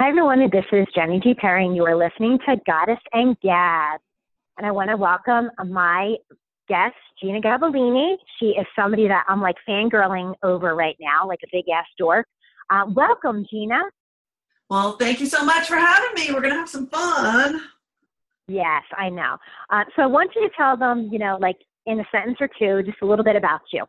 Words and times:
Hi, 0.00 0.08
everyone. 0.08 0.40
This 0.50 0.64
is 0.72 0.86
Jenny 0.94 1.20
G. 1.20 1.34
Perry, 1.34 1.66
and 1.66 1.76
you 1.76 1.84
are 1.84 1.94
listening 1.94 2.38
to 2.48 2.56
Goddess 2.66 2.98
and 3.12 3.38
Gab. 3.42 4.00
And 4.56 4.66
I 4.66 4.70
want 4.70 4.88
to 4.88 4.96
welcome 4.96 5.50
my 5.70 6.16
guest, 6.68 6.94
Jeanna 7.22 7.42
Gabellini. 7.42 8.16
She 8.38 8.46
is 8.46 8.64
somebody 8.74 9.08
that 9.08 9.26
I'm 9.28 9.42
like 9.42 9.56
fangirling 9.68 10.32
over 10.42 10.74
right 10.74 10.96
now, 10.98 11.28
like 11.28 11.40
a 11.44 11.48
big 11.52 11.66
ass 11.68 11.84
dork. 11.98 12.26
Uh, 12.70 12.84
welcome, 12.88 13.44
Jeanna. 13.52 13.82
Well, 14.70 14.92
thank 14.92 15.20
you 15.20 15.26
so 15.26 15.44
much 15.44 15.68
for 15.68 15.76
having 15.76 16.14
me. 16.14 16.32
We're 16.32 16.40
going 16.40 16.54
to 16.54 16.60
have 16.60 16.70
some 16.70 16.86
fun. 16.86 17.60
Yes, 18.48 18.84
I 18.96 19.10
know. 19.10 19.36
Uh, 19.68 19.84
so 19.94 20.00
I 20.00 20.06
want 20.06 20.30
you 20.34 20.48
to 20.48 20.54
tell 20.56 20.78
them, 20.78 21.10
you 21.12 21.18
know, 21.18 21.36
like 21.42 21.58
in 21.84 22.00
a 22.00 22.04
sentence 22.10 22.38
or 22.40 22.48
two, 22.58 22.82
just 22.90 23.02
a 23.02 23.06
little 23.06 23.22
bit 23.22 23.36
about 23.36 23.60
you. 23.70 23.84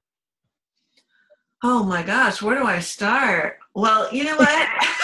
Oh 1.63 1.85
my 1.85 2.03
gosh, 2.03 2.41
where 2.41 2.59
do 2.59 2.65
I 2.65 2.79
start? 2.79 3.59
Well, 3.73 4.13
you 4.13 4.25
know 4.25 4.35
what? 4.35 4.67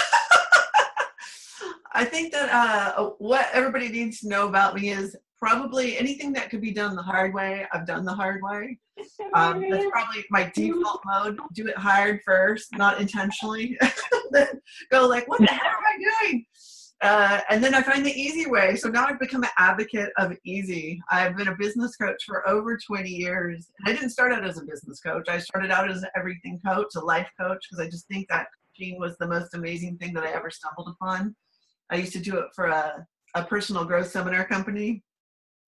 I 1.93 2.05
think 2.05 2.31
that 2.33 2.49
uh, 2.49 3.11
what 3.17 3.47
everybody 3.53 3.89
needs 3.89 4.19
to 4.21 4.27
know 4.27 4.47
about 4.47 4.75
me 4.75 4.89
is 4.89 5.15
probably 5.39 5.97
anything 5.97 6.33
that 6.33 6.49
could 6.49 6.61
be 6.61 6.71
done 6.71 6.95
the 6.95 7.01
hard 7.01 7.33
way, 7.33 7.65
I've 7.71 7.85
done 7.85 8.05
the 8.05 8.13
hard 8.13 8.41
way. 8.41 8.77
Um, 9.33 9.69
that's 9.69 9.85
probably 9.91 10.25
my 10.31 10.51
default 10.55 11.01
mode. 11.05 11.37
Do 11.53 11.67
it 11.67 11.77
hard 11.77 12.21
first, 12.25 12.69
not 12.75 12.99
intentionally. 12.99 13.77
then 14.31 14.47
go 14.89 15.07
like, 15.07 15.27
what 15.27 15.39
the 15.39 15.47
hell 15.47 15.59
am 15.67 15.83
I 15.85 16.25
doing? 16.31 16.45
Uh, 17.01 17.41
and 17.49 17.63
then 17.63 17.75
I 17.75 17.81
find 17.83 18.03
the 18.03 18.19
easy 18.19 18.47
way. 18.47 18.75
So 18.75 18.89
now 18.89 19.05
I've 19.05 19.19
become 19.19 19.43
an 19.43 19.49
advocate 19.57 20.09
of 20.17 20.33
easy. 20.45 20.99
I've 21.11 21.37
been 21.37 21.49
a 21.49 21.55
business 21.55 21.95
coach 21.95 22.23
for 22.25 22.47
over 22.49 22.75
20 22.75 23.07
years. 23.07 23.69
I 23.85 23.93
didn't 23.93 24.09
start 24.09 24.33
out 24.33 24.45
as 24.45 24.57
a 24.57 24.65
business 24.65 24.99
coach. 24.99 25.29
I 25.29 25.37
started 25.37 25.69
out 25.69 25.91
as 25.91 26.01
an 26.01 26.09
everything 26.15 26.59
coach, 26.65 26.87
a 26.95 26.99
life 26.99 27.29
coach, 27.39 27.63
because 27.69 27.85
I 27.85 27.89
just 27.89 28.07
think 28.07 28.27
that 28.29 28.47
coaching 28.77 28.99
was 28.99 29.15
the 29.17 29.27
most 29.27 29.53
amazing 29.53 29.97
thing 29.97 30.13
that 30.13 30.23
I 30.23 30.31
ever 30.31 30.49
stumbled 30.49 30.89
upon. 30.89 31.35
I 31.89 31.95
used 31.95 32.13
to 32.13 32.19
do 32.19 32.37
it 32.37 32.47
for 32.55 32.65
a, 32.67 33.05
a 33.35 33.43
personal 33.43 33.85
growth 33.85 34.09
seminar 34.11 34.45
company. 34.45 35.03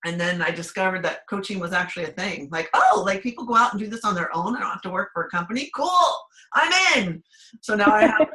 And 0.06 0.20
then 0.20 0.42
I 0.42 0.52
discovered 0.52 1.04
that 1.04 1.28
coaching 1.30 1.60
was 1.60 1.74
actually 1.74 2.06
a 2.06 2.12
thing. 2.12 2.48
Like, 2.52 2.70
oh, 2.74 3.04
like 3.06 3.22
people 3.22 3.46
go 3.46 3.56
out 3.56 3.74
and 3.74 3.80
do 3.82 3.88
this 3.88 4.06
on 4.06 4.16
their 4.16 4.34
own. 4.36 4.56
I 4.56 4.62
don't 4.62 4.70
have 4.70 4.82
to 4.84 4.90
work 4.90 5.10
for 5.14 5.26
a 5.26 5.30
company. 5.30 5.70
Cool, 5.76 6.18
I'm 6.54 6.72
in. 6.98 7.22
So 7.62 7.76
now 7.76 7.92
I 7.92 8.04
have, 8.08 8.30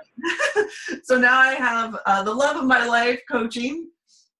so 1.04 1.16
now 1.16 1.38
I 1.38 1.54
have 1.54 1.96
uh, 2.04 2.22
the 2.22 2.34
love 2.34 2.56
of 2.56 2.64
my 2.64 2.86
life, 2.86 3.20
coaching, 3.30 3.88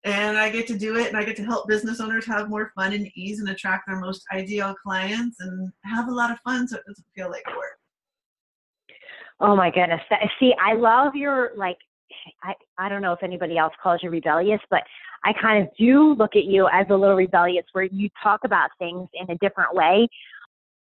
and 0.05 0.37
I 0.37 0.51
get 0.51 0.67
to 0.67 0.79
do 0.79 0.97
it, 0.97 1.09
and 1.09 1.17
I 1.17 1.25
get 1.25 1.37
to 1.37 1.45
help 1.45 1.67
business 1.67 1.99
owners 1.99 2.27
have 2.27 2.51
more 2.51 2.73
fun 2.75 2.93
and 2.93 3.09
ease 3.15 3.41
and 3.41 3.49
attract 3.49 3.87
their 3.87 3.99
most 3.99 4.23
ideal 4.31 4.75
clients 4.83 5.41
and 5.41 5.73
have 5.85 6.09
a 6.09 6.13
lot 6.13 6.31
of 6.31 6.39
fun, 6.41 6.69
so 6.69 6.77
it 6.77 6.85
doesn't 6.87 7.07
feel 7.17 7.31
like 7.31 7.47
work. 7.47 7.79
Oh 9.41 9.57
my 9.57 9.71
goodness! 9.71 10.01
See, 10.39 10.53
I 10.63 10.75
love 10.75 11.15
your 11.15 11.53
like 11.57 11.79
I, 12.43 12.55
I 12.79 12.89
don't 12.89 13.03
know 13.03 13.13
if 13.13 13.23
anybody 13.23 13.59
else 13.59 13.73
calls 13.83 14.01
you 14.03 14.11
rebellious, 14.11 14.61
but 14.71 14.83
I 15.25 15.33
kind 15.41 15.63
of 15.63 15.69
do 15.79 16.15
look 16.15 16.37
at 16.37 16.45
you 16.45 16.69
as 16.73 16.87
a 16.91 16.95
little 16.95 17.17
rebellious 17.17 17.65
where 17.73 17.85
you 17.85 18.09
talk 18.23 18.41
about 18.45 18.71
things 18.79 19.09
in 19.15 19.31
a 19.31 19.39
different 19.39 19.75
way. 19.75 20.09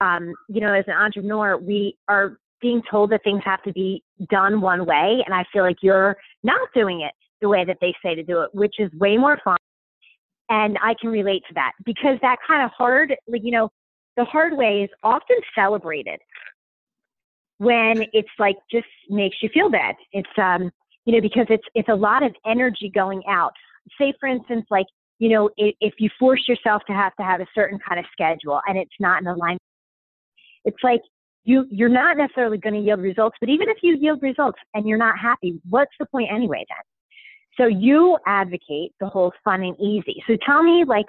Um, 0.00 0.34
you 0.48 0.60
know, 0.60 0.72
as 0.72 0.84
an 0.88 0.94
entrepreneur, 0.94 1.56
we 1.56 1.96
are 2.08 2.38
being 2.60 2.82
told 2.90 3.10
that 3.10 3.22
things 3.24 3.42
have 3.44 3.62
to 3.64 3.72
be 3.72 4.02
done 4.30 4.60
one 4.60 4.86
way, 4.86 5.22
and 5.24 5.34
I 5.34 5.44
feel 5.52 5.64
like 5.64 5.76
you're 5.82 6.16
not 6.42 6.60
doing 6.74 7.02
it 7.02 7.12
the 7.40 7.48
way 7.48 7.64
that 7.64 7.78
they 7.80 7.94
say 8.02 8.14
to 8.14 8.22
do 8.22 8.40
it, 8.42 8.54
which 8.54 8.76
is 8.78 8.90
way 8.94 9.16
more 9.16 9.38
fun. 9.44 9.58
And 10.48 10.78
I 10.82 10.94
can 11.00 11.10
relate 11.10 11.42
to 11.48 11.54
that 11.54 11.72
because 11.84 12.18
that 12.22 12.36
kind 12.46 12.64
of 12.64 12.70
hard, 12.70 13.14
like, 13.26 13.42
you 13.44 13.52
know, 13.52 13.70
the 14.16 14.24
hard 14.24 14.56
way 14.56 14.82
is 14.82 14.90
often 15.02 15.36
celebrated 15.54 16.20
when 17.58 18.04
it's 18.12 18.28
like 18.38 18.56
just 18.70 18.86
makes 19.08 19.36
you 19.40 19.48
feel 19.54 19.70
bad. 19.70 19.94
It's 20.12 20.28
um 20.36 20.70
you 21.04 21.14
know, 21.14 21.20
because 21.20 21.46
it's 21.50 21.64
it's 21.74 21.88
a 21.88 21.94
lot 21.94 22.22
of 22.22 22.34
energy 22.46 22.90
going 22.94 23.22
out. 23.28 23.52
Say, 23.98 24.12
for 24.20 24.28
instance, 24.28 24.66
like 24.70 24.86
you 25.18 25.28
know, 25.28 25.50
if, 25.56 25.74
if 25.80 25.94
you 25.98 26.10
force 26.18 26.42
yourself 26.48 26.82
to 26.86 26.92
have 26.92 27.14
to 27.16 27.22
have 27.22 27.40
a 27.40 27.46
certain 27.54 27.78
kind 27.86 27.98
of 27.98 28.06
schedule 28.12 28.60
and 28.66 28.76
it's 28.78 28.94
not 28.98 29.20
in 29.20 29.28
alignment, 29.28 29.60
it's 30.64 30.82
like 30.82 31.00
you 31.44 31.66
you're 31.70 31.88
not 31.88 32.16
necessarily 32.16 32.58
going 32.58 32.74
to 32.74 32.80
yield 32.80 33.00
results. 33.00 33.36
But 33.40 33.48
even 33.48 33.68
if 33.68 33.78
you 33.82 33.96
yield 33.96 34.22
results 34.22 34.58
and 34.74 34.86
you're 34.86 34.98
not 34.98 35.18
happy, 35.18 35.60
what's 35.68 35.92
the 35.98 36.06
point 36.06 36.28
anyway 36.32 36.64
then? 36.68 36.84
So 37.58 37.66
you 37.66 38.16
advocate 38.26 38.92
the 39.00 39.06
whole 39.06 39.32
fun 39.44 39.62
and 39.62 39.78
easy. 39.78 40.22
So 40.26 40.36
tell 40.46 40.62
me, 40.62 40.84
like, 40.86 41.04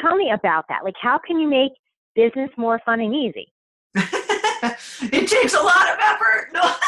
tell 0.00 0.16
me 0.16 0.30
about 0.30 0.64
that. 0.68 0.84
Like, 0.84 0.94
how 1.00 1.20
can 1.24 1.38
you 1.38 1.48
make 1.48 1.72
business 2.14 2.50
more 2.56 2.80
fun 2.84 3.00
and 3.00 3.14
easy? 3.14 3.52
it 3.94 5.28
takes 5.28 5.52
a 5.52 5.60
lot 5.60 5.90
of 5.90 5.98
effort. 6.00 6.48
No. 6.54 6.62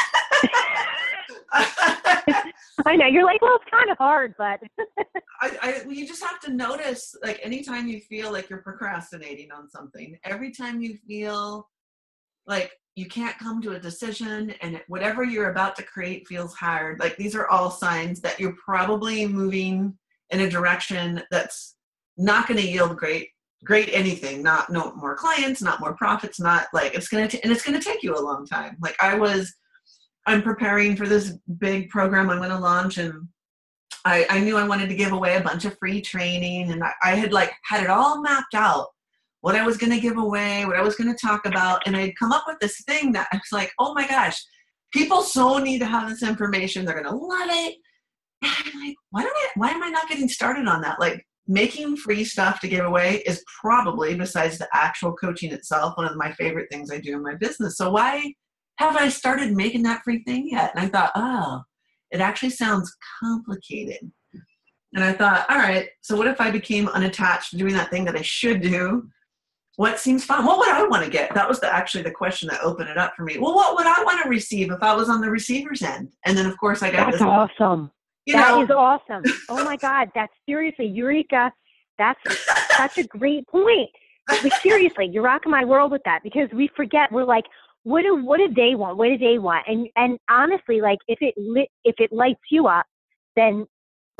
I 2.85 2.95
know 2.95 3.05
you're 3.05 3.25
like, 3.25 3.41
well, 3.41 3.55
it's 3.55 3.71
kind 3.71 3.89
of 3.89 3.97
hard, 3.97 4.33
but 4.37 4.59
I, 5.41 5.57
I, 5.61 5.89
you 5.89 6.07
just 6.07 6.23
have 6.23 6.39
to 6.41 6.51
notice, 6.51 7.15
like, 7.23 7.39
anytime 7.43 7.87
you 7.87 8.01
feel 8.01 8.31
like 8.31 8.49
you're 8.49 8.61
procrastinating 8.61 9.51
on 9.51 9.69
something, 9.69 10.17
every 10.23 10.51
time 10.51 10.81
you 10.81 10.97
feel 11.07 11.69
like 12.47 12.71
you 12.95 13.05
can't 13.05 13.37
come 13.37 13.61
to 13.61 13.71
a 13.71 13.79
decision 13.79 14.53
and 14.61 14.81
whatever 14.87 15.23
you're 15.23 15.51
about 15.51 15.75
to 15.77 15.83
create 15.83 16.27
feels 16.27 16.53
hard, 16.53 16.99
like, 16.99 17.15
these 17.17 17.35
are 17.35 17.47
all 17.47 17.71
signs 17.71 18.19
that 18.21 18.39
you're 18.39 18.55
probably 18.63 19.25
moving 19.25 19.97
in 20.31 20.41
a 20.41 20.49
direction 20.49 21.21
that's 21.31 21.75
not 22.17 22.47
going 22.47 22.59
to 22.59 22.67
yield 22.67 22.97
great 22.97 23.29
great 23.63 23.89
anything 23.91 24.43
not 24.43 24.69
no 24.69 24.93
more 24.95 25.15
clients 25.15 25.61
not 25.61 25.79
more 25.79 25.95
profits 25.95 26.39
not 26.39 26.67
like 26.71 26.93
it's 26.93 27.07
gonna 27.07 27.27
t- 27.27 27.41
and 27.41 27.51
it's 27.51 27.63
gonna 27.63 27.81
take 27.81 28.03
you 28.03 28.15
a 28.15 28.19
long 28.19 28.45
time. 28.45 28.77
Like 28.79 28.95
i 29.01 29.15
was 29.15 29.55
I'm 30.25 30.41
preparing 30.41 30.95
for 30.95 31.07
this 31.07 31.37
big 31.59 31.89
program 31.89 32.29
I'm 32.29 32.37
going 32.37 32.49
to 32.49 32.57
launch, 32.57 32.97
and 32.97 33.27
I, 34.05 34.25
I 34.29 34.39
knew 34.39 34.57
I 34.57 34.67
wanted 34.67 34.89
to 34.89 34.95
give 34.95 35.11
away 35.11 35.37
a 35.37 35.41
bunch 35.41 35.65
of 35.65 35.77
free 35.77 36.01
training, 36.01 36.71
and 36.71 36.83
I, 36.83 36.93
I 37.03 37.15
had 37.15 37.33
like 37.33 37.53
had 37.63 37.83
it 37.83 37.89
all 37.89 38.21
mapped 38.21 38.55
out 38.55 38.87
what 39.41 39.55
I 39.55 39.63
was 39.63 39.77
going 39.77 39.91
to 39.91 39.99
give 39.99 40.17
away, 40.17 40.65
what 40.65 40.77
I 40.77 40.81
was 40.81 40.95
going 40.95 41.13
to 41.13 41.27
talk 41.27 41.45
about, 41.45 41.83
and 41.85 41.95
I'd 41.95 42.17
come 42.17 42.31
up 42.31 42.45
with 42.47 42.57
this 42.59 42.81
thing 42.81 43.11
that 43.11 43.27
I 43.31 43.35
was 43.35 43.51
like, 43.51 43.71
oh 43.77 43.93
my 43.93 44.07
gosh, 44.07 44.43
people 44.91 45.21
so 45.21 45.59
need 45.59 45.79
to 45.79 45.85
have 45.85 46.09
this 46.09 46.23
information. 46.23 46.83
They're 46.83 46.99
going 46.99 47.05
to 47.05 47.15
love 47.15 47.49
it. 47.51 47.75
And 48.41 48.51
I'm 48.65 48.81
like, 48.81 48.95
why 49.11 49.21
don't 49.21 49.35
I? 49.35 49.47
Why 49.55 49.69
am 49.69 49.83
I 49.83 49.89
not 49.89 50.09
getting 50.09 50.27
started 50.27 50.67
on 50.67 50.81
that? 50.81 50.99
Like 50.99 51.23
making 51.47 51.97
free 51.97 52.23
stuff 52.23 52.59
to 52.61 52.67
give 52.67 52.85
away 52.85 53.21
is 53.27 53.43
probably, 53.61 54.15
besides 54.15 54.57
the 54.57 54.67
actual 54.73 55.13
coaching 55.13 55.51
itself, 55.51 55.95
one 55.95 56.07
of 56.07 56.17
my 56.17 56.31
favorite 56.33 56.67
things 56.71 56.89
I 56.89 56.99
do 56.99 57.13
in 57.13 57.21
my 57.21 57.35
business. 57.35 57.77
So 57.77 57.91
why? 57.91 58.33
Have 58.77 58.97
I 58.97 59.09
started 59.09 59.55
making 59.55 59.83
that 59.83 60.03
free 60.03 60.23
thing 60.23 60.49
yet? 60.49 60.71
And 60.75 60.85
I 60.85 60.89
thought, 60.89 61.11
oh, 61.15 61.61
it 62.11 62.21
actually 62.21 62.49
sounds 62.51 62.95
complicated. 63.21 64.11
And 64.93 65.03
I 65.03 65.11
thought, 65.13 65.45
all 65.49 65.57
right, 65.57 65.89
so 66.01 66.15
what 66.15 66.27
if 66.27 66.39
I 66.39 66.51
became 66.51 66.87
unattached 66.87 67.51
to 67.51 67.57
doing 67.57 67.73
that 67.73 67.89
thing 67.89 68.05
that 68.05 68.15
I 68.15 68.21
should 68.21 68.61
do? 68.61 69.09
What 69.75 69.99
seems 69.99 70.23
fun? 70.23 70.45
What 70.45 70.57
would 70.57 70.69
I 70.69 70.87
want 70.87 71.03
to 71.03 71.09
get? 71.09 71.33
That 71.33 71.49
was 71.49 71.59
the, 71.59 71.73
actually 71.73 72.03
the 72.03 72.11
question 72.11 72.47
that 72.47 72.61
opened 72.61 72.89
it 72.89 72.97
up 72.97 73.13
for 73.15 73.23
me. 73.23 73.37
Well, 73.37 73.53
what 73.53 73.75
would 73.75 73.85
I 73.85 74.03
want 74.03 74.23
to 74.23 74.29
receive 74.29 74.71
if 74.71 74.81
I 74.81 74.95
was 74.95 75.09
on 75.09 75.19
the 75.19 75.29
receiver's 75.29 75.81
end? 75.81 76.13
And 76.25 76.37
then, 76.37 76.45
of 76.45 76.57
course, 76.57 76.81
I 76.81 76.91
got 76.91 77.07
That's 77.07 77.17
this, 77.17 77.21
awesome. 77.21 77.91
That 78.27 78.51
know, 78.51 78.63
is 78.63 78.69
awesome. 78.71 79.23
Oh 79.49 79.63
my 79.65 79.75
God, 79.75 80.09
that's 80.15 80.33
seriously, 80.47 80.87
Eureka. 80.87 81.51
That's 81.97 82.19
such 82.77 82.97
a 82.97 83.03
great 83.03 83.45
point. 83.47 83.89
But 84.27 84.53
seriously, 84.61 85.09
you're 85.11 85.23
rocking 85.23 85.51
my 85.51 85.65
world 85.65 85.91
with 85.91 86.01
that 86.05 86.21
because 86.23 86.49
we 86.53 86.69
forget. 86.75 87.11
We're 87.11 87.25
like, 87.25 87.45
what 87.85 88.01
do 88.01 88.15
what 88.15 88.37
do 88.37 88.51
they 88.51 88.73
want? 88.73 88.97
What 88.97 89.09
do 89.09 89.17
they 89.19 89.37
want? 89.37 89.63
And 89.67 89.87
and 89.95 90.17
honestly, 90.27 90.81
like 90.81 90.97
if 91.07 91.19
it 91.21 91.35
lit 91.37 91.69
if 91.83 91.95
it 91.99 92.11
lights 92.11 92.41
you 92.49 92.67
up, 92.67 92.85
then 93.35 93.67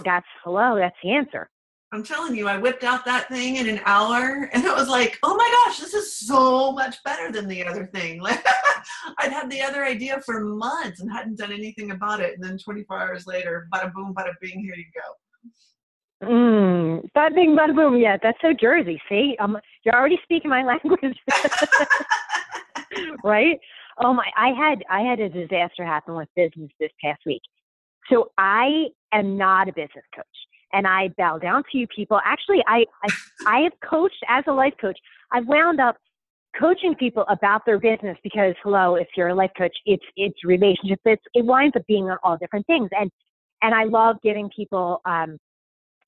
that's 0.03 0.28
hello, 0.44 0.76
that's 0.78 0.96
the 1.03 1.12
answer. 1.12 1.50
I'm 1.92 2.04
telling 2.04 2.36
you, 2.36 2.48
I 2.48 2.58
whipped 2.58 2.84
out 2.84 3.06
that 3.06 3.28
thing 3.28 3.56
in 3.56 3.68
an 3.68 3.80
hour 3.86 4.50
and 4.54 4.64
it 4.64 4.75
was 4.75 4.88
like, 4.88 5.18
oh 5.24 5.36
my 5.36 5.66
gosh, 5.66 5.80
this 5.80 5.96
is 5.96 6.16
so 6.16 6.74
much 6.74 7.02
better 7.04 7.31
than 7.31 7.48
the 7.48 7.66
other 7.66 7.88
thing. 7.88 8.22
Like 8.22 8.46
I'd 9.18 9.31
had 9.31 9.50
the 9.50 9.62
other 9.62 9.84
idea 9.84 10.22
for 10.24 10.42
months 10.42 11.00
and 11.00 11.12
hadn't 11.12 11.40
done 11.40 11.52
anything 11.52 11.90
about 11.90 12.20
it. 12.20 12.36
And 12.36 12.44
then 12.44 12.59
24 12.59 13.02
hours 13.02 13.25
later, 13.25 13.68
bada 13.74 13.92
boom, 13.94 14.13
bada 14.13 14.34
bing, 14.42 14.60
here 14.60 14.75
you 14.75 14.86
go. 14.94 16.28
Mm, 16.28 17.10
bada 17.18 17.34
bing, 17.34 17.57
bada 17.57 17.75
boom. 17.75 17.98
Yeah, 17.98 18.18
that's 18.22 18.38
so 18.42 18.54
Jersey. 18.54 19.01
See, 19.10 19.36
um, 19.39 19.57
you're 19.84 19.95
already 19.95 20.19
speaking 20.24 20.51
my 20.51 20.63
language. 20.84 21.18
right? 23.24 23.59
Oh 24.03 24.13
my, 24.13 24.25
I 24.38 24.50
had 24.50 24.83
I 24.89 25.01
had 25.01 25.19
a 25.19 25.30
disaster 25.30 25.86
happen 25.86 26.15
with 26.15 26.30
business 26.36 26.69
this 26.80 26.92
past 27.03 27.21
week. 27.25 27.42
So 28.09 28.31
I 28.38 28.86
am 29.13 29.38
not 29.38 29.68
a 29.68 29.74
business 29.74 30.06
coach 30.15 30.25
and 30.74 30.86
I 30.86 31.09
bow 31.18 31.38
down 31.38 31.63
to 31.71 31.77
you 31.77 31.88
people. 31.88 32.19
Actually, 32.24 32.63
I, 32.68 32.86
I, 33.03 33.09
I 33.45 33.59
have 33.62 33.74
coached 33.88 34.24
as 34.27 34.44
a 34.47 34.51
life 34.51 34.74
coach. 34.80 34.97
I've 35.31 35.47
wound 35.47 35.80
up 35.80 35.95
coaching 36.59 36.95
people 36.95 37.25
about 37.30 37.65
their 37.65 37.80
business 37.80 38.18
because 38.24 38.53
hello, 38.63 38.95
if 38.95 39.07
you're 39.15 39.30
a 39.30 39.36
life 39.36 39.51
coach, 39.57 39.75
it's, 39.86 40.03
it's 40.15 40.38
relationships. 40.44 41.01
It's, 41.06 41.24
it 41.33 41.45
winds 41.45 41.75
up 41.75 41.83
being 41.88 42.09
on 42.09 42.18
all 42.24 42.38
different 42.38 42.68
things. 42.68 42.89
And, 42.91 43.09
and 43.62 43.74
I 43.74 43.86
love 43.86 44.18
giving 44.21 44.50
people, 44.56 45.01
um, 45.06 45.38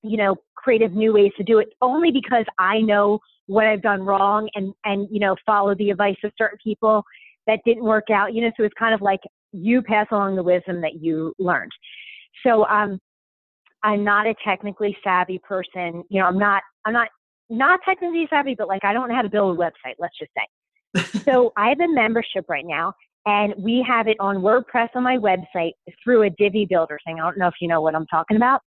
you 0.04 0.18
know, 0.18 0.36
creative 0.56 0.92
new 0.92 1.14
ways 1.14 1.32
to 1.38 1.44
do 1.44 1.60
it 1.60 1.70
only 1.82 2.12
because 2.12 2.46
I 2.60 2.80
know 2.80 3.20
what 3.48 3.66
I've 3.66 3.82
done 3.82 4.02
wrong 4.02 4.50
and, 4.56 4.74
and, 4.86 5.08
you 5.12 5.20
know, 5.20 5.36
follow 5.46 5.74
the 5.76 5.90
advice 5.90 6.18
of 6.24 6.32
certain 6.38 6.58
people 6.64 7.04
that 7.48 7.60
didn't 7.66 7.84
work 7.84 8.10
out, 8.12 8.34
you 8.34 8.42
know, 8.42 8.52
so 8.58 8.64
it's 8.64 8.76
kind 8.78 8.94
of 8.94 9.02
like 9.02 9.22
you 9.52 9.82
pass 9.82 10.08
along 10.12 10.36
the 10.36 10.44
wisdom 10.44 10.82
that 10.82 11.02
you 11.02 11.34
learned. 11.40 11.72
So 12.46 12.66
um, 12.66 13.00
I'm 13.84 14.04
not 14.04 14.28
a 14.28 14.36
technically 14.46 14.98
savvy 15.04 15.40
person. 15.40 16.04
You 16.10 16.22
know, 16.22 16.28
I'm 16.28 16.38
not. 16.38 16.62
I'm 16.86 16.94
not 16.94 17.08
not 17.50 17.80
technically 17.86 18.28
savvy, 18.30 18.56
but 18.56 18.68
like 18.68 18.84
I 18.84 18.94
don't 18.94 19.10
know 19.10 19.16
how 19.16 19.22
to 19.22 19.30
build 19.30 19.58
a 19.58 19.60
website. 19.60 19.96
Let's 20.00 20.18
just 20.18 20.32
say. 20.38 21.20
so 21.24 21.54
I 21.58 21.70
have 21.70 21.80
a 21.80 21.88
membership 21.88 22.46
right 22.50 22.66
now, 22.66 22.94
and 23.26 23.54
we 23.58 23.86
have 23.88 24.08
it 24.08 24.18
on 24.20 24.38
WordPress 24.38 24.90
on 24.96 25.04
my 25.04 25.18
website 25.18 25.72
through 26.04 26.24
a 26.24 26.30
Divi 26.32 26.66
Builder 26.66 27.00
thing. 27.06 27.20
I 27.20 27.24
don't 27.24 27.38
know 27.38 27.48
if 27.48 27.56
you 27.62 27.68
know 27.68 27.82
what 27.82 27.96
I'm 27.96 28.08
talking 28.08 28.38
about. 28.38 28.62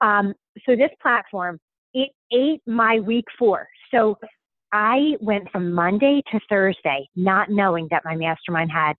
Um, 0.00 0.34
so 0.66 0.76
this 0.76 0.90
platform, 1.02 1.58
it 1.94 2.10
ate 2.32 2.62
my 2.66 3.00
week 3.00 3.24
four. 3.38 3.66
So 3.92 4.18
I 4.72 5.14
went 5.20 5.50
from 5.50 5.72
Monday 5.72 6.22
to 6.30 6.40
Thursday 6.48 7.08
not 7.16 7.50
knowing 7.50 7.88
that 7.90 8.02
my 8.04 8.16
mastermind 8.16 8.70
had 8.70 8.94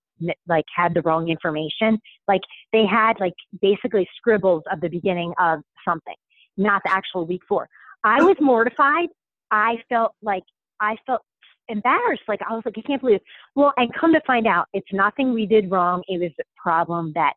like 0.48 0.66
had 0.76 0.94
the 0.94 1.02
wrong 1.02 1.30
information. 1.30 2.00
Like 2.28 2.42
they 2.74 2.86
had 2.86 3.14
like 3.20 3.34
basically 3.62 4.08
scribbles 4.18 4.64
of 4.72 4.82
the 4.82 4.90
beginning 4.90 5.34
of 5.40 5.60
something, 5.88 6.16
not 6.58 6.82
the 6.84 6.92
actual 6.92 7.26
week 7.26 7.42
four. 7.48 7.68
I 8.04 8.22
was 8.22 8.36
mortified. 8.40 9.10
I 9.52 9.78
felt 9.90 10.14
like 10.22 10.44
I 10.80 10.96
felt 11.06 11.22
embarrassed. 11.68 12.24
Like 12.28 12.42
I 12.48 12.54
was 12.54 12.64
like, 12.66 12.76
I 12.78 12.82
can't 12.82 13.02
believe. 13.02 13.18
It. 13.18 13.24
Well, 13.56 13.74
and 13.78 13.94
come 13.94 14.14
to 14.14 14.22
find 14.26 14.48
out, 14.48 14.66
it's 14.74 14.92
nothing 14.92 15.34
we 15.34 15.46
did 15.46 15.70
wrong. 15.70 16.04
It 16.08 16.20
was 16.20 16.32
a 16.40 16.62
problem 16.62 17.12
that 17.16 17.34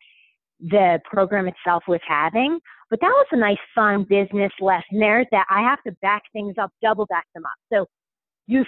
the 0.62 1.00
program 1.04 1.48
itself 1.48 1.84
was 1.88 2.00
having. 2.06 2.58
But 2.90 3.00
that 3.00 3.08
was 3.08 3.26
a 3.32 3.36
nice, 3.36 3.58
fun 3.74 4.04
business 4.08 4.52
lesson 4.60 4.98
there 4.98 5.24
that 5.30 5.46
I 5.50 5.62
have 5.62 5.82
to 5.86 5.92
back 6.02 6.22
things 6.32 6.54
up, 6.60 6.70
double 6.82 7.06
back 7.06 7.26
them 7.34 7.44
up. 7.44 7.52
So 7.72 7.86
you, 8.46 8.64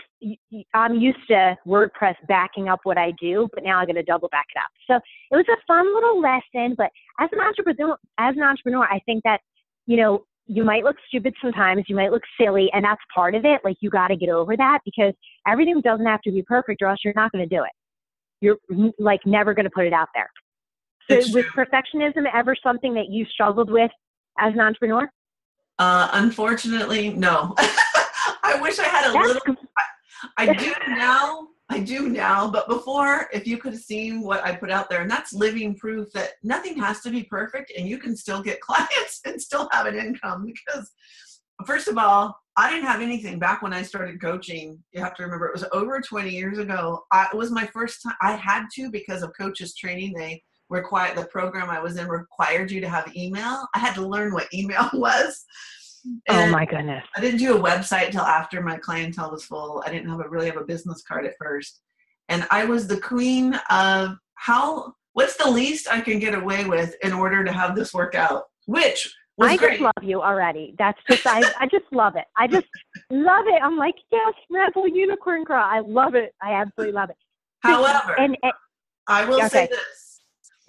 I'm 0.72 0.94
used 0.94 1.18
to 1.28 1.56
WordPress 1.66 2.14
backing 2.28 2.68
up 2.68 2.80
what 2.84 2.96
I 2.96 3.12
do, 3.20 3.48
but 3.52 3.64
now 3.64 3.80
I 3.80 3.86
got 3.86 3.92
to 3.92 4.02
double 4.02 4.28
back 4.28 4.46
it 4.54 4.58
up. 4.58 4.70
So 4.86 5.00
it 5.30 5.36
was 5.36 5.46
a 5.48 5.60
fun 5.66 5.92
little 5.94 6.20
lesson. 6.20 6.74
But 6.76 6.90
as 7.20 7.28
an 7.32 7.40
entrepreneur, 7.40 7.96
as 8.18 8.36
an 8.36 8.42
entrepreneur, 8.42 8.84
I 8.84 9.00
think 9.04 9.22
that 9.24 9.40
you 9.86 9.96
know 9.96 10.24
you 10.46 10.64
might 10.64 10.84
look 10.84 10.96
stupid 11.08 11.34
sometimes, 11.42 11.84
you 11.88 11.96
might 11.96 12.12
look 12.12 12.22
silly, 12.40 12.70
and 12.72 12.84
that's 12.84 13.00
part 13.14 13.34
of 13.34 13.44
it. 13.44 13.60
Like 13.64 13.76
you 13.80 13.90
got 13.90 14.08
to 14.08 14.16
get 14.16 14.28
over 14.28 14.56
that 14.56 14.80
because 14.84 15.12
everything 15.46 15.80
doesn't 15.80 16.06
have 16.06 16.22
to 16.22 16.30
be 16.30 16.42
perfect, 16.42 16.82
or 16.82 16.88
else 16.88 17.00
you're 17.04 17.14
not 17.16 17.32
going 17.32 17.46
to 17.46 17.54
do 17.54 17.62
it. 17.62 17.70
You're 18.40 18.92
like 18.98 19.20
never 19.26 19.54
going 19.54 19.64
to 19.64 19.70
put 19.70 19.86
it 19.86 19.92
out 19.92 20.08
there. 20.14 20.30
So 21.10 21.16
was 21.16 21.44
perfectionism 21.54 22.24
ever 22.32 22.56
something 22.62 22.94
that 22.94 23.10
you 23.10 23.26
struggled 23.26 23.70
with 23.70 23.90
as 24.38 24.54
an 24.54 24.60
entrepreneur? 24.60 25.10
Uh, 25.78 26.08
unfortunately, 26.12 27.10
no. 27.10 27.54
I 27.58 28.58
wish 28.60 28.78
I 28.78 28.84
had 28.84 29.10
a 29.10 29.12
That's 29.12 29.26
little. 29.26 29.56
I, 30.38 30.48
I 30.48 30.54
do 30.54 30.72
now. 30.88 31.48
I 31.70 31.80
do 31.80 32.10
now, 32.10 32.50
but 32.50 32.68
before, 32.68 33.26
if 33.32 33.46
you 33.46 33.56
could 33.56 33.72
have 33.72 33.82
seen 33.82 34.20
what 34.20 34.44
I 34.44 34.54
put 34.54 34.70
out 34.70 34.90
there, 34.90 35.00
and 35.00 35.10
that's 35.10 35.32
living 35.32 35.74
proof 35.76 36.12
that 36.12 36.32
nothing 36.42 36.78
has 36.78 37.00
to 37.00 37.10
be 37.10 37.22
perfect 37.24 37.72
and 37.76 37.88
you 37.88 37.98
can 37.98 38.14
still 38.14 38.42
get 38.42 38.60
clients 38.62 39.20
and 39.24 39.40
still 39.40 39.68
have 39.72 39.86
an 39.86 39.96
income. 39.96 40.46
Because, 40.46 40.90
first 41.66 41.88
of 41.88 41.96
all, 41.96 42.38
I 42.56 42.70
didn't 42.70 42.86
have 42.86 43.00
anything 43.00 43.38
back 43.38 43.62
when 43.62 43.72
I 43.72 43.82
started 43.82 44.20
coaching. 44.20 44.78
You 44.92 45.02
have 45.02 45.14
to 45.16 45.22
remember, 45.24 45.46
it 45.46 45.54
was 45.54 45.64
over 45.72 46.00
20 46.00 46.30
years 46.30 46.58
ago. 46.58 47.04
I, 47.10 47.28
it 47.32 47.36
was 47.36 47.50
my 47.50 47.66
first 47.66 48.02
time. 48.02 48.14
I 48.20 48.32
had 48.32 48.66
to 48.74 48.90
because 48.90 49.22
of 49.22 49.32
coaches 49.36 49.74
training. 49.74 50.12
They 50.12 50.42
required 50.70 51.16
the 51.16 51.26
program 51.26 51.70
I 51.70 51.80
was 51.80 51.96
in 51.96 52.08
required 52.08 52.70
you 52.70 52.80
to 52.80 52.88
have 52.88 53.14
email. 53.16 53.66
I 53.74 53.78
had 53.78 53.94
to 53.94 54.06
learn 54.06 54.32
what 54.32 54.52
email 54.52 54.88
was. 54.94 55.44
Oh 56.06 56.34
and 56.34 56.50
oh 56.50 56.52
my 56.52 56.64
goodness. 56.64 57.04
I 57.16 57.20
didn't 57.20 57.38
do 57.38 57.56
a 57.56 57.60
website 57.60 58.06
until 58.06 58.22
after 58.22 58.60
my 58.60 58.76
clientele 58.76 59.30
was 59.30 59.44
full. 59.44 59.82
I 59.86 59.90
didn't 59.90 60.10
have 60.10 60.20
a 60.20 60.28
really 60.28 60.46
have 60.46 60.56
a 60.56 60.64
business 60.64 61.02
card 61.02 61.26
at 61.26 61.34
first. 61.38 61.80
And 62.28 62.46
I 62.50 62.64
was 62.64 62.86
the 62.86 63.00
queen 63.00 63.58
of 63.70 64.16
how 64.34 64.94
what's 65.12 65.36
the 65.36 65.50
least 65.50 65.88
I 65.90 66.00
can 66.00 66.18
get 66.18 66.34
away 66.34 66.64
with 66.64 66.94
in 67.02 67.12
order 67.12 67.44
to 67.44 67.52
have 67.52 67.74
this 67.74 67.94
work 67.94 68.14
out? 68.14 68.44
Which 68.66 69.14
I 69.40 69.56
great. 69.56 69.70
just 69.70 69.80
love 69.80 70.02
you 70.02 70.22
already. 70.22 70.74
That's 70.78 70.98
just 71.08 71.26
I 71.26 71.42
I 71.58 71.66
just 71.66 71.86
love 71.90 72.16
it. 72.16 72.24
I 72.36 72.46
just 72.46 72.66
love 73.10 73.46
it. 73.46 73.62
I'm 73.62 73.76
like, 73.76 73.96
yes, 74.12 74.34
Rebel 74.50 74.88
Unicorn 74.88 75.44
Girl. 75.44 75.64
I 75.64 75.80
love 75.80 76.14
it. 76.14 76.34
I 76.42 76.52
absolutely 76.52 76.92
love 76.92 77.10
it. 77.10 77.16
However, 77.60 78.18
and, 78.18 78.36
and 78.42 78.52
I 79.06 79.24
will 79.24 79.36
okay. 79.36 79.48
say 79.48 79.68
this. 79.70 80.03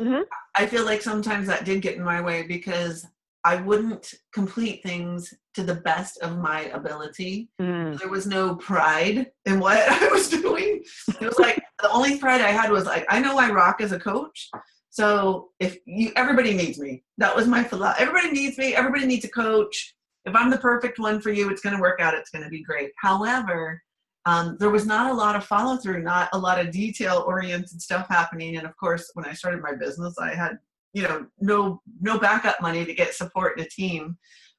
Mm-hmm. 0.01 0.24
I 0.56 0.65
feel 0.65 0.86
like 0.86 1.01
sometimes 1.01 1.47
that 1.47 1.65
did 1.65 1.81
get 1.81 1.95
in 1.95 2.03
my 2.03 2.21
way 2.21 2.44
because 2.44 3.06
I 3.45 3.57
wouldn't 3.57 4.15
complete 4.33 4.81
things 4.81 5.31
to 5.53 5.63
the 5.63 5.75
best 5.75 6.18
of 6.19 6.39
my 6.39 6.62
ability. 6.74 7.50
Mm. 7.62 8.00
There 8.00 8.09
was 8.09 8.25
no 8.25 8.56
pride 8.56 9.27
in 9.45 9.59
what 9.59 9.77
I 9.89 10.07
was 10.07 10.30
doing. 10.30 10.83
It 11.21 11.25
was 11.25 11.39
like 11.39 11.63
the 11.81 11.92
only 11.92 12.18
pride 12.18 12.42
I 12.42 12.51
had 12.51 12.71
was 12.71 12.86
like, 12.86 13.06
I 13.09 13.19
know 13.19 13.38
I 13.38 13.51
rock 13.51 13.81
as 13.81 13.92
a 13.92 14.00
coach. 14.00 14.50
So 14.89 15.50
if 15.59 15.77
you, 15.86 16.12
everybody 16.15 16.53
needs 16.53 16.80
me. 16.80 17.03
That 17.18 17.36
was 17.36 17.47
my 17.47 17.63
philosophy. 17.63 18.03
Everybody 18.03 18.33
needs 18.33 18.57
me. 18.57 18.74
Everybody 18.74 19.06
needs 19.06 19.25
a 19.25 19.30
coach. 19.30 19.94
If 20.25 20.36
I'm 20.36 20.50
the 20.50 20.57
perfect 20.57 20.97
one 20.97 21.21
for 21.21 21.31
you, 21.31 21.50
it's 21.50 21.62
going 21.62 21.75
to 21.75 21.81
work 21.81 22.00
out. 22.00 22.15
It's 22.15 22.31
going 22.31 22.45
to 22.45 22.50
be 22.50 22.63
great. 22.63 22.92
However, 22.97 23.81
um, 24.25 24.57
there 24.60 24.72
was 24.72 24.86
not 24.86 25.12
a 25.12 25.13
lot 25.13 25.36
of 25.36 25.45
follow 25.45 25.77
through, 25.77 26.01
not 26.01 26.30
a 26.33 26.38
lot 26.38 26.60
of 26.60 26.72
detail 26.72 27.24
oriented 27.27 27.81
stuff 27.81 28.07
happening. 28.10 28.57
And 28.57 28.66
of 28.66 28.75
course, 28.77 29.12
when 29.13 29.25
I 29.25 29.33
started 29.33 29.62
my 29.62 29.75
business, 29.75 30.18
I 30.18 30.33
had 30.33 30.57
you 30.95 31.04
know 31.04 31.27
no 31.39 31.81
no 32.01 32.18
backup 32.18 32.60
money 32.62 32.86
to 32.86 32.94
get 32.94 33.13
support 33.13 33.60
in 33.60 33.66
a 33.66 33.69
team 33.69 34.18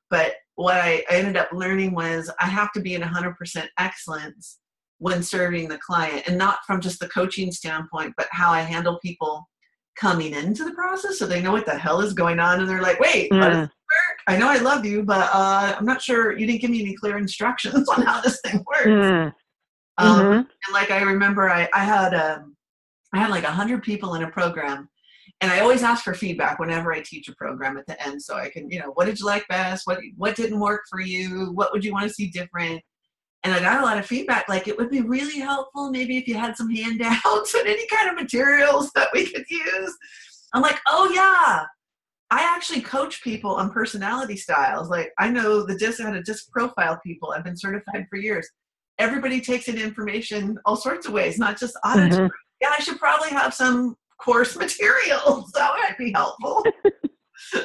but 0.09 0.35
what 0.55 0.77
I, 0.77 1.03
I 1.11 1.17
ended 1.17 1.37
up 1.37 1.49
learning 1.53 1.95
was 1.95 2.31
i 2.39 2.47
have 2.47 2.73
to 2.73 2.81
be 2.81 2.95
in 2.95 3.03
100% 3.03 3.67
excellence 3.79 4.59
when 4.99 5.23
serving 5.23 5.69
the 5.69 5.79
client 5.79 6.23
and 6.29 6.39
not 6.39 6.59
from 6.67 6.81
just 6.81 7.01
the 7.01 7.09
coaching 7.09 7.51
standpoint 7.51 8.13
but 8.17 8.29
how 8.31 8.53
i 8.53 8.61
handle 8.61 9.01
people 9.01 9.49
coming 9.99 10.35
into 10.35 10.63
the 10.63 10.75
process 10.75 11.19
so 11.19 11.27
they 11.27 11.41
know 11.41 11.53
what 11.53 11.65
the 11.65 11.77
hell 11.77 12.03
is 12.03 12.13
going 12.13 12.39
on 12.39 12.61
and 12.61 12.69
they're 12.69 12.83
like 12.83 13.01
wait 13.01 13.31
mm. 13.31 13.41
how 13.41 13.49
does 13.49 13.57
mm. 13.57 13.61
work 13.63 14.19
i 14.27 14.37
know 14.37 14.49
i 14.49 14.59
love 14.59 14.85
you 14.85 15.03
but 15.03 15.31
uh, 15.33 15.75
i'm 15.79 15.87
not 15.87 16.03
sure 16.03 16.39
you 16.39 16.47
didn't 16.47 16.61
give 16.61 16.71
me 16.71 16.83
any 16.83 16.95
clear 16.95 17.17
instructions 17.17 17.89
on 17.97 18.03
how 18.03 18.21
this 18.21 18.41
thing 18.43 18.63
works 18.69 18.87
mm. 18.87 19.33
Um, 19.99 20.21
mm-hmm. 20.21 20.37
and 20.37 20.73
like 20.73 20.91
i 20.91 21.03
remember 21.03 21.49
i, 21.49 21.69
I 21.75 21.85
had 21.85 22.15
um, 22.15 22.57
i 23.13 23.19
had 23.19 23.31
like 23.31 23.45
100 23.45 23.83
people 23.83 24.15
in 24.15 24.23
a 24.23 24.31
program 24.31 24.89
and 25.41 25.53
I 25.53 25.61
always 25.61 25.83
ask 25.83 26.03
for 26.03 26.15
feedback 26.15 26.59
whenever 26.59 26.93
I 26.93 27.03
teach 27.03 27.29
a 27.29 27.35
program 27.35 27.77
at 27.77 27.87
the 27.87 28.03
end, 28.03 28.23
so 28.23 28.37
I 28.37 28.49
can, 28.49 28.71
you 28.71 28.79
know, 28.79 28.93
what 28.95 29.05
did 29.05 29.19
you 29.19 29.27
like 29.27 29.47
best? 29.49 29.87
What 29.87 29.99
what 30.17 30.35
didn't 30.35 30.61
work 30.61 30.83
for 30.89 31.01
you? 31.01 31.53
What 31.53 31.73
would 31.73 31.85
you 31.85 31.93
want 31.93 32.09
to 32.09 32.15
see 32.15 32.29
different? 32.29 32.81
And 33.45 33.53
I 33.55 33.61
got 33.61 33.81
a 33.81 33.85
lot 33.85 33.99
of 33.99 34.07
feedback. 34.07 34.49
Like 34.49 34.67
it 34.67 34.77
would 34.79 34.91
be 34.91 35.03
really 35.03 35.39
helpful, 35.39 35.91
maybe 35.91 36.17
if 36.17 36.27
you 36.27 36.37
had 36.37 36.57
some 36.57 36.71
handouts 36.71 37.55
and 37.59 37.69
any 37.69 37.87
kind 37.89 38.09
of 38.09 38.17
materials 38.17 38.91
that 38.95 39.09
we 39.13 39.27
could 39.31 39.45
use. 39.51 39.97
I'm 40.55 40.63
like, 40.63 40.81
oh 40.87 41.11
yeah, 41.15 41.67
I 42.31 42.55
actually 42.55 42.81
coach 42.81 43.23
people 43.23 43.55
on 43.57 43.71
personality 43.71 44.37
styles. 44.37 44.89
Like 44.89 45.13
I 45.19 45.29
know 45.29 45.67
the 45.67 45.77
disc 45.77 46.01
how 46.01 46.13
to 46.13 46.23
disc 46.23 46.51
profile 46.51 46.99
people. 47.05 47.33
I've 47.33 47.45
been 47.45 47.59
certified 47.59 48.07
for 48.09 48.17
years. 48.17 48.49
Everybody 48.99 49.41
takes 49.41 49.69
in 49.69 49.79
information 49.79 50.59
all 50.65 50.77
sorts 50.77 51.07
of 51.07 51.13
ways, 51.13 51.39
not 51.39 51.59
just 51.59 51.77
auditory. 51.85 52.29
Mm-hmm. 52.29 52.35
Yeah, 52.61 52.73
I 52.77 52.83
should 52.83 52.99
probably 52.99 53.31
have 53.31 53.53
some 53.53 53.97
course 54.19 54.57
materials. 54.59 55.53
That 55.53 55.73
might 55.77 55.99
be 55.99 56.13
helpful. 56.13 56.65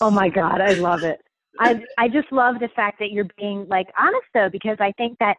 oh 0.00 0.10
my 0.10 0.28
God, 0.28 0.60
I 0.60 0.74
love 0.74 1.02
it. 1.02 1.20
I 1.58 1.82
I 1.98 2.08
just 2.08 2.30
love 2.32 2.56
the 2.60 2.68
fact 2.74 2.98
that 3.00 3.10
you're 3.10 3.28
being 3.36 3.66
like 3.68 3.88
honest 3.98 4.26
though, 4.32 4.48
because 4.50 4.76
I 4.80 4.92
think 4.92 5.18
that 5.18 5.36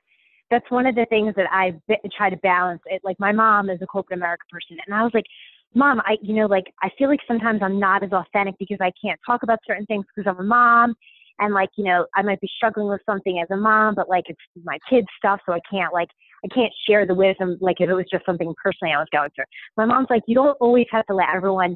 that's 0.50 0.70
one 0.70 0.86
of 0.86 0.96
the 0.96 1.06
things 1.10 1.34
that 1.36 1.48
I 1.52 1.74
try 2.16 2.30
to 2.30 2.38
balance. 2.38 2.82
It 2.86 3.02
like 3.04 3.20
my 3.20 3.32
mom 3.32 3.70
is 3.70 3.80
a 3.82 3.88
corporate 3.88 4.20
America 4.20 4.44
person, 4.52 4.78
and 4.86 4.94
I 4.94 5.04
was 5.04 5.12
like, 5.14 5.26
Mom, 5.74 6.02
I 6.02 6.18
you 6.22 6.36
know 6.36 6.46
like 6.46 6.66
I 6.84 6.90
feel 6.98 7.10
like 7.10 7.22
sometimes 7.28 7.62
I'm 7.64 7.80
not 7.80 8.04
as 8.04 8.12
authentic 8.12 8.56
because 8.60 8.78
I 8.82 8.92
can't 9.04 9.20
talk 9.26 9.44
about 9.44 9.60
certain 9.66 9.86
things 9.86 10.06
because 10.14 10.30
I'm 10.30 10.44
a 10.44 10.48
mom, 10.48 10.94
and 11.42 11.54
like 11.54 11.70
you 11.76 11.84
know 11.84 12.06
I 12.16 12.22
might 12.22 12.40
be 12.40 12.50
struggling 12.56 12.88
with 12.88 13.02
something 13.06 13.40
as 13.42 13.48
a 13.52 13.58
mom, 13.58 13.96
but 13.96 14.08
like 14.08 14.26
it's 14.28 14.40
my 14.64 14.78
kids 14.90 15.08
stuff, 15.18 15.42
so 15.46 15.54
I 15.54 15.60
can't 15.70 15.94
like 15.94 16.10
I 16.44 16.48
can't 16.54 16.72
share 16.88 17.06
the 17.06 17.14
wisdom 17.14 17.58
like 17.62 17.78
if 17.80 17.90
it 17.90 17.94
was 17.94 18.06
just 18.12 18.26
something 18.26 18.54
personally 18.62 18.94
I 18.94 19.00
was 19.00 19.08
going 19.12 19.30
through. 19.36 19.46
My 19.78 19.86
mom's 19.86 20.08
like, 20.10 20.24
you 20.28 20.36
don't 20.36 20.58
always 20.60 20.88
have 20.92 21.06
to 21.08 21.14
let 21.14 21.28
everyone 21.34 21.76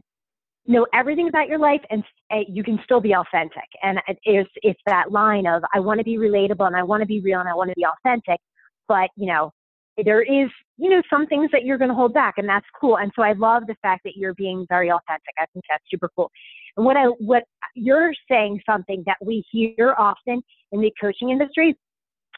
know 0.67 0.88
everything 0.93 1.29
about 1.29 1.48
your 1.48 1.60
life 1.60 1.81
and 1.91 2.03
uh, 2.31 2.38
you 2.48 2.63
can 2.63 2.79
still 2.84 3.00
be 3.00 3.13
authentic. 3.13 3.67
And 3.84 4.00
it's, 4.24 4.50
it's 4.63 4.79
that 4.88 5.12
line 5.12 5.45
of, 5.45 5.62
I 5.74 5.79
want 5.79 6.00
to 6.00 6.03
be 6.03 6.17
relatable 6.17 6.65
and 6.65 6.75
I 6.75 6.84
want 6.84 7.01
to 7.01 7.07
be 7.07 7.22
real 7.22 7.39
and 7.39 7.50
I 7.50 7.53
want 7.53 7.69
to 7.69 7.75
be 7.75 7.86
authentic. 7.86 8.39
But, 8.88 9.10
you 9.15 9.27
know, 9.27 9.51
there 10.03 10.24
is, 10.24 10.50
you 10.77 10.89
know, 10.89 11.01
some 11.10 11.27
things 11.27 11.50
that 11.51 11.63
you're 11.63 11.77
going 11.77 11.89
to 11.89 11.95
hold 11.95 12.13
back 12.13 12.36
and 12.38 12.50
that's 12.50 12.65
cool. 12.79 12.98
And 12.98 13.12
so 13.15 13.22
I 13.22 13.34
love 13.34 13.63
the 13.67 13.75
fact 13.81 14.01
that 14.05 14.13
you're 14.15 14.34
being 14.34 14.65
very 14.67 14.89
authentic. 14.89 15.34
I 15.38 15.45
think 15.53 15.65
that's 15.69 15.84
super 15.89 16.10
cool. 16.15 16.31
And 16.77 16.86
what 16.86 16.98
I, 16.98 17.05
what 17.05 17.44
you're 17.75 18.13
saying 18.29 18.62
something 18.65 19.03
that 19.05 19.17
we 19.22 19.44
hear 19.51 19.96
often 19.98 20.41
in 20.72 20.82
the 20.82 20.91
coaching 21.00 21.29
industry, 21.29 21.75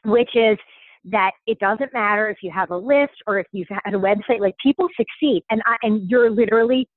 which 0.06 0.36
is 0.36 0.58
that 1.06 1.32
it 1.46 1.60
doesn't 1.60 1.94
matter 1.94 2.30
if 2.30 2.38
you 2.42 2.52
have 2.52 2.72
a 2.72 2.78
list 2.78 3.14
or 3.26 3.40
if 3.40 3.48
you've 3.52 3.68
had 3.70 3.94
a 3.94 3.98
website, 3.98 4.40
like 4.40 4.56
people 4.62 4.88
succeed. 4.98 5.44
And 5.50 5.62
I, 5.66 5.76
and 5.84 6.10
you're 6.10 6.30
literally, 6.30 6.88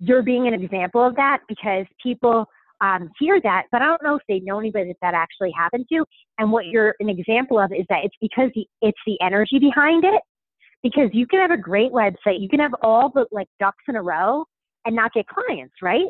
you're 0.00 0.22
being 0.22 0.46
an 0.48 0.54
example 0.54 1.06
of 1.06 1.14
that 1.16 1.38
because 1.48 1.86
people 2.02 2.46
um, 2.80 3.10
hear 3.18 3.40
that, 3.42 3.64
but 3.70 3.80
I 3.80 3.86
don't 3.86 4.02
know 4.02 4.16
if 4.16 4.22
they 4.28 4.40
know 4.40 4.58
anybody 4.58 4.88
that 4.88 4.96
that 5.00 5.14
actually 5.14 5.52
happened 5.56 5.86
to. 5.92 6.04
And 6.38 6.50
what 6.50 6.66
you're 6.66 6.94
an 7.00 7.08
example 7.08 7.58
of 7.60 7.72
is 7.72 7.86
that 7.88 8.04
it's 8.04 8.16
because 8.20 8.50
the, 8.54 8.66
it's 8.82 8.98
the 9.06 9.18
energy 9.22 9.58
behind 9.58 10.04
it. 10.04 10.20
Because 10.82 11.08
you 11.14 11.26
can 11.26 11.40
have 11.40 11.50
a 11.50 11.56
great 11.56 11.92
website, 11.92 12.40
you 12.40 12.48
can 12.48 12.60
have 12.60 12.74
all 12.82 13.08
the 13.08 13.24
like 13.32 13.48
ducks 13.58 13.82
in 13.88 13.96
a 13.96 14.02
row 14.02 14.44
and 14.84 14.94
not 14.94 15.14
get 15.14 15.26
clients, 15.26 15.72
right? 15.80 16.08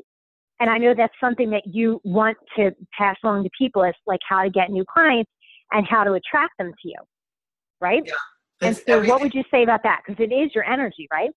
And 0.61 0.71
I 0.71 0.79
know 0.79 0.95
that's 0.97 1.15
something 1.21 1.51
that 1.51 1.63
you 1.67 2.01
want 2.05 2.37
to 2.57 2.71
pass 2.97 3.17
along 3.25 3.45
to 3.45 3.51
people 3.59 3.83
is 3.83 3.95
like 4.07 4.21
how 4.29 4.43
to 4.45 4.51
get 4.51 4.71
new 4.71 4.85
clients 4.93 5.31
and 5.73 5.87
how 5.87 6.05
to 6.05 6.13
attract 6.13 6.53
them 6.59 6.71
to 6.71 6.89
you. 6.89 6.99
Right? 7.81 8.03
Yeah. 8.07 8.13
And 8.61 8.77
so, 8.77 8.83
everything- 8.87 9.11
what 9.11 9.21
would 9.21 9.35
you 9.35 9.43
say 9.51 9.63
about 9.63 9.83
that? 9.83 10.03
Because 10.07 10.23
it 10.23 10.33
is 10.33 10.55
your 10.55 10.65
energy, 10.65 11.09
right? 11.13 11.31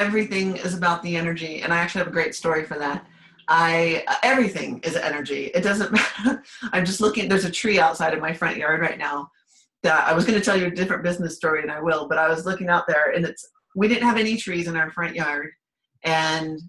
everything 0.00 0.56
is 0.56 0.74
about 0.74 1.02
the 1.02 1.16
energy 1.16 1.62
and 1.62 1.72
i 1.72 1.76
actually 1.76 1.98
have 1.98 2.08
a 2.08 2.12
great 2.12 2.34
story 2.34 2.64
for 2.64 2.78
that 2.78 3.06
i 3.48 4.02
uh, 4.06 4.14
everything 4.22 4.80
is 4.80 4.96
energy 4.96 5.46
it 5.54 5.62
doesn't 5.62 5.92
matter 6.24 6.42
i'm 6.72 6.84
just 6.84 7.00
looking 7.00 7.28
there's 7.28 7.44
a 7.44 7.50
tree 7.50 7.78
outside 7.78 8.14
of 8.14 8.20
my 8.20 8.32
front 8.32 8.56
yard 8.56 8.80
right 8.80 8.98
now 8.98 9.28
that 9.82 10.06
i 10.06 10.12
was 10.12 10.24
going 10.24 10.38
to 10.38 10.44
tell 10.44 10.56
you 10.56 10.66
a 10.66 10.70
different 10.70 11.02
business 11.02 11.36
story 11.36 11.62
and 11.62 11.70
i 11.70 11.80
will 11.80 12.08
but 12.08 12.18
i 12.18 12.28
was 12.28 12.46
looking 12.46 12.68
out 12.68 12.86
there 12.86 13.10
and 13.10 13.24
it's 13.24 13.48
we 13.74 13.88
didn't 13.88 14.04
have 14.06 14.18
any 14.18 14.36
trees 14.36 14.68
in 14.68 14.76
our 14.76 14.90
front 14.90 15.14
yard 15.14 15.50
and 16.04 16.60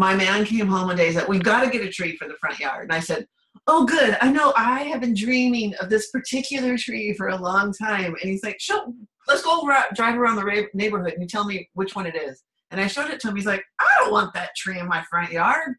my 0.00 0.14
man 0.14 0.44
came 0.44 0.66
home 0.66 0.88
one 0.88 0.96
day 0.96 1.06
and 1.06 1.16
said 1.16 1.28
we've 1.28 1.42
got 1.42 1.64
to 1.64 1.70
get 1.70 1.86
a 1.86 1.90
tree 1.90 2.16
for 2.16 2.26
the 2.26 2.34
front 2.40 2.58
yard 2.58 2.84
and 2.84 2.92
i 2.92 3.00
said 3.00 3.26
oh 3.66 3.84
good 3.84 4.16
i 4.20 4.30
know 4.30 4.52
i 4.56 4.82
have 4.82 5.00
been 5.00 5.14
dreaming 5.14 5.74
of 5.80 5.88
this 5.88 6.10
particular 6.10 6.76
tree 6.76 7.12
for 7.14 7.28
a 7.28 7.36
long 7.36 7.72
time 7.72 8.14
and 8.20 8.30
he's 8.30 8.42
like 8.42 8.60
show 8.60 8.92
let's 9.28 9.42
go 9.42 9.60
over, 9.60 9.76
drive 9.94 10.18
around 10.18 10.36
the 10.36 10.68
neighborhood 10.74 11.12
and 11.12 11.22
you 11.22 11.28
tell 11.28 11.44
me 11.44 11.68
which 11.74 11.94
one 11.94 12.06
it 12.06 12.16
is 12.16 12.42
and 12.70 12.80
I 12.80 12.86
showed 12.86 13.10
it 13.10 13.20
to 13.20 13.28
him. 13.28 13.36
He's 13.36 13.46
like, 13.46 13.64
I 13.80 13.86
don't 13.98 14.12
want 14.12 14.32
that 14.34 14.54
tree 14.56 14.78
in 14.78 14.86
my 14.86 15.02
front 15.10 15.32
yard. 15.32 15.74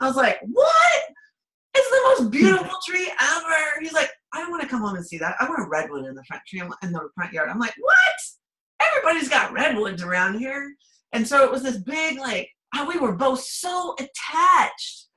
I 0.00 0.06
was 0.06 0.16
like, 0.16 0.38
What? 0.42 1.02
It's 1.74 1.90
the 1.90 2.02
most 2.04 2.30
beautiful 2.30 2.76
tree 2.86 3.10
ever. 3.20 3.80
He's 3.80 3.92
like, 3.92 4.10
I 4.32 4.40
don't 4.40 4.50
want 4.50 4.62
to 4.62 4.68
come 4.68 4.82
home 4.82 4.96
and 4.96 5.06
see 5.06 5.18
that. 5.18 5.36
I 5.40 5.48
want 5.48 5.66
a 5.66 5.68
redwood 5.68 6.06
in 6.06 6.14
the 6.14 6.24
front 6.24 6.42
tree 6.46 6.60
in 6.60 6.92
the 6.92 7.08
front 7.14 7.32
yard. 7.32 7.48
I'm 7.48 7.58
like, 7.58 7.74
What? 7.78 7.96
Everybody's 8.80 9.28
got 9.28 9.52
redwoods 9.52 10.02
around 10.02 10.38
here. 10.38 10.74
And 11.12 11.26
so 11.26 11.44
it 11.44 11.50
was 11.50 11.62
this 11.62 11.78
big, 11.78 12.18
like, 12.18 12.48
oh, 12.76 12.88
we 12.88 12.98
were 12.98 13.12
both 13.12 13.40
so 13.40 13.94
attached 13.98 15.08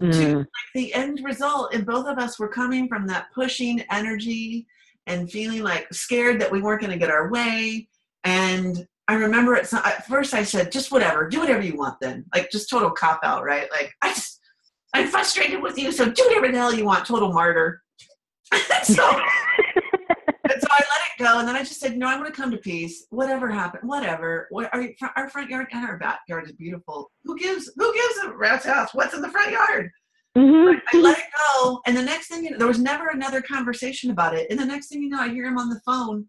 to 0.00 0.06
mm. 0.06 0.36
like, 0.36 0.46
the 0.74 0.94
end 0.94 1.20
result. 1.24 1.74
And 1.74 1.84
both 1.84 2.06
of 2.06 2.18
us 2.18 2.38
were 2.38 2.48
coming 2.48 2.88
from 2.88 3.06
that 3.08 3.26
pushing 3.34 3.82
energy 3.90 4.66
and 5.06 5.30
feeling 5.30 5.62
like 5.62 5.92
scared 5.92 6.40
that 6.40 6.50
we 6.50 6.62
weren't 6.62 6.80
going 6.80 6.92
to 6.92 6.98
get 6.98 7.10
our 7.10 7.30
way. 7.30 7.88
And 8.24 8.86
I 9.08 9.14
remember 9.14 9.56
it. 9.56 9.72
At 9.72 10.06
first, 10.06 10.34
I 10.34 10.44
said, 10.44 10.70
"Just 10.70 10.92
whatever, 10.92 11.28
do 11.28 11.40
whatever 11.40 11.62
you 11.62 11.76
want." 11.76 11.98
Then, 12.00 12.24
like, 12.32 12.50
just 12.50 12.70
total 12.70 12.90
cop 12.90 13.18
out, 13.24 13.42
right? 13.42 13.68
Like, 13.72 13.92
I 14.02 14.10
just, 14.10 14.38
I'm 14.94 15.08
frustrated 15.08 15.60
with 15.60 15.76
you, 15.76 15.90
so 15.90 16.08
do 16.08 16.22
whatever 16.28 16.52
the 16.52 16.58
hell 16.58 16.72
you 16.72 16.84
want. 16.84 17.06
Total 17.06 17.32
martyr. 17.32 17.82
so, 18.84 19.20
so 20.60 20.68
I 20.70 20.78
let 20.78 20.84
it 20.84 21.22
go, 21.22 21.38
and 21.38 21.48
then 21.48 21.56
I 21.56 21.60
just 21.60 21.80
said, 21.80 21.96
"No, 21.96 22.06
I'm 22.06 22.18
going 22.20 22.30
to 22.30 22.36
come 22.36 22.50
to 22.50 22.58
peace. 22.58 23.06
Whatever 23.10 23.50
happened, 23.50 23.88
whatever. 23.88 24.46
What 24.50 24.72
our, 24.74 24.88
our 25.16 25.28
front 25.28 25.50
yard 25.50 25.66
and 25.72 25.84
our 25.86 25.98
backyard 25.98 26.46
is 26.46 26.52
beautiful. 26.52 27.10
Who 27.24 27.36
gives? 27.38 27.70
Who 27.76 27.94
gives 27.94 28.18
a 28.24 28.32
rat's 28.32 28.66
ass? 28.66 28.90
What's 28.94 29.14
in 29.14 29.22
the 29.22 29.30
front 29.30 29.52
yard?" 29.52 29.90
Mhm. 30.38 30.80
I 30.92 30.96
let 30.98 31.18
it 31.18 31.24
go, 31.52 31.80
and 31.86 31.96
the 31.96 32.02
next 32.02 32.28
thing 32.28 32.44
you 32.44 32.50
know, 32.52 32.58
there 32.58 32.68
was 32.68 32.78
never 32.78 33.08
another 33.08 33.42
conversation 33.42 34.10
about 34.10 34.34
it. 34.34 34.46
And 34.50 34.58
the 34.58 34.64
next 34.64 34.88
thing 34.88 35.02
you 35.02 35.08
know, 35.08 35.20
I 35.20 35.28
hear 35.28 35.46
him 35.46 35.58
on 35.58 35.68
the 35.68 35.80
phone 35.84 36.28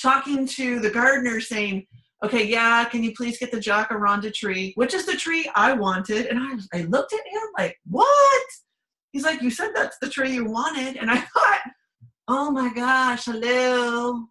talking 0.00 0.46
to 0.46 0.78
the 0.80 0.90
gardener 0.90 1.40
saying, 1.40 1.86
"Okay, 2.22 2.44
yeah, 2.46 2.84
can 2.84 3.02
you 3.02 3.12
please 3.16 3.38
get 3.38 3.50
the 3.50 3.58
jacaranda 3.58 4.32
tree, 4.32 4.72
which 4.76 4.94
is 4.94 5.04
the 5.06 5.16
tree 5.16 5.50
I 5.56 5.72
wanted?" 5.72 6.26
And 6.26 6.38
I, 6.38 6.78
I 6.78 6.82
looked 6.82 7.12
at 7.12 7.26
him 7.26 7.42
like, 7.58 7.76
"What?" 7.90 8.46
He's 9.12 9.24
like, 9.24 9.42
"You 9.42 9.50
said 9.50 9.70
that's 9.74 9.98
the 9.98 10.08
tree 10.08 10.32
you 10.34 10.44
wanted," 10.44 10.96
and 10.96 11.10
I 11.10 11.16
thought, 11.34 11.60
"Oh 12.28 12.50
my 12.50 12.72
gosh, 12.72 13.26
hello." 13.26 14.26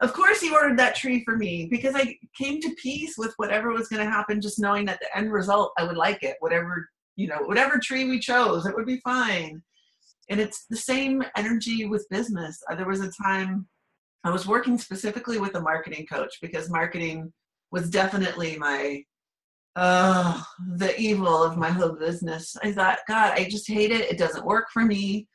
Of 0.00 0.12
course, 0.12 0.40
he 0.40 0.52
ordered 0.52 0.78
that 0.78 0.94
tree 0.94 1.24
for 1.24 1.36
me 1.36 1.68
because 1.70 1.94
I 1.94 2.16
came 2.36 2.60
to 2.60 2.74
peace 2.82 3.16
with 3.16 3.32
whatever 3.38 3.72
was 3.72 3.88
going 3.88 4.04
to 4.04 4.10
happen, 4.10 4.42
just 4.42 4.58
knowing 4.58 4.84
that 4.86 5.00
the 5.00 5.16
end 5.16 5.32
result, 5.32 5.72
I 5.78 5.84
would 5.84 5.96
like 5.96 6.22
it, 6.22 6.36
whatever 6.40 6.88
you 7.16 7.26
know, 7.28 7.38
whatever 7.46 7.78
tree 7.78 8.04
we 8.04 8.18
chose, 8.18 8.66
it 8.66 8.74
would 8.74 8.86
be 8.86 9.00
fine. 9.00 9.62
And 10.28 10.40
it's 10.40 10.66
the 10.68 10.76
same 10.76 11.24
energy 11.36 11.86
with 11.86 12.06
business. 12.10 12.62
Uh, 12.70 12.74
There 12.74 12.86
was 12.86 13.00
a 13.00 13.10
time 13.10 13.66
I 14.24 14.30
was 14.30 14.46
working 14.46 14.76
specifically 14.76 15.38
with 15.38 15.54
a 15.54 15.60
marketing 15.60 16.06
coach 16.06 16.34
because 16.42 16.68
marketing 16.70 17.32
was 17.72 17.90
definitely 17.90 18.56
my 18.58 19.02
uh 19.76 20.42
the 20.76 20.98
evil 20.98 21.42
of 21.42 21.56
my 21.56 21.68
whole 21.70 21.92
business. 21.92 22.56
I 22.62 22.72
thought, 22.72 22.98
God, 23.08 23.32
I 23.34 23.44
just 23.44 23.68
hate 23.68 23.92
it. 23.92 24.10
It 24.10 24.18
doesn't 24.18 24.44
work 24.44 24.66
for 24.72 24.82
me. 24.84 25.28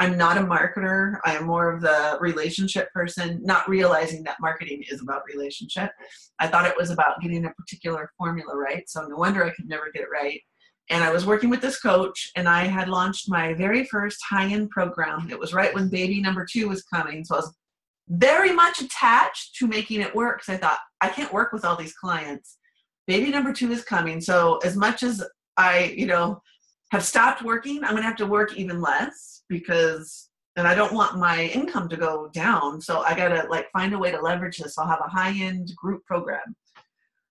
I'm 0.00 0.16
not 0.16 0.38
a 0.38 0.42
marketer. 0.42 1.18
I 1.24 1.34
am 1.34 1.46
more 1.46 1.72
of 1.72 1.80
the 1.80 2.18
relationship 2.20 2.92
person, 2.92 3.40
not 3.42 3.68
realizing 3.68 4.22
that 4.24 4.36
marketing 4.40 4.84
is 4.88 5.02
about 5.02 5.22
relationship. 5.26 5.90
I 6.38 6.46
thought 6.46 6.66
it 6.66 6.76
was 6.76 6.90
about 6.90 7.20
getting 7.20 7.44
a 7.44 7.50
particular 7.50 8.10
formula 8.16 8.56
right. 8.56 8.88
So 8.88 9.02
no 9.06 9.16
wonder 9.16 9.44
I 9.44 9.50
could 9.50 9.68
never 9.68 9.90
get 9.92 10.02
it 10.02 10.08
right. 10.12 10.40
And 10.90 11.04
I 11.04 11.12
was 11.12 11.26
working 11.26 11.50
with 11.50 11.60
this 11.60 11.80
coach, 11.80 12.30
and 12.34 12.48
I 12.48 12.64
had 12.64 12.88
launched 12.88 13.28
my 13.28 13.52
very 13.52 13.84
first 13.84 14.18
high 14.28 14.46
end 14.46 14.70
program. 14.70 15.28
It 15.30 15.38
was 15.38 15.52
right 15.52 15.74
when 15.74 15.90
baby 15.90 16.20
number 16.20 16.46
two 16.50 16.68
was 16.68 16.82
coming. 16.84 17.24
So 17.24 17.34
I 17.34 17.38
was 17.38 17.54
very 18.08 18.52
much 18.52 18.80
attached 18.80 19.56
to 19.56 19.66
making 19.66 20.00
it 20.00 20.14
work 20.14 20.38
because 20.38 20.54
I 20.54 20.58
thought, 20.58 20.78
I 21.00 21.08
can't 21.08 21.32
work 21.32 21.52
with 21.52 21.64
all 21.64 21.76
these 21.76 21.92
clients. 21.92 22.56
Baby 23.06 23.30
number 23.30 23.52
two 23.52 23.70
is 23.70 23.84
coming. 23.84 24.20
So 24.20 24.58
as 24.64 24.76
much 24.76 25.02
as 25.02 25.22
I, 25.56 25.94
you 25.96 26.06
know, 26.06 26.40
have 26.90 27.04
stopped 27.04 27.42
working, 27.42 27.84
I'm 27.84 27.90
going 27.90 28.02
to 28.02 28.08
have 28.08 28.16
to 28.16 28.26
work 28.26 28.56
even 28.56 28.80
less 28.80 29.42
because, 29.48 30.30
and 30.56 30.66
I 30.66 30.74
don't 30.74 30.92
want 30.92 31.18
my 31.18 31.44
income 31.44 31.88
to 31.90 31.96
go 31.96 32.30
down. 32.32 32.80
So 32.80 33.00
I 33.00 33.14
got 33.14 33.28
to 33.28 33.46
like 33.48 33.70
find 33.72 33.92
a 33.94 33.98
way 33.98 34.10
to 34.10 34.20
leverage 34.20 34.58
this. 34.58 34.78
I'll 34.78 34.88
have 34.88 35.02
a 35.04 35.08
high 35.08 35.34
end 35.38 35.72
group 35.76 36.04
program. 36.04 36.56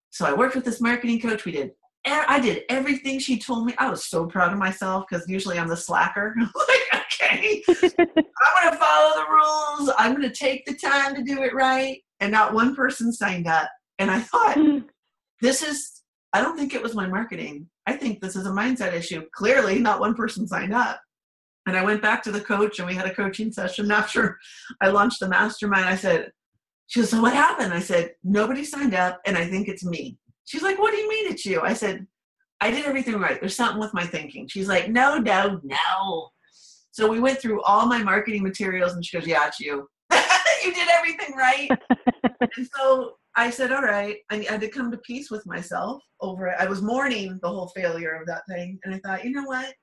So 0.10 0.26
I 0.26 0.34
worked 0.34 0.56
with 0.56 0.66
this 0.66 0.82
marketing 0.82 1.20
coach. 1.22 1.46
We 1.46 1.52
did 1.52 1.72
I 2.10 2.40
did 2.40 2.64
everything 2.70 3.20
she 3.20 3.38
told 3.38 3.66
me. 3.66 3.74
I 3.78 3.90
was 3.90 4.06
so 4.06 4.26
proud 4.26 4.54
of 4.54 4.60
myself 4.60 5.06
because 5.10 5.28
usually 5.28 5.60
I'm 5.60 5.68
the 5.68 5.78
slacker. 5.78 6.36
like, 6.56 7.04
okay, 7.22 7.64
I'm 7.68 7.84
going 7.86 8.72
to 8.72 8.78
follow 8.78 9.14
the 9.16 9.26
rules. 9.30 9.92
I'm 9.98 10.12
going 10.16 10.30
to 10.30 10.36
take 10.36 10.66
the 10.66 10.76
time 10.76 11.16
to 11.16 11.24
do 11.24 11.44
it 11.44 11.54
right. 11.54 12.02
And 12.20 12.32
not 12.32 12.54
one 12.54 12.76
person 12.76 13.12
signed 13.12 13.48
up. 13.48 13.70
And 14.00 14.10
I 14.10 14.20
thought, 14.20 14.58
this 15.42 15.62
is, 15.62 16.02
I 16.34 16.42
don't 16.42 16.58
think 16.58 16.74
it 16.74 16.82
was 16.82 16.96
my 16.96 17.08
marketing. 17.08 17.68
I 17.88 17.94
think 17.94 18.20
this 18.20 18.36
is 18.36 18.46
a 18.46 18.52
mindset 18.52 18.94
issue. 18.94 19.24
Clearly, 19.34 19.80
not 19.80 20.02
one 20.02 20.14
person 20.14 20.48
signed 20.48 20.74
up. 20.74 21.02
And 21.68 21.76
I 21.76 21.84
went 21.84 22.02
back 22.02 22.22
to 22.24 22.32
the 22.32 22.42
coach 22.42 22.80
and 22.80 22.88
we 22.88 22.94
had 22.94 23.08
a 23.08 23.16
coaching 23.16 23.52
session 23.52 23.90
after 24.02 24.38
I 24.82 24.90
launched 24.90 25.22
the 25.22 25.30
mastermind. 25.30 25.86
I 25.86 25.96
said, 25.96 26.32
she 26.88 27.00
goes, 27.00 27.10
so 27.10 27.22
what 27.22 27.34
happened? 27.34 27.74
I 27.74 27.80
said, 27.80 28.12
nobody 28.24 28.64
signed 28.64 28.94
up 28.94 29.20
and 29.26 29.38
I 29.38 29.46
think 29.46 29.68
it's 29.68 29.84
me. 29.84 30.18
She's 30.46 30.62
like, 30.62 30.80
what 30.80 30.92
do 30.92 30.98
you 30.98 31.10
mean 31.10 31.32
it's 31.32 31.46
you? 31.46 31.62
I 31.62 31.74
said, 31.74 32.06
I 32.62 32.72
did 32.72 32.86
everything 32.86 33.20
right. 33.20 33.40
There's 33.40 33.56
something 33.56 33.80
with 33.80 33.94
my 33.94 34.06
thinking. 34.06 34.48
She's 34.48 34.68
like, 34.68 34.90
no, 34.90 35.18
no, 35.18 35.60
no. 35.64 36.30
So 36.92 37.10
we 37.10 37.20
went 37.20 37.40
through 37.40 37.62
all 37.64 37.86
my 37.86 38.02
marketing 38.02 38.44
materials 38.44 38.94
and 38.94 39.06
she 39.06 39.18
goes, 39.18 39.28
yeah, 39.28 39.48
it's 39.48 39.60
you. 39.60 39.88
you 40.66 40.74
did 40.74 40.88
everything 40.90 41.36
right. 41.36 41.70
and 42.56 42.70
so 42.76 43.16
I 43.36 43.50
said, 43.50 43.72
all 43.72 43.84
right. 43.84 44.18
I 44.30 44.46
had 44.50 44.62
to 44.62 44.70
come 44.70 44.92
to 44.92 44.98
peace 44.98 45.30
with 45.30 45.46
myself 45.46 46.02
over 46.22 46.48
it. 46.48 46.56
I 46.60 46.68
was 46.68 46.82
mourning 46.82 47.40
the 47.42 47.50
whole 47.50 47.68
failure 47.70 48.14
of 48.14 48.28
that 48.28 48.44
thing. 48.50 48.80
And 48.84 48.94
I 48.94 49.00
thought, 49.00 49.24
you 49.24 49.32
know 49.32 49.44
what? 49.44 49.74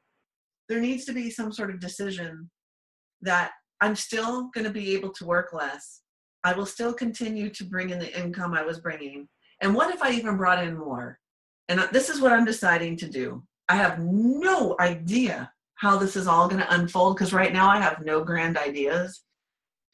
There 0.68 0.80
needs 0.80 1.04
to 1.04 1.12
be 1.12 1.30
some 1.30 1.52
sort 1.52 1.70
of 1.70 1.80
decision 1.80 2.50
that 3.22 3.52
I'm 3.80 3.94
still 3.94 4.50
going 4.54 4.64
to 4.64 4.72
be 4.72 4.94
able 4.94 5.10
to 5.10 5.24
work 5.24 5.52
less. 5.52 6.00
I 6.42 6.52
will 6.52 6.66
still 6.66 6.92
continue 6.92 7.48
to 7.50 7.64
bring 7.64 7.90
in 7.90 7.98
the 7.98 8.18
income 8.18 8.54
I 8.54 8.62
was 8.62 8.80
bringing. 8.80 9.28
And 9.60 9.74
what 9.74 9.94
if 9.94 10.02
I 10.02 10.10
even 10.12 10.36
brought 10.36 10.62
in 10.62 10.76
more? 10.76 11.18
And 11.68 11.80
this 11.92 12.10
is 12.10 12.20
what 12.20 12.32
I'm 12.32 12.44
deciding 12.44 12.96
to 12.98 13.08
do. 13.08 13.42
I 13.68 13.76
have 13.76 13.98
no 14.00 14.76
idea 14.78 15.50
how 15.76 15.96
this 15.96 16.16
is 16.16 16.26
all 16.26 16.48
going 16.48 16.60
to 16.60 16.74
unfold 16.74 17.16
because 17.16 17.32
right 17.32 17.52
now 17.52 17.68
I 17.68 17.78
have 17.78 18.04
no 18.04 18.22
grand 18.22 18.58
ideas. 18.58 19.22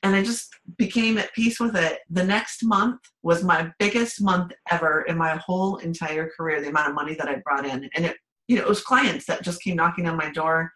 And 0.03 0.17
I 0.17 0.23
just 0.23 0.49
became 0.79 1.19
at 1.19 1.35
peace 1.35 1.61
with 1.61 1.77
it. 1.77 1.99
The 2.09 2.25
next 2.25 2.65
month 2.65 3.01
was 3.23 3.45
my 3.45 3.71
biggest 3.79 4.23
month 4.23 4.53
ever 4.71 5.03
in 5.03 5.19
my 5.19 5.37
whole 5.37 5.77
entire 5.77 6.31
career, 6.35 6.61
the 6.61 6.71
amount 6.71 6.89
of 6.89 6.95
money 6.95 7.15
that 7.15 7.29
I 7.29 7.43
brought 7.45 7.67
in. 7.67 7.89
And 7.95 8.07
it, 8.07 8.17
you 8.49 8.57
know, 8.57 8.63
it 8.63 8.69
was 8.69 8.83
clients 8.83 9.27
that 9.27 9.43
just 9.43 9.63
came 9.63 9.77
knocking 9.77 10.09
on 10.09 10.17
my 10.17 10.31
door 10.31 10.73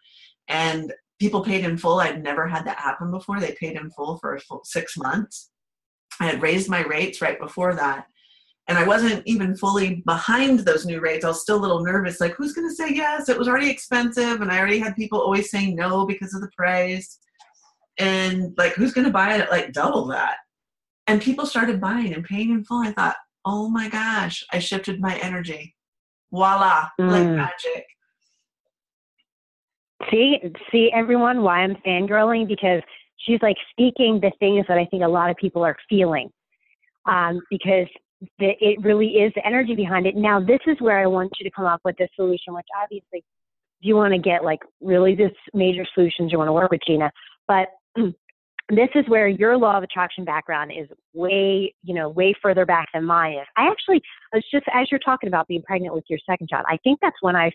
and 0.47 0.93
people 1.19 1.43
paid 1.43 1.65
in 1.65 1.77
full. 1.77 1.99
I'd 1.99 2.23
never 2.23 2.47
had 2.47 2.65
that 2.67 2.77
happen 2.77 3.09
before. 3.09 3.39
They 3.39 3.55
paid 3.59 3.77
in 3.77 3.89
full 3.91 4.19
for 4.19 4.37
full 4.39 4.61
six 4.63 4.95
months. 4.95 5.49
I 6.19 6.27
had 6.27 6.41
raised 6.41 6.69
my 6.69 6.83
rates 6.83 7.19
right 7.21 7.39
before 7.39 7.73
that 7.73 8.05
and 8.67 8.77
I 8.77 8.83
wasn't 8.85 9.21
even 9.25 9.55
fully 9.55 10.01
behind 10.05 10.59
those 10.59 10.85
new 10.85 10.99
rates. 10.99 11.23
I 11.23 11.29
was 11.29 11.41
still 11.41 11.57
a 11.57 11.61
little 11.61 11.83
nervous, 11.83 12.19
like, 12.19 12.33
who's 12.33 12.53
going 12.53 12.67
to 12.67 12.75
say 12.75 12.89
yes? 12.91 13.29
It 13.29 13.37
was 13.37 13.47
already 13.47 13.69
expensive, 13.69 14.41
and 14.41 14.51
I 14.51 14.57
already 14.57 14.79
had 14.79 14.95
people 14.95 15.21
always 15.21 15.51
saying 15.51 15.75
no 15.75 16.05
because 16.05 16.33
of 16.33 16.41
the 16.41 16.49
price. 16.57 17.19
And 17.97 18.53
like, 18.57 18.73
who's 18.73 18.93
going 18.93 19.05
to 19.05 19.11
buy 19.13 19.35
it 19.35 19.41
at 19.41 19.51
like 19.51 19.71
double 19.73 20.05
that? 20.07 20.37
And 21.07 21.21
people 21.21 21.45
started 21.45 21.79
buying 21.79 22.13
and 22.13 22.23
paying 22.23 22.49
in 22.51 22.63
full. 22.65 22.81
I 22.81 22.91
thought, 22.91 23.15
oh 23.45 23.69
my 23.69 23.89
gosh, 23.89 24.43
I 24.51 24.59
shifted 24.59 24.99
my 24.99 25.17
energy. 25.19 25.75
Voila, 26.31 26.89
like 26.99 27.23
Mm. 27.23 27.35
magic. 27.37 27.85
See, 30.11 30.39
see 30.71 30.91
everyone, 30.93 31.41
why 31.41 31.59
I'm 31.59 31.75
fangirling 31.85 32.47
because 32.47 32.81
she's 33.17 33.41
like 33.41 33.55
speaking 33.71 34.19
the 34.19 34.31
things 34.39 34.65
that 34.67 34.77
I 34.77 34.85
think 34.85 35.03
a 35.03 35.07
lot 35.07 35.29
of 35.29 35.37
people 35.37 35.63
are 35.63 35.77
feeling. 35.89 36.29
Um, 37.05 37.39
because 37.49 37.87
the, 38.39 38.53
it 38.59 38.81
really 38.81 39.07
is 39.19 39.31
the 39.35 39.45
energy 39.45 39.75
behind 39.75 40.05
it. 40.07 40.15
Now, 40.15 40.39
this 40.39 40.59
is 40.67 40.75
where 40.79 40.99
I 40.99 41.05
want 41.05 41.31
you 41.39 41.43
to 41.43 41.55
come 41.55 41.65
up 41.65 41.81
with 41.85 41.99
a 41.99 42.07
solution, 42.15 42.53
which 42.53 42.65
obviously 42.81 43.19
if 43.19 43.23
you 43.81 43.95
want 43.95 44.13
to 44.13 44.19
get 44.19 44.43
like 44.43 44.59
really 44.81 45.15
this 45.15 45.31
major 45.53 45.85
solutions, 45.93 46.31
you 46.31 46.37
want 46.37 46.47
to 46.47 46.53
work 46.53 46.71
with 46.71 46.81
Jeanna. 46.87 47.11
But 47.47 47.67
this 48.69 48.89
is 48.95 49.05
where 49.07 49.27
your 49.27 49.57
law 49.57 49.77
of 49.77 49.83
attraction 49.83 50.25
background 50.25 50.71
is 50.71 50.87
way, 51.13 51.73
you 51.83 51.93
know, 51.93 52.09
way 52.09 52.33
further 52.41 52.65
back 52.65 52.87
than 52.93 53.05
mine 53.05 53.33
is. 53.33 53.47
I 53.57 53.67
actually 53.67 54.01
I 54.33 54.37
was 54.37 54.45
just 54.51 54.65
as 54.73 54.87
you're 54.89 54.99
talking 54.99 55.27
about 55.27 55.47
being 55.47 55.61
pregnant 55.61 55.93
with 55.93 56.05
your 56.09 56.19
second 56.27 56.49
child. 56.49 56.65
I 56.67 56.77
think 56.83 56.99
that's 57.01 57.17
when 57.21 57.35
I 57.35 57.51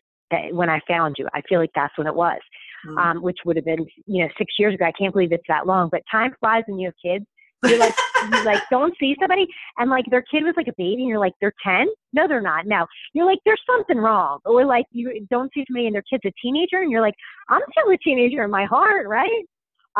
when 0.52 0.70
I 0.70 0.80
found 0.86 1.16
you. 1.18 1.26
I 1.34 1.42
feel 1.48 1.58
like 1.58 1.72
that's 1.74 1.96
when 1.98 2.06
it 2.06 2.14
was, 2.14 2.38
mm-hmm. 2.86 2.98
um, 2.98 3.22
which 3.22 3.38
would 3.44 3.56
have 3.56 3.64
been 3.64 3.84
you 4.06 4.24
know 4.24 4.30
six 4.38 4.54
years 4.58 4.74
ago. 4.74 4.84
I 4.84 4.92
can't 4.92 5.12
believe 5.12 5.32
it's 5.32 5.42
that 5.48 5.66
long. 5.66 5.88
But 5.90 6.02
time 6.10 6.32
flies 6.38 6.62
when 6.66 6.78
you 6.78 6.88
have 6.88 6.94
kids. 7.04 7.26
You're 7.62 7.78
like, 7.78 7.94
you 8.32 8.44
like 8.44 8.62
don't 8.70 8.94
see 8.98 9.14
somebody 9.20 9.46
and 9.76 9.90
like 9.90 10.06
their 10.10 10.22
kid 10.22 10.44
was 10.44 10.54
like 10.56 10.68
a 10.68 10.74
baby 10.78 11.02
and 11.02 11.08
you're 11.08 11.18
like, 11.18 11.34
they're 11.42 11.52
10? 11.62 11.88
No, 12.14 12.26
they're 12.26 12.40
not. 12.40 12.66
No. 12.66 12.86
You're 13.12 13.26
like, 13.26 13.38
there's 13.44 13.60
something 13.66 13.98
wrong. 13.98 14.38
Or 14.46 14.64
like 14.64 14.86
you 14.92 15.26
don't 15.30 15.50
see 15.52 15.64
somebody 15.68 15.84
and 15.84 15.94
their 15.94 16.04
kid's 16.10 16.24
a 16.24 16.32
teenager 16.42 16.78
and 16.78 16.90
you're 16.90 17.02
like, 17.02 17.12
I'm 17.50 17.60
still 17.72 17.92
a 17.92 17.98
teenager 17.98 18.42
in 18.42 18.50
my 18.50 18.64
heart, 18.64 19.08
right? 19.08 19.44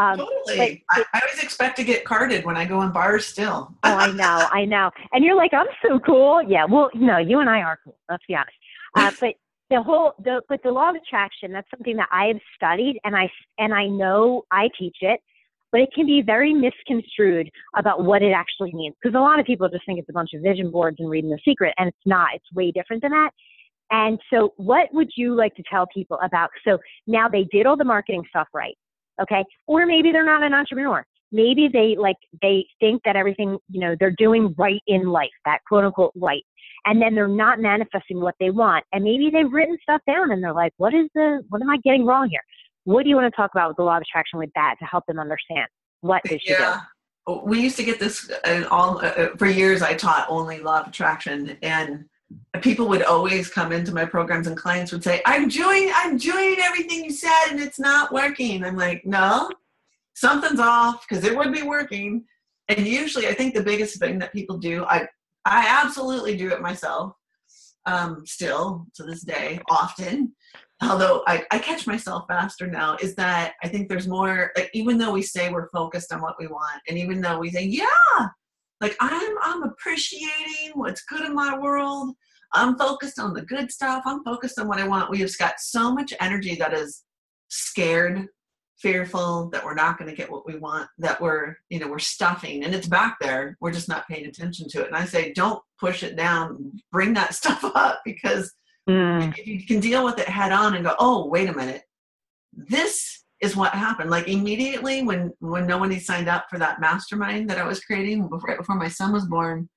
Um, 0.01 0.17
totally. 0.17 0.83
I, 0.91 1.05
I, 1.13 1.21
always 1.21 1.43
expect 1.43 1.77
to 1.77 1.85
get 1.85 2.07
carded 2.07 2.47
when 2.47 2.57
I 2.57 2.65
go 2.65 2.81
in 2.83 2.91
bars 2.91 3.27
still. 3.27 3.75
oh, 3.85 3.95
I 3.97 4.11
know, 4.13 4.49
I 4.51 4.65
know. 4.65 4.91
And 5.13 5.23
you're 5.23 5.37
like, 5.37 5.53
I'm 5.53 5.67
so 5.87 5.99
cool. 5.99 6.43
Yeah, 6.43 6.65
well, 6.65 6.89
no, 6.95 7.19
you 7.19 7.41
and 7.41 7.51
I 7.51 7.61
are 7.61 7.79
cool. 7.85 7.99
Let's 8.09 8.25
be 8.27 8.35
honest. 8.35 8.57
Uh, 8.97 9.13
but 9.21 9.35
the 9.69 9.83
whole, 9.83 10.15
the, 10.25 10.41
but 10.49 10.63
the 10.63 10.71
law 10.71 10.89
of 10.89 10.97
attraction, 10.97 11.53
that's 11.53 11.69
something 11.71 11.97
that 11.97 12.09
I 12.11 12.29
have 12.29 12.41
studied 12.57 12.99
and 13.05 13.15
I, 13.15 13.31
and 13.59 13.75
I 13.75 13.89
know 13.89 14.45
I 14.51 14.71
teach 14.79 14.97
it 15.03 15.21
but 15.73 15.81
it 15.81 15.91
can 15.95 16.05
be 16.05 16.21
very 16.21 16.53
misconstrued 16.53 17.49
about 17.77 18.03
what 18.05 18.23
it 18.23 18.33
actually 18.33 18.73
means. 18.73 18.95
Because 19.01 19.17
a 19.17 19.21
lot 19.21 19.39
of 19.39 19.47
people 19.47 19.69
just 19.69 19.87
think 19.87 20.01
it's 20.01 20.09
a 20.09 20.13
bunch 20.13 20.31
of 20.35 20.43
vision 20.43 20.69
boards 20.71 20.97
and 20.99 21.09
reading 21.09 21.31
the 21.31 21.39
secret, 21.45 21.75
and 21.79 21.89
it's 21.89 22.07
not. 22.07 22.31
It's 22.35 22.53
way 22.53 22.73
different 22.73 23.03
than 23.03 23.13
that. 23.13 23.31
And 23.91 24.21
so, 24.33 24.53
what 24.57 24.89
would 24.93 25.11
you 25.17 25.35
like 25.35 25.55
to 25.57 25.63
tell 25.71 25.87
people 25.93 26.19
about? 26.23 26.51
So 26.67 26.79
now 27.07 27.29
they 27.29 27.45
did 27.53 27.67
all 27.67 27.77
the 27.77 27.85
marketing 27.85 28.25
stuff 28.29 28.49
right, 28.55 28.77
okay? 29.23 29.45
Or 29.67 29.87
maybe 29.87 30.13
they're 30.13 30.25
not 30.25 30.43
an 30.43 30.55
entrepreneur. 30.55 31.05
Maybe 31.33 31.69
they 31.73 31.97
like 31.97 32.17
they 32.43 32.67
think 32.81 33.03
that 33.05 33.15
everything 33.15 33.57
you 33.69 33.81
know 33.81 33.95
they're 33.99 34.15
doing 34.19 34.55
right 34.59 34.81
in 34.87 35.09
life, 35.09 35.31
that 35.45 35.61
quote 35.69 35.85
unquote 35.85 36.13
right, 36.17 36.43
and 36.87 37.01
then 37.01 37.15
they're 37.15 37.29
not 37.29 37.61
manifesting 37.61 38.21
what 38.21 38.35
they 38.41 38.51
want. 38.51 38.85
And 38.93 39.05
maybe 39.05 39.31
they've 39.31 39.51
written 39.51 39.79
stuff 39.83 40.01
down 40.07 40.33
and 40.33 40.43
they're 40.43 40.55
like, 40.55 40.73
what 40.79 40.95
is 40.95 41.09
the 41.15 41.43
what 41.49 41.63
am 41.63 41.71
I 41.71 41.77
getting 41.85 42.05
wrong 42.05 42.29
here? 42.29 42.41
What 42.85 43.05
do 43.05 43.09
you 43.09 43.17
want 43.17 43.33
to 43.33 43.37
talk 43.37 43.51
about 43.55 43.69
with 43.69 43.77
the 43.77 43.85
law 43.85 43.97
of 43.97 44.03
attraction 44.03 44.39
with 44.39 44.51
that 44.55 44.77
to 44.81 44.85
help 44.87 45.05
them 45.07 45.19
understand 45.19 45.67
what 46.01 46.23
they 46.25 46.39
should 46.39 46.59
yeah. 46.59 46.81
do? 47.27 47.41
We 47.45 47.61
used 47.61 47.77
to 47.77 47.85
get 47.85 48.01
this 48.01 48.31
and 48.45 48.65
all 48.67 48.99
uh, 48.99 49.09
uh, 49.09 49.37
for 49.37 49.47
years. 49.47 49.83
I 49.83 49.95
taught 49.95 50.27
only 50.29 50.61
law 50.61 50.81
of 50.81 50.89
attraction, 50.89 51.57
and 51.63 52.07
people 52.61 52.89
would 52.89 53.03
always 53.03 53.49
come 53.49 53.73
into 53.73 53.93
my 53.95 54.05
programs, 54.05 54.47
and 54.47 54.57
clients 54.57 54.93
would 54.93 55.05
say, 55.05 55.23
"I'm 55.27 55.49
doing, 55.49 55.91
I'm 55.95 56.17
doing 56.17 56.57
everything 56.61 57.05
you 57.05 57.13
said, 57.13 57.49
and 57.51 57.61
it's 57.61 57.79
not 57.79 58.13
working." 58.13 58.65
I'm 58.65 58.77
like, 58.77 59.05
"No, 59.05 59.51
something's 60.15 60.61
off 60.61 61.07
because 61.09 61.25
it 61.25 61.37
would 61.37 61.53
be 61.53 61.63
working." 61.63 62.25
And 62.69 62.87
usually, 62.87 63.29
I 63.29 63.35
think 63.35 63.55
the 63.55 63.63
biggest 63.63 63.99
thing 63.99 64.19
that 64.19 64.33
people 64.33 64.59
do, 64.59 64.85
I 64.85 65.09
I 65.45 65.67
absolutely 65.83 66.37
do 66.37 66.51
it 66.51 66.61
myself, 66.61 67.15
um, 67.87 68.25
still 68.27 68.87
to 68.95 69.05
this 69.05 69.23
day, 69.23 69.61
often, 69.71 70.35
although 70.83 71.23
I, 71.27 71.45
I 71.51 71.59
catch 71.59 71.87
myself 71.87 72.25
faster 72.29 72.67
now, 72.67 72.97
is 73.01 73.15
that 73.17 73.55
I 73.63 73.69
think 73.69 73.89
there's 73.89 74.09
more, 74.09 74.53
like, 74.57 74.71
even 74.75 74.99
though 74.99 75.13
we 75.13 75.23
say 75.23 75.51
we're 75.51 75.71
focused 75.71 76.13
on 76.13 76.21
what 76.21 76.37
we 76.39 76.47
want, 76.47 76.81
and 76.89 76.99
even 76.99 77.21
though 77.21 77.39
we 77.39 77.51
say, 77.51 77.65
yeah, 77.65 77.87
like 78.81 78.97
I'm, 79.01 79.35
I'm 79.43 79.63
appreciating 79.63 80.73
what's 80.75 81.05
good 81.05 81.23
in 81.23 81.35
my 81.35 81.59
world, 81.59 82.15
I'm 82.53 82.77
focused 82.79 83.19
on 83.19 83.35
the 83.35 83.43
good 83.43 83.71
stuff, 83.71 84.03
I'm 84.07 84.25
focused 84.25 84.59
on 84.59 84.69
what 84.69 84.79
I 84.81 84.87
want. 84.87 85.11
We 85.11 85.21
have 85.21 85.39
got 85.39 85.61
so 85.61 85.93
much 85.93 86.13
energy 86.21 86.55
that 86.57 86.75
is 86.75 87.05
scared, 87.49 88.27
fearful 88.79 89.51
that 89.51 89.65
we're 89.65 89.75
not 89.75 89.99
going 89.99 90.11
to 90.11 90.17
get 90.17 90.31
what 90.31 90.47
we 90.47 90.57
want, 90.57 90.89
that 90.99 91.21
we're, 91.21 91.57
you 91.69 91.79
know, 91.79 91.89
we're 91.89 91.99
stuffing 91.99 92.65
and 92.65 92.75
it's 92.75 92.89
back 92.89 93.17
there. 93.21 93.57
We're 93.61 93.73
just 93.73 93.89
not 93.89 94.09
paying 94.09 94.27
attention 94.27 94.69
to 94.71 94.83
it. 94.83 94.89
And 94.89 94.97
I 94.97 95.05
say, 95.05 95.33
don't 95.33 95.63
push 95.79 96.03
it 96.03 96.17
down, 96.17 96.81
bring 96.91 97.13
that 97.15 97.35
stuff 97.41 97.65
up 97.65 98.01
because 98.05 98.53
Mm. 98.89 99.37
If 99.39 99.47
you 99.47 99.65
can 99.67 99.81
deal 99.81 100.05
with 100.05 100.19
it 100.19 100.29
head 100.29 100.53
on 100.53 100.75
and 100.75 100.85
go, 100.85 100.95
oh, 100.99 101.27
wait 101.27 101.49
a 101.49 101.55
minute, 101.55 101.83
this 102.53 103.20
is 103.41 103.57
what 103.57 103.73
happened. 103.73 104.11
Like 104.11 104.29
immediately 104.29 105.03
when 105.03 105.33
when 105.41 105.67
nobody 105.67 105.99
signed 105.99 106.29
up 106.29 106.47
for 106.51 106.59
that 106.59 106.81
mastermind 106.81 107.49
that 107.51 107.59
I 107.59 107.67
was 107.67 107.81
creating 107.81 108.29
right 108.29 108.59
before 108.59 108.77
my 108.77 108.89
son 108.89 109.13
was 109.13 109.27
born, 109.27 109.69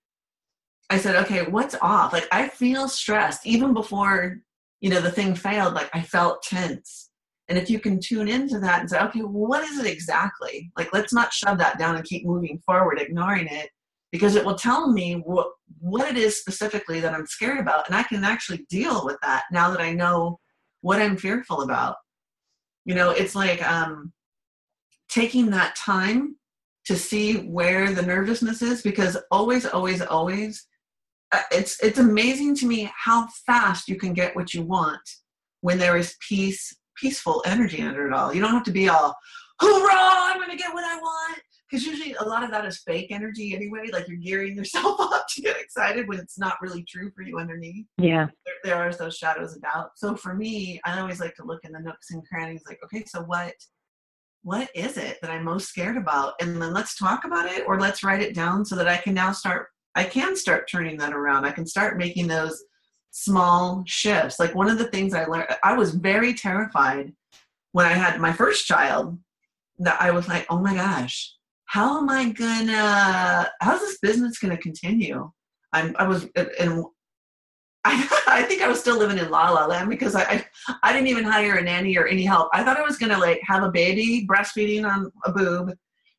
I 0.89 0.97
said, 0.97 1.15
okay, 1.23 1.43
what's 1.43 1.75
off? 1.81 2.13
Like 2.13 2.27
I 2.31 2.47
feel 2.49 2.87
stressed 2.87 3.45
even 3.45 3.73
before 3.73 4.41
you 4.81 4.89
know 4.89 5.01
the 5.01 5.11
thing 5.11 5.35
failed. 5.35 5.73
Like 5.73 5.89
I 5.93 6.01
felt 6.01 6.43
tense. 6.43 7.09
And 7.49 7.57
if 7.57 7.69
you 7.69 7.79
can 7.79 7.99
tune 7.99 8.29
into 8.29 8.59
that 8.59 8.79
and 8.79 8.89
say, 8.89 8.99
okay, 8.99 9.21
well, 9.21 9.47
what 9.47 9.63
is 9.63 9.77
it 9.77 9.85
exactly? 9.85 10.71
Like 10.77 10.93
let's 10.93 11.13
not 11.13 11.33
shove 11.33 11.57
that 11.59 11.77
down 11.77 11.95
and 11.95 12.05
keep 12.05 12.25
moving 12.25 12.61
forward, 12.65 12.99
ignoring 12.99 13.47
it 13.47 13.69
because 14.11 14.35
it 14.35 14.45
will 14.45 14.55
tell 14.55 14.91
me 14.91 15.15
what 15.25 15.47
what 15.79 16.09
it 16.09 16.17
is 16.17 16.39
specifically 16.39 16.99
that 16.99 17.13
I'm 17.13 17.25
scared 17.25 17.59
about 17.59 17.87
and 17.87 17.95
I 17.95 18.03
can 18.03 18.23
actually 18.23 18.65
deal 18.69 19.03
with 19.03 19.17
that 19.21 19.43
now 19.51 19.71
that 19.71 19.81
I 19.81 19.91
know 19.91 20.39
what 20.81 21.01
I'm 21.01 21.17
fearful 21.17 21.61
about. 21.61 21.95
You 22.85 22.95
know, 22.95 23.11
it's 23.11 23.35
like 23.35 23.61
um, 23.67 24.11
taking 25.09 25.49
that 25.51 25.75
time 25.75 26.35
to 26.85 26.95
see 26.95 27.37
where 27.37 27.91
the 27.91 28.01
nervousness 28.01 28.61
is 28.61 28.81
because 28.81 29.17
always 29.31 29.65
always 29.65 30.01
always 30.01 30.67
uh, 31.31 31.41
it's 31.51 31.81
it's 31.81 31.99
amazing 31.99 32.55
to 32.55 32.65
me 32.65 32.91
how 32.95 33.27
fast 33.45 33.87
you 33.87 33.95
can 33.95 34.13
get 34.13 34.35
what 34.35 34.53
you 34.53 34.63
want 34.63 35.01
when 35.61 35.77
there 35.77 35.97
is 35.97 36.15
peace 36.27 36.75
peaceful 36.97 37.41
energy 37.45 37.81
under 37.81 38.07
it 38.07 38.13
all. 38.13 38.33
You 38.33 38.41
don't 38.41 38.51
have 38.51 38.63
to 38.63 38.71
be 38.71 38.89
all 38.89 39.15
hoorah, 39.59 39.89
I'm 39.91 40.49
to 40.49 40.57
get 40.57 40.73
what 40.73 40.83
I 40.83 40.97
want 40.97 41.41
because 41.73 41.87
usually 41.87 42.13
a 42.19 42.23
lot 42.23 42.43
of 42.43 42.51
that 42.51 42.65
is 42.65 42.83
fake 42.85 43.07
energy 43.09 43.55
anyway. 43.55 43.89
Like 43.91 44.07
you're 44.07 44.17
gearing 44.17 44.55
yourself 44.55 44.99
up 44.99 45.25
to 45.29 45.41
get 45.41 45.59
excited 45.59 46.07
when 46.07 46.19
it's 46.19 46.37
not 46.37 46.61
really 46.61 46.83
true 46.83 47.09
for 47.15 47.23
you 47.23 47.39
underneath. 47.39 47.87
Yeah. 47.97 48.27
There, 48.45 48.55
there 48.63 48.75
are 48.75 48.93
those 48.93 49.17
shadows 49.17 49.55
of 49.55 49.63
doubt. 49.63 49.91
So 49.95 50.15
for 50.15 50.35
me, 50.35 50.79
I 50.85 50.99
always 50.99 51.19
like 51.19 51.33
to 51.35 51.43
look 51.43 51.65
in 51.65 51.71
the 51.71 51.79
nooks 51.79 52.11
and 52.11 52.23
crannies 52.27 52.61
like, 52.67 52.79
okay, 52.83 53.03
so 53.07 53.23
what 53.23 53.53
what 54.43 54.69
is 54.75 54.97
it 54.97 55.19
that 55.21 55.31
I'm 55.31 55.45
most 55.45 55.69
scared 55.69 55.97
about? 55.97 56.33
And 56.41 56.61
then 56.61 56.73
let's 56.73 56.97
talk 56.97 57.23
about 57.23 57.49
it 57.49 57.63
or 57.65 57.79
let's 57.79 58.03
write 58.03 58.21
it 58.21 58.35
down 58.35 58.65
so 58.65 58.75
that 58.75 58.87
I 58.87 58.97
can 58.97 59.15
now 59.15 59.31
start 59.31 59.67
I 59.95 60.03
can 60.03 60.35
start 60.35 60.69
turning 60.69 60.97
that 60.97 61.13
around. 61.13 61.45
I 61.45 61.51
can 61.51 61.65
start 61.65 61.97
making 61.97 62.27
those 62.27 62.63
small 63.09 63.83
shifts. 63.87 64.39
Like 64.39 64.53
one 64.53 64.69
of 64.69 64.77
the 64.77 64.89
things 64.91 65.15
I 65.15 65.25
learned 65.25 65.47
I 65.63 65.75
was 65.75 65.95
very 65.95 66.35
terrified 66.35 67.13
when 67.71 67.87
I 67.87 67.93
had 67.93 68.21
my 68.21 68.31
first 68.31 68.67
child 68.67 69.17
that 69.79 69.99
I 69.99 70.11
was 70.11 70.27
like, 70.27 70.45
oh 70.51 70.59
my 70.59 70.75
gosh, 70.75 71.33
how 71.73 71.97
am 71.97 72.07
I 72.07 72.29
gonna, 72.29 73.49
how's 73.59 73.79
this 73.79 73.97
business 73.97 74.37
gonna 74.37 74.57
continue? 74.57 75.31
I'm, 75.73 75.95
I 75.97 76.07
was, 76.07 76.27
and 76.35 76.85
I, 77.83 78.07
I 78.27 78.43
think 78.43 78.61
I 78.61 78.67
was 78.67 78.79
still 78.79 78.99
living 78.99 79.17
in 79.17 79.31
La 79.31 79.49
La 79.49 79.65
Land 79.65 79.89
because 79.89 80.13
I, 80.13 80.21
I, 80.21 80.45
I 80.83 80.93
didn't 80.93 81.07
even 81.07 81.23
hire 81.23 81.55
a 81.55 81.63
nanny 81.63 81.97
or 81.97 82.05
any 82.05 82.25
help. 82.25 82.49
I 82.53 82.63
thought 82.63 82.77
I 82.77 82.83
was 82.83 82.99
gonna 82.99 83.17
like 83.17 83.41
have 83.47 83.63
a 83.63 83.71
baby 83.71 84.27
breastfeeding 84.29 84.87
on 84.87 85.11
a 85.25 85.31
boob, 85.31 85.73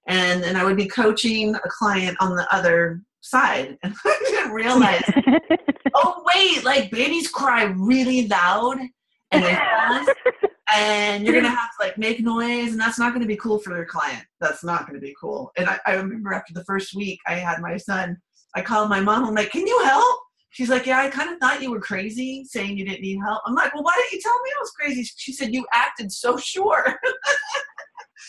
and 0.08 0.42
then 0.42 0.56
I 0.56 0.64
would 0.64 0.76
be 0.76 0.86
coaching 0.86 1.54
a 1.54 1.68
client 1.68 2.16
on 2.18 2.34
the 2.34 2.52
other 2.52 3.02
side, 3.20 3.78
and 3.84 3.94
I 4.04 4.18
didn't 4.24 4.50
realize. 4.50 5.08
oh 5.94 6.24
wait, 6.34 6.64
like 6.64 6.90
babies 6.90 7.30
cry 7.30 7.62
really 7.76 8.26
loud, 8.26 8.78
and 9.30 9.44
they 9.44 9.56
and 10.72 11.24
you're 11.24 11.34
gonna 11.34 11.48
have 11.54 11.70
to 11.70 11.86
like 11.86 11.98
make 11.98 12.20
noise 12.20 12.72
and 12.72 12.80
that's 12.80 12.98
not 12.98 13.12
gonna 13.12 13.26
be 13.26 13.36
cool 13.36 13.58
for 13.58 13.74
your 13.76 13.86
client. 13.86 14.24
That's 14.40 14.64
not 14.64 14.86
gonna 14.86 15.00
be 15.00 15.14
cool. 15.20 15.50
And 15.56 15.68
I, 15.68 15.78
I 15.86 15.94
remember 15.94 16.32
after 16.32 16.52
the 16.54 16.64
first 16.64 16.94
week 16.94 17.18
i 17.26 17.34
had 17.34 17.60
my 17.60 17.76
son 17.76 18.16
i 18.54 18.62
called 18.62 18.88
my 18.88 19.00
mom. 19.00 19.24
I'm 19.24 19.34
like 19.34 19.50
can 19.50 19.66
you 19.66 19.80
help? 19.84 20.20
She's 20.50 20.70
like 20.70 20.86
yeah 20.86 21.00
i 21.00 21.10
kind 21.10 21.30
of 21.30 21.38
thought 21.38 21.62
you 21.62 21.70
were 21.70 21.80
crazy 21.80 22.44
saying 22.44 22.78
you 22.78 22.84
didn't 22.84 23.02
need 23.02 23.18
help. 23.18 23.42
I'm 23.46 23.54
like 23.54 23.74
well 23.74 23.84
why 23.84 23.92
didn't 23.96 24.12
you 24.12 24.20
tell 24.20 24.40
me 24.42 24.50
i 24.56 24.60
was 24.60 24.70
crazy? 24.70 25.08
She 25.16 25.32
said 25.32 25.54
you 25.54 25.66
acted 25.72 26.12
so 26.12 26.36
sure. 26.36 26.98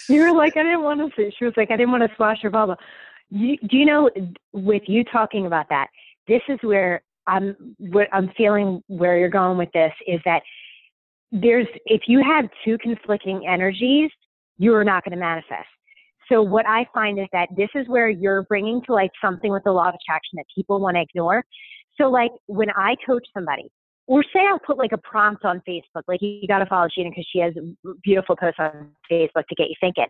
You 0.10 0.22
were 0.22 0.34
like 0.34 0.56
i 0.56 0.64
didn't 0.64 0.84
want 0.84 1.00
to 1.00 1.10
say 1.16 1.34
she 1.38 1.46
was 1.46 1.54
like 1.58 1.72
i 1.72 1.78
didn't 1.78 1.92
want 1.92 2.04
to 2.04 2.14
splash 2.14 2.38
your 2.44 2.52
bubble. 2.52 2.76
You, 3.30 3.58
do 3.58 3.78
you 3.78 3.86
know 3.86 4.10
with 4.54 4.84
you 4.88 5.04
talking 5.06 5.48
about 5.48 5.68
that 5.70 5.88
this 6.28 6.42
is 6.48 6.60
where 6.62 7.04
i'm 7.28 7.56
what 7.80 8.08
i'm 8.14 8.30
feeling 8.38 8.84
where 8.88 9.18
you're 9.18 9.30
going 9.30 9.58
with 9.58 9.72
this 9.74 9.94
is 10.08 10.20
that 10.26 10.44
there's 11.32 11.68
if 11.86 12.02
you 12.08 12.24
have 12.24 12.46
two 12.64 12.78
conflicting 12.78 13.48
energies, 13.48 14.10
you 14.58 14.74
are 14.74 14.84
not 14.84 15.04
going 15.04 15.12
to 15.12 15.20
manifest. 15.20 15.68
So 16.30 16.42
what 16.42 16.68
I 16.68 16.88
find 16.94 17.20
is 17.20 17.28
that 17.34 17.50
this 17.56 17.70
is 17.76 17.88
where 17.88 18.10
you're 18.10 18.44
bringing 18.44 18.82
to 18.86 18.94
light 18.94 19.12
something 19.22 19.52
with 19.52 19.64
the 19.64 19.72
law 19.72 19.90
of 19.90 19.96
attraction 19.96 20.38
that 20.38 20.46
people 20.54 20.80
want 20.80 20.96
to 20.96 21.02
ignore. 21.02 21.44
So 21.98 22.10
like 22.10 22.32
when 22.48 22.70
I 22.72 22.96
coach 23.06 23.26
somebody, 23.34 23.70
or 24.08 24.24
say 24.34 24.40
I'll 24.48 24.60
put 24.60 24.78
like 24.78 24.92
a 24.92 24.98
prompt 24.98 25.46
on 25.46 25.62
Facebook, 25.68 26.04
like 26.08 26.22
you 26.22 26.48
got 26.48 26.60
to 26.60 26.66
follow 26.68 26.88
Jeanna 26.96 27.10
because 27.10 27.28
she 27.32 27.40
has 27.40 27.54
beautiful 28.04 28.36
posts 28.36 28.60
on 28.60 28.92
Facebook 29.12 29.48
to 29.50 29.56
get 29.56 29.70
you 29.70 29.76
thinking. 29.80 30.06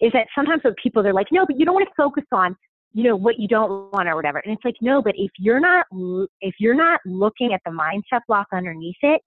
Is 0.00 0.12
that 0.12 0.26
sometimes 0.34 0.62
with 0.64 0.74
people 0.82 1.02
they're 1.02 1.14
like, 1.14 1.28
no, 1.32 1.46
but 1.46 1.58
you 1.58 1.64
don't 1.64 1.74
want 1.74 1.88
to 1.88 1.94
focus 1.96 2.24
on, 2.32 2.56
you 2.92 3.04
know, 3.04 3.16
what 3.16 3.38
you 3.38 3.48
don't 3.48 3.90
want 3.92 4.08
or 4.08 4.16
whatever. 4.16 4.38
And 4.38 4.52
it's 4.52 4.64
like, 4.64 4.76
no, 4.82 5.00
but 5.00 5.14
if 5.16 5.30
you're 5.38 5.60
not 5.60 5.86
if 6.40 6.54
you're 6.58 6.74
not 6.74 7.00
looking 7.06 7.54
at 7.54 7.62
the 7.64 7.70
mindset 7.70 8.20
block 8.28 8.48
underneath 8.52 8.96
it, 9.02 9.22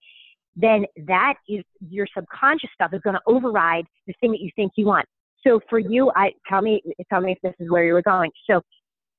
then 0.56 0.84
that 1.06 1.34
is 1.48 1.64
your 1.88 2.06
subconscious 2.14 2.70
stuff 2.74 2.92
is 2.92 3.00
going 3.02 3.14
to 3.14 3.22
override 3.26 3.84
the 4.06 4.14
thing 4.20 4.32
that 4.32 4.40
you 4.40 4.50
think 4.56 4.72
you 4.76 4.86
want. 4.86 5.06
So 5.46 5.60
for 5.70 5.78
you, 5.78 6.10
I 6.16 6.32
tell 6.48 6.60
me 6.60 6.82
tell 7.08 7.20
me 7.20 7.32
if 7.32 7.38
this 7.42 7.54
is 7.58 7.70
where 7.70 7.84
you 7.84 7.92
were 7.92 8.02
going. 8.02 8.30
So 8.48 8.60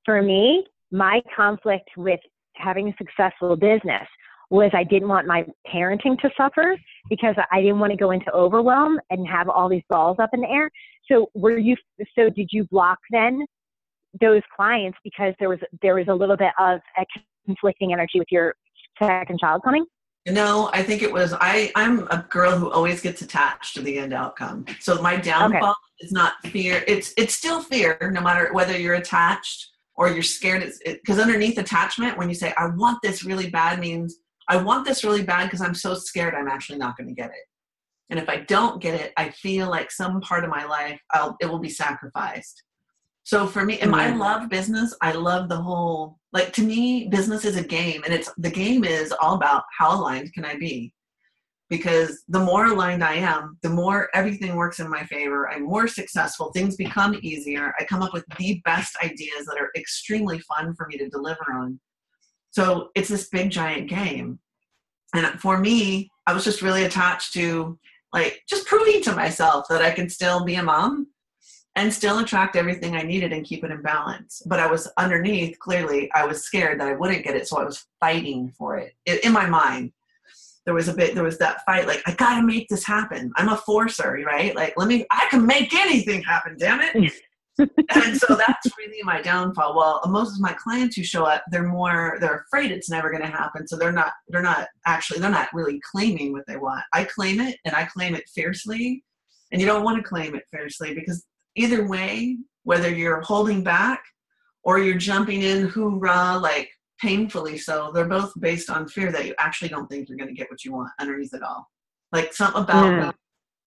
for 0.05 0.21
me, 0.21 0.65
my 0.91 1.21
conflict 1.35 1.89
with 1.97 2.19
having 2.55 2.89
a 2.89 2.95
successful 2.97 3.55
business 3.55 4.07
was 4.49 4.69
I 4.73 4.83
didn't 4.83 5.07
want 5.07 5.27
my 5.27 5.45
parenting 5.73 6.19
to 6.19 6.29
suffer 6.35 6.77
because 7.09 7.35
I 7.51 7.61
didn't 7.61 7.79
want 7.79 7.91
to 7.91 7.97
go 7.97 8.11
into 8.11 8.31
overwhelm 8.33 8.99
and 9.09 9.25
have 9.27 9.47
all 9.47 9.69
these 9.69 9.83
balls 9.89 10.17
up 10.19 10.31
in 10.33 10.41
the 10.41 10.49
air. 10.49 10.69
So 11.09 11.29
were 11.33 11.57
you 11.57 11.75
so 12.17 12.29
did 12.29 12.49
you 12.51 12.65
block 12.65 12.99
then 13.09 13.45
those 14.19 14.41
clients 14.53 14.97
because 15.03 15.33
there 15.39 15.49
was 15.49 15.59
there 15.81 15.95
was 15.95 16.07
a 16.09 16.13
little 16.13 16.37
bit 16.37 16.51
of 16.59 16.81
a 16.97 17.05
conflicting 17.45 17.93
energy 17.93 18.19
with 18.19 18.27
your 18.29 18.53
second 19.01 19.39
child 19.39 19.61
coming? 19.63 19.85
No, 20.27 20.69
I 20.71 20.83
think 20.83 21.01
it 21.01 21.11
was 21.11 21.33
I. 21.33 21.71
I'm 21.75 22.07
a 22.09 22.25
girl 22.29 22.55
who 22.55 22.69
always 22.69 23.01
gets 23.01 23.21
attached 23.23 23.73
to 23.75 23.81
the 23.81 23.97
end 23.97 24.13
outcome. 24.13 24.65
So 24.79 25.01
my 25.01 25.15
downfall 25.15 25.71
okay. 25.71 26.05
is 26.05 26.11
not 26.11 26.33
fear. 26.45 26.83
It's 26.87 27.13
it's 27.17 27.33
still 27.33 27.63
fear, 27.63 27.97
no 28.13 28.21
matter 28.21 28.53
whether 28.53 28.77
you're 28.77 28.95
attached 28.95 29.69
or 29.95 30.09
you're 30.09 30.21
scared. 30.21 30.61
It's 30.61 30.79
because 30.85 31.17
it, 31.17 31.23
underneath 31.23 31.57
attachment, 31.57 32.19
when 32.19 32.29
you 32.29 32.35
say 32.35 32.53
I 32.55 32.67
want 32.67 32.99
this 33.01 33.23
really 33.23 33.49
bad, 33.49 33.79
means 33.79 34.17
I 34.47 34.57
want 34.57 34.85
this 34.85 35.03
really 35.03 35.23
bad 35.23 35.45
because 35.45 35.61
I'm 35.61 35.73
so 35.73 35.95
scared 35.95 36.35
I'm 36.35 36.47
actually 36.47 36.77
not 36.77 36.97
going 36.97 37.07
to 37.07 37.15
get 37.15 37.31
it. 37.31 37.45
And 38.11 38.19
if 38.19 38.29
I 38.29 38.37
don't 38.41 38.81
get 38.81 38.99
it, 38.99 39.13
I 39.17 39.29
feel 39.29 39.69
like 39.69 39.89
some 39.89 40.21
part 40.21 40.43
of 40.43 40.51
my 40.51 40.65
life 40.65 41.01
I'll, 41.11 41.35
it 41.41 41.47
will 41.47 41.59
be 41.59 41.69
sacrificed. 41.69 42.61
So 43.31 43.47
for 43.47 43.63
me, 43.63 43.79
and 43.79 43.95
I 43.95 44.09
mm-hmm. 44.09 44.19
love 44.19 44.49
business. 44.49 44.93
I 45.01 45.13
love 45.13 45.47
the 45.47 45.55
whole 45.55 46.19
like 46.33 46.51
to 46.51 46.61
me, 46.61 47.07
business 47.07 47.45
is 47.45 47.55
a 47.55 47.63
game, 47.63 48.03
and 48.03 48.13
it's 48.13 48.29
the 48.37 48.49
game 48.49 48.83
is 48.83 49.13
all 49.21 49.35
about 49.35 49.63
how 49.77 49.97
aligned 49.97 50.33
can 50.33 50.43
I 50.43 50.57
be. 50.57 50.93
Because 51.69 52.23
the 52.27 52.41
more 52.41 52.65
aligned 52.65 53.05
I 53.05 53.13
am, 53.13 53.57
the 53.61 53.69
more 53.69 54.09
everything 54.13 54.57
works 54.57 54.81
in 54.81 54.89
my 54.89 55.05
favor. 55.05 55.49
I'm 55.49 55.63
more 55.63 55.87
successful. 55.87 56.51
Things 56.51 56.75
become 56.75 57.17
easier. 57.21 57.73
I 57.79 57.85
come 57.85 58.01
up 58.03 58.11
with 58.11 58.25
the 58.37 58.61
best 58.65 58.97
ideas 59.01 59.45
that 59.45 59.57
are 59.57 59.71
extremely 59.77 60.39
fun 60.39 60.75
for 60.75 60.85
me 60.87 60.97
to 60.97 61.07
deliver 61.07 61.53
on. 61.53 61.79
So 62.49 62.89
it's 62.95 63.07
this 63.07 63.29
big 63.29 63.49
giant 63.49 63.87
game. 63.87 64.39
And 65.15 65.39
for 65.39 65.57
me, 65.57 66.09
I 66.27 66.33
was 66.33 66.43
just 66.43 66.61
really 66.61 66.83
attached 66.83 67.31
to 67.35 67.79
like 68.11 68.41
just 68.49 68.67
proving 68.67 69.01
to 69.03 69.15
myself 69.15 69.67
that 69.69 69.81
I 69.81 69.91
can 69.91 70.09
still 70.09 70.43
be 70.43 70.55
a 70.55 70.63
mom 70.63 71.07
and 71.75 71.93
still 71.93 72.19
attract 72.19 72.55
everything 72.55 72.95
I 72.95 73.01
needed 73.01 73.31
and 73.31 73.45
keep 73.45 73.63
it 73.63 73.71
in 73.71 73.81
balance. 73.81 74.41
But 74.45 74.59
I 74.59 74.67
was 74.67 74.89
underneath, 74.97 75.57
clearly, 75.59 76.11
I 76.13 76.25
was 76.25 76.43
scared 76.43 76.79
that 76.79 76.87
I 76.87 76.93
wouldn't 76.93 77.23
get 77.23 77.35
it. 77.35 77.47
So 77.47 77.59
I 77.59 77.63
was 77.63 77.85
fighting 77.99 78.53
for 78.57 78.77
it 78.77 78.93
in 79.23 79.31
my 79.31 79.47
mind. 79.47 79.93
There 80.65 80.73
was 80.73 80.89
a 80.89 80.93
bit, 80.93 81.15
there 81.15 81.23
was 81.23 81.39
that 81.39 81.65
fight, 81.65 81.87
like, 81.87 82.03
I 82.05 82.13
gotta 82.13 82.45
make 82.45 82.67
this 82.67 82.85
happen. 82.85 83.31
I'm 83.35 83.49
a 83.49 83.57
forcer, 83.57 84.19
right? 84.25 84.55
Like, 84.55 84.73
let 84.77 84.87
me, 84.87 85.05
I 85.09 85.27
can 85.29 85.45
make 85.45 85.73
anything 85.73 86.21
happen, 86.21 86.55
damn 86.59 86.81
it. 86.81 87.13
and 87.57 88.17
so 88.17 88.35
that's 88.35 88.69
really 88.77 89.01
my 89.03 89.21
downfall. 89.21 89.75
Well, 89.75 90.01
most 90.07 90.35
of 90.35 90.41
my 90.41 90.53
clients 90.53 90.95
who 90.95 91.03
show 91.03 91.23
up, 91.25 91.43
they're 91.51 91.67
more, 91.67 92.17
they're 92.19 92.45
afraid 92.47 92.71
it's 92.71 92.89
never 92.89 93.09
going 93.09 93.23
to 93.23 93.27
happen. 93.27 93.67
So 93.67 93.75
they're 93.75 93.91
not, 93.91 94.13
they're 94.27 94.41
not 94.41 94.67
actually, 94.85 95.19
they're 95.19 95.31
not 95.31 95.49
really 95.53 95.81
claiming 95.91 96.31
what 96.31 96.45
they 96.47 96.57
want. 96.57 96.83
I 96.93 97.05
claim 97.05 97.39
it 97.39 97.57
and 97.65 97.75
I 97.75 97.85
claim 97.85 98.13
it 98.13 98.29
fiercely. 98.29 99.03
And 99.51 99.59
you 99.59 99.67
don't 99.67 99.83
want 99.83 99.97
to 99.97 100.03
claim 100.03 100.35
it 100.35 100.43
fiercely 100.51 100.93
because 100.93 101.25
either 101.55 101.87
way, 101.87 102.37
whether 102.63 102.89
you're 102.89 103.21
holding 103.21 103.63
back 103.63 104.03
or 104.63 104.79
you're 104.79 104.97
jumping 104.97 105.41
in 105.41 105.67
hoorah, 105.67 106.37
like 106.37 106.69
painfully 107.01 107.57
so, 107.57 107.91
they're 107.91 108.05
both 108.05 108.31
based 108.39 108.69
on 108.69 108.87
fear 108.87 109.11
that 109.11 109.25
you 109.25 109.33
actually 109.39 109.69
don't 109.69 109.87
think 109.87 110.07
you're 110.07 110.17
going 110.17 110.29
to 110.29 110.35
get 110.35 110.49
what 110.51 110.63
you 110.63 110.71
want 110.71 110.89
underneath 110.99 111.33
it 111.33 111.43
all. 111.43 111.67
Like 112.11 112.33
something 112.33 112.61
about 112.61 112.91
yeah. 112.91 113.11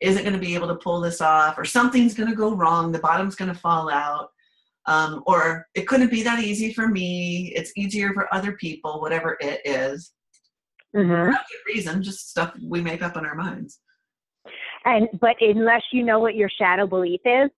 isn't 0.00 0.22
going 0.22 0.34
to 0.34 0.38
be 0.38 0.54
able 0.54 0.68
to 0.68 0.76
pull 0.76 1.00
this 1.00 1.20
off, 1.20 1.58
or 1.58 1.64
something's 1.64 2.14
going 2.14 2.30
to 2.30 2.36
go 2.36 2.54
wrong, 2.54 2.92
the 2.92 2.98
bottom's 2.98 3.34
going 3.34 3.52
to 3.52 3.58
fall 3.58 3.90
out. 3.90 4.28
Um, 4.86 5.22
or 5.26 5.66
it 5.74 5.88
couldn't 5.88 6.10
be 6.10 6.22
that 6.24 6.44
easy 6.44 6.74
for 6.74 6.86
me. 6.86 7.52
It's 7.56 7.72
easier 7.74 8.12
for 8.12 8.32
other 8.34 8.52
people, 8.52 9.00
whatever 9.00 9.38
it 9.40 9.62
is. 9.64 10.12
Mm-hmm. 10.94 11.30
Not 11.30 11.46
good 11.50 11.72
reason, 11.74 12.02
just 12.02 12.28
stuff 12.28 12.54
we 12.62 12.82
make 12.82 13.02
up 13.02 13.16
in 13.16 13.24
our 13.24 13.34
minds. 13.34 13.80
And 14.84 15.08
but 15.20 15.36
unless 15.40 15.82
you 15.90 16.04
know 16.04 16.18
what 16.18 16.34
your 16.34 16.50
shadow 16.58 16.86
belief 16.86 17.20
is, 17.24 17.50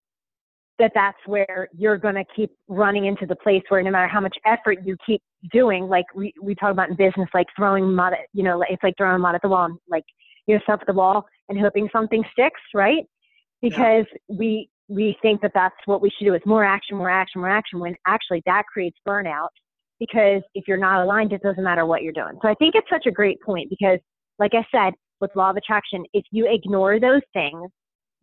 that 0.79 0.93
that's 0.95 1.19
where 1.27 1.69
you're 1.77 1.97
going 1.97 2.15
to 2.15 2.25
keep 2.35 2.51
running 2.69 3.07
into 3.07 3.27
the 3.27 3.37
place 3.37 3.63
where 3.69 3.83
no 3.83 3.91
matter 3.91 4.09
how 4.09 4.21
much 4.21 4.37
effort 4.45 4.79
you 4.85 4.97
keep 5.07 5.23
doing, 5.53 5.89
like 5.89 6.05
we, 6.15 6.33
we 6.43 6.55
talk 6.55 6.71
about 6.71 6.91
in 6.91 6.97
business, 6.97 7.29
like 7.33 7.47
throwing 7.57 7.95
mud, 7.95 8.13
at, 8.13 8.21
you 8.33 8.43
know, 8.43 8.63
it's 8.69 8.83
like 8.83 8.95
throwing 8.99 9.21
mud 9.21 9.35
at 9.35 9.43
the 9.43 9.49
wall, 9.49 9.71
like 9.89 10.05
yourself 10.47 10.81
at 10.81 10.87
the 10.87 10.93
wall 10.93 11.25
and 11.49 11.59
hoping 11.59 11.89
something 11.93 12.23
sticks, 12.33 12.61
right? 12.75 13.05
Because 13.63 14.05
yeah. 14.29 14.37
we, 14.39 14.69
we 14.89 15.17
think 15.23 15.41
that 15.41 15.53
that's 15.55 15.75
what 15.87 16.03
we 16.03 16.11
should 16.11 16.27
do 16.27 16.35
is 16.35 16.43
more 16.45 16.65
action, 16.65 16.97
more 16.97 17.11
action, 17.11 17.41
more 17.41 17.51
action, 17.51 17.81
when 17.81 17.97
actually 18.07 18.43
that 18.47 18.65
creates 18.73 18.99
burnout 19.07 19.49
because 19.99 20.43
if 20.55 20.69
you're 20.69 20.77
not 20.77 21.03
aligned, 21.03 21.33
it 21.33 21.43
doesn't 21.43 21.65
matter 21.65 21.87
what 21.87 22.03
you're 22.03 22.13
doing. 22.13 22.39
So 22.43 22.49
I 22.49 22.55
think 22.55 22.75
it's 22.75 22.89
such 22.91 23.07
a 23.07 23.11
great 23.11 23.41
point 23.41 23.71
because 23.71 23.99
like 24.39 24.53
I 24.55 24.65
said, 24.71 24.93
with 25.21 25.35
law 25.35 25.51
of 25.51 25.57
attraction, 25.57 26.05
if 26.13 26.25
you 26.31 26.47
ignore 26.47 27.01
those 27.01 27.23
things 27.33 27.71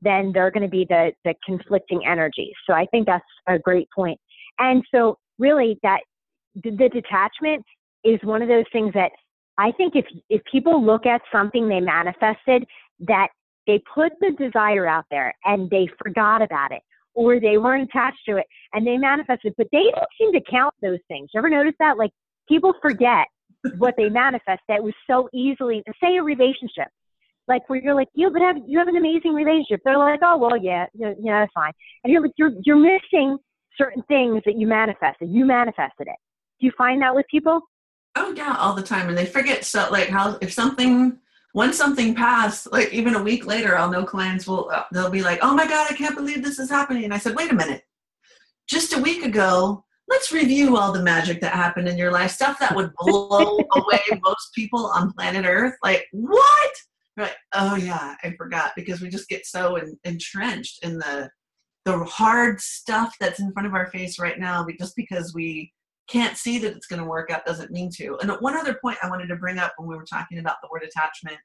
then 0.04 0.32
they're 0.34 0.52
going 0.52 0.64
to 0.64 0.70
be 0.70 0.86
the, 0.88 1.12
the 1.24 1.34
conflicting 1.46 2.06
energies. 2.06 2.54
So 2.68 2.74
I 2.74 2.86
think 2.88 3.08
that's 3.08 3.24
a 3.48 3.58
great 3.60 3.88
point. 3.96 4.20
And 4.60 4.84
so 4.94 5.18
really 5.40 5.80
that 5.84 6.02
the, 6.56 6.72
the 6.72 6.90
detachment 6.90 7.64
is 8.04 8.20
one 8.24 8.42
of 8.42 8.48
those 8.48 8.66
things 8.72 8.94
that 8.94 9.12
I 9.58 9.72
think 9.72 9.96
if, 9.96 10.06
if 10.30 10.42
people 10.52 10.84
look 10.84 11.06
at 11.06 11.22
something 11.32 11.68
they 11.68 11.80
manifested 11.80 12.66
that 13.02 13.28
they 13.68 13.82
put 13.94 14.12
the 14.20 14.32
desire 14.32 14.88
out 14.88 15.06
there 15.10 15.34
and 15.46 15.70
they 15.70 15.88
forgot 16.04 16.42
about 16.42 16.72
it 16.72 16.82
or 17.14 17.40
they 17.40 17.58
weren't 17.58 17.90
attached 17.90 18.20
to 18.28 18.38
it 18.38 18.46
and 18.74 18.86
they 18.86 18.98
manifested, 18.98 19.54
but 19.58 19.68
they 19.72 19.84
don't 19.84 20.08
seem 20.20 20.34
to 20.34 20.42
count 20.50 20.74
those 20.82 21.00
things. 21.08 21.30
You 21.34 21.40
ever 21.40 21.50
notice 21.50 21.76
that? 21.80 21.98
Like 21.98 22.12
people 22.48 22.74
forget 22.82 23.28
what 23.78 23.94
they 23.98 24.10
manifest 24.10 24.62
that 24.68 24.84
was 24.84 24.94
so 25.08 25.30
easily, 25.34 25.84
say 26.02 26.18
a 26.18 26.24
relationship 26.24 26.88
like 27.48 27.68
where 27.70 27.82
you're 27.82 27.96
like, 27.96 28.10
you 28.14 28.30
but 28.32 28.42
have 28.42 28.58
you 28.66 28.80
have 28.80 28.88
an 28.88 28.96
amazing 28.96 29.34
relationship. 29.34 29.82
They're 29.84 29.98
like, 29.98 30.20
oh 30.24 30.38
well, 30.38 30.58
yeah, 30.58 30.86
yeah, 30.94 31.14
yeah, 31.20 31.42
that's 31.42 31.54
fine. 31.54 31.74
And 32.04 32.12
you're 32.14 32.22
like, 32.22 32.32
you're 32.38 32.54
you're 32.66 32.78
missing 32.78 33.38
certain 33.78 34.04
things 34.08 34.42
that 34.46 34.58
you 34.58 34.68
manifested. 34.68 35.30
You 35.30 35.46
manifested 35.46 36.08
it. 36.08 36.16
Do 36.60 36.66
you 36.66 36.72
find 36.78 37.02
that 37.02 37.14
with 37.14 37.26
people? 37.30 37.62
Oh 38.16 38.34
yeah, 38.36 38.56
all 38.60 38.74
the 38.74 38.84
time, 38.84 39.10
and 39.10 39.18
they 39.18 39.26
forget. 39.26 39.66
So 39.66 39.88
like 39.92 40.10
how 40.10 40.38
if 40.42 40.54
something 40.54 41.20
once 41.54 41.78
something 41.78 42.16
passed, 42.16 42.72
like 42.72 42.92
even 42.94 43.16
a 43.16 43.24
week 43.24 43.46
later, 43.46 43.78
I'll 43.78 43.92
know 43.92 44.06
clients 44.06 44.48
will 44.48 44.70
uh, 44.70 44.84
they'll 44.92 45.10
be 45.10 45.24
like, 45.24 45.40
oh 45.42 45.54
my 45.54 45.68
god, 45.68 45.88
I 45.90 45.96
can't 45.96 46.16
believe 46.16 46.44
this 46.44 46.60
is 46.60 46.70
happening. 46.70 47.04
And 47.04 47.14
I 47.14 47.18
said, 47.18 47.36
wait 47.36 47.52
a 47.52 47.56
minute, 47.56 47.84
just 48.68 48.94
a 48.94 49.02
week 49.02 49.24
ago. 49.24 49.86
Let's 50.10 50.34
review 50.34 50.76
all 50.76 50.92
the 50.92 51.02
magic 51.02 51.40
that 51.42 51.54
happened 51.54 51.88
in 51.88 51.98
your 51.98 52.12
life, 52.12 52.32
stuff 52.32 52.60
that 52.60 52.76
would 52.76 52.92
blow 53.00 53.58
away 53.76 54.02
most 54.22 54.54
people 54.54 54.88
on 54.88 55.14
planet 55.14 55.46
Earth. 55.48 55.76
Like, 55.82 56.06
what? 56.12 56.72
Right. 57.16 57.34
Oh 57.54 57.76
yeah, 57.76 58.16
I 58.24 58.34
forgot 58.38 58.72
because 58.76 59.02
we 59.02 59.10
just 59.10 59.30
get 59.30 59.46
so 59.46 59.80
entrenched 60.04 60.84
in 60.84 60.98
the 60.98 61.30
the 61.86 62.04
hard 62.06 62.60
stuff 62.62 63.14
that's 63.20 63.40
in 63.40 63.52
front 63.52 63.68
of 63.68 63.74
our 63.74 63.88
face 63.88 64.18
right 64.18 64.40
now. 64.40 64.66
Just 64.80 64.96
because 64.96 65.34
we 65.34 65.72
can't 66.10 66.38
see 66.38 66.58
that 66.60 66.76
it's 66.76 66.88
going 66.88 67.02
to 67.02 67.08
work 67.08 67.30
out 67.30 67.46
doesn't 67.46 67.72
mean 67.72 67.90
to. 67.98 68.18
And 68.22 68.32
one 68.40 68.58
other 68.58 68.78
point 68.82 68.98
I 69.04 69.10
wanted 69.10 69.28
to 69.28 69.36
bring 69.36 69.58
up 69.58 69.74
when 69.78 69.88
we 69.88 69.96
were 69.96 70.06
talking 70.06 70.40
about 70.40 70.58
the 70.62 70.70
word 70.72 70.84
attachment. 70.84 71.38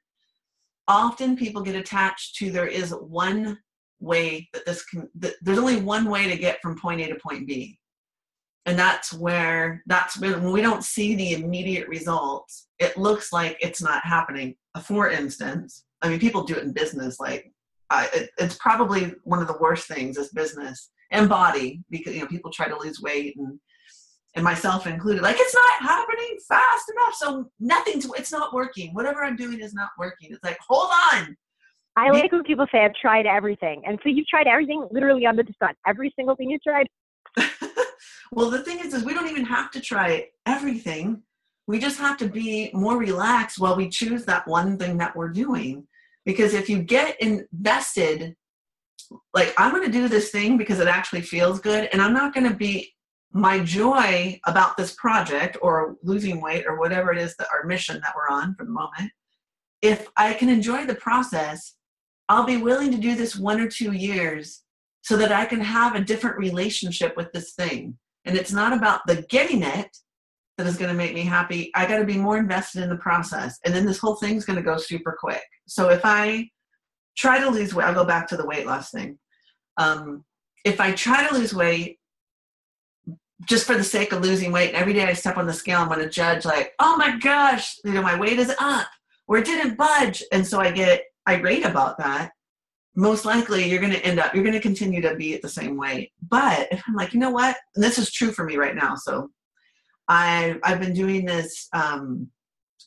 Often 0.86 1.36
people 1.36 1.62
get 1.62 1.76
attached 1.76 2.36
to 2.36 2.50
there 2.50 2.66
is 2.66 2.92
one 2.92 3.58
way 4.00 4.48
that 4.54 4.64
this 4.64 4.84
can. 4.86 5.08
That 5.16 5.34
there's 5.42 5.58
only 5.58 5.80
one 5.80 6.08
way 6.08 6.28
to 6.28 6.38
get 6.38 6.62
from 6.62 6.80
point 6.80 7.02
A 7.02 7.08
to 7.08 7.16
point 7.16 7.46
B 7.46 7.78
and 8.68 8.78
that's 8.78 9.14
where 9.14 9.82
that's 9.86 10.20
when 10.20 10.52
we 10.52 10.60
don't 10.60 10.84
see 10.84 11.14
the 11.14 11.32
immediate 11.32 11.88
results 11.88 12.68
it 12.78 12.96
looks 12.96 13.32
like 13.32 13.56
it's 13.60 13.82
not 13.82 14.04
happening. 14.04 14.54
For 14.82 15.10
instance 15.10 15.84
i 16.02 16.08
mean 16.08 16.20
people 16.20 16.44
do 16.44 16.54
it 16.54 16.62
in 16.62 16.72
business 16.72 17.18
like 17.18 17.50
I, 17.90 18.08
it, 18.14 18.30
it's 18.38 18.56
probably 18.56 19.14
one 19.24 19.40
of 19.40 19.48
the 19.48 19.56
worst 19.58 19.88
things 19.88 20.18
is 20.18 20.28
business 20.28 20.90
and 21.10 21.28
body 21.28 21.82
because 21.90 22.14
you 22.14 22.20
know 22.20 22.26
people 22.26 22.52
try 22.52 22.68
to 22.68 22.78
lose 22.78 23.00
weight 23.00 23.34
and 23.36 23.58
and 24.36 24.44
myself 24.44 24.86
included 24.86 25.22
like 25.22 25.36
it's 25.38 25.54
not 25.54 25.82
happening 25.82 26.36
fast 26.46 26.92
enough 26.94 27.14
so 27.14 27.50
nothing's 27.58 28.06
it's 28.16 28.30
not 28.30 28.52
working. 28.52 28.94
Whatever 28.94 29.24
i'm 29.24 29.36
doing 29.36 29.60
is 29.60 29.74
not 29.74 29.90
working. 29.98 30.28
It's 30.30 30.44
like 30.44 30.58
hold 30.68 30.90
on. 31.12 31.36
I 31.96 32.10
like 32.10 32.30
when 32.30 32.44
people 32.44 32.66
say 32.70 32.84
i've 32.84 32.94
tried 33.00 33.26
everything. 33.26 33.82
And 33.86 33.98
so 34.02 34.10
you've 34.10 34.28
tried 34.28 34.46
everything 34.46 34.86
literally 34.92 35.26
under 35.26 35.42
the 35.42 35.54
sun. 35.58 35.74
Every 35.86 36.12
single 36.16 36.36
thing 36.36 36.50
you 36.50 36.58
tried 36.58 36.86
well, 38.32 38.50
the 38.50 38.62
thing 38.62 38.80
is, 38.80 38.94
is 38.94 39.04
we 39.04 39.14
don't 39.14 39.28
even 39.28 39.44
have 39.44 39.70
to 39.72 39.80
try 39.80 40.28
everything. 40.46 41.22
We 41.66 41.78
just 41.78 41.98
have 41.98 42.16
to 42.18 42.28
be 42.28 42.70
more 42.72 42.96
relaxed 42.96 43.58
while 43.58 43.76
we 43.76 43.88
choose 43.88 44.24
that 44.24 44.46
one 44.46 44.78
thing 44.78 44.98
that 44.98 45.14
we're 45.14 45.28
doing. 45.28 45.86
Because 46.24 46.54
if 46.54 46.68
you 46.68 46.82
get 46.82 47.20
invested, 47.20 48.34
like 49.34 49.54
I'm 49.56 49.70
going 49.70 49.84
to 49.84 49.92
do 49.92 50.08
this 50.08 50.30
thing 50.30 50.58
because 50.58 50.80
it 50.80 50.88
actually 50.88 51.22
feels 51.22 51.60
good, 51.60 51.88
and 51.92 52.02
I'm 52.02 52.12
not 52.12 52.34
going 52.34 52.48
to 52.48 52.56
be 52.56 52.92
my 53.32 53.60
joy 53.60 54.40
about 54.46 54.76
this 54.76 54.94
project 54.94 55.58
or 55.60 55.96
losing 56.02 56.40
weight 56.40 56.64
or 56.66 56.78
whatever 56.78 57.12
it 57.12 57.18
is 57.18 57.36
that 57.36 57.48
our 57.52 57.66
mission 57.66 58.00
that 58.02 58.14
we're 58.16 58.34
on 58.34 58.54
for 58.54 58.64
the 58.64 58.70
moment 58.70 59.12
if 59.82 60.08
I 60.16 60.34
can 60.34 60.48
enjoy 60.48 60.86
the 60.86 60.94
process, 60.94 61.74
I'll 62.28 62.44
be 62.44 62.56
willing 62.56 62.90
to 62.92 62.98
do 62.98 63.14
this 63.14 63.36
one 63.36 63.60
or 63.60 63.68
two 63.68 63.92
years 63.92 64.62
so 65.02 65.16
that 65.16 65.32
I 65.32 65.46
can 65.46 65.60
have 65.60 65.94
a 65.94 66.04
different 66.04 66.36
relationship 66.36 67.16
with 67.16 67.32
this 67.32 67.52
thing. 67.52 67.96
And 68.28 68.36
it's 68.36 68.52
not 68.52 68.74
about 68.76 69.00
the 69.06 69.22
getting 69.30 69.62
it 69.62 69.96
that 70.58 70.66
is 70.66 70.76
going 70.76 70.90
to 70.90 70.96
make 70.96 71.14
me 71.14 71.22
happy. 71.22 71.70
I 71.74 71.86
got 71.86 71.98
to 71.98 72.04
be 72.04 72.18
more 72.18 72.36
invested 72.36 72.82
in 72.82 72.90
the 72.90 72.96
process. 72.96 73.58
And 73.64 73.74
then 73.74 73.86
this 73.86 73.98
whole 73.98 74.16
thing's 74.16 74.44
going 74.44 74.58
to 74.58 74.62
go 74.62 74.76
super 74.76 75.16
quick. 75.18 75.42
So 75.66 75.88
if 75.88 76.02
I 76.04 76.50
try 77.16 77.40
to 77.40 77.48
lose 77.48 77.74
weight, 77.74 77.86
I'll 77.86 77.94
go 77.94 78.04
back 78.04 78.28
to 78.28 78.36
the 78.36 78.44
weight 78.44 78.66
loss 78.66 78.90
thing. 78.90 79.18
Um, 79.78 80.24
if 80.64 80.78
I 80.78 80.92
try 80.92 81.26
to 81.26 81.34
lose 81.34 81.54
weight 81.54 81.98
just 83.46 83.66
for 83.66 83.76
the 83.76 83.84
sake 83.84 84.12
of 84.12 84.20
losing 84.20 84.52
weight, 84.52 84.68
and 84.68 84.76
every 84.76 84.92
day 84.92 85.04
I 85.04 85.14
step 85.14 85.38
on 85.38 85.46
the 85.46 85.52
scale, 85.54 85.80
I'm 85.80 85.88
going 85.88 86.00
to 86.00 86.10
judge 86.10 86.44
like, 86.44 86.72
oh 86.80 86.96
my 86.98 87.16
gosh, 87.18 87.76
you 87.82 87.92
know, 87.92 88.02
my 88.02 88.18
weight 88.18 88.38
is 88.38 88.52
up 88.60 88.88
or 89.26 89.38
it 89.38 89.46
didn't 89.46 89.78
budge. 89.78 90.22
And 90.32 90.46
so 90.46 90.60
I 90.60 90.70
get 90.70 91.04
irate 91.26 91.64
about 91.64 91.96
that. 91.98 92.32
Most 92.98 93.24
likely 93.24 93.70
you're 93.70 93.80
going 93.80 93.92
to 93.92 94.04
end 94.04 94.18
up, 94.18 94.34
you're 94.34 94.42
going 94.42 94.54
to 94.56 94.60
continue 94.60 95.00
to 95.02 95.14
be 95.14 95.36
the 95.36 95.48
same 95.48 95.76
weight. 95.76 96.10
But 96.28 96.66
if 96.72 96.82
I'm 96.88 96.96
like, 96.96 97.14
you 97.14 97.20
know 97.20 97.30
what? 97.30 97.56
And 97.76 97.84
this 97.84 97.96
is 97.96 98.10
true 98.10 98.32
for 98.32 98.44
me 98.44 98.56
right 98.56 98.74
now. 98.74 98.96
So 98.96 99.30
I, 100.08 100.58
I've 100.64 100.80
been 100.80 100.94
doing 100.94 101.24
this, 101.24 101.68
um, 101.72 102.28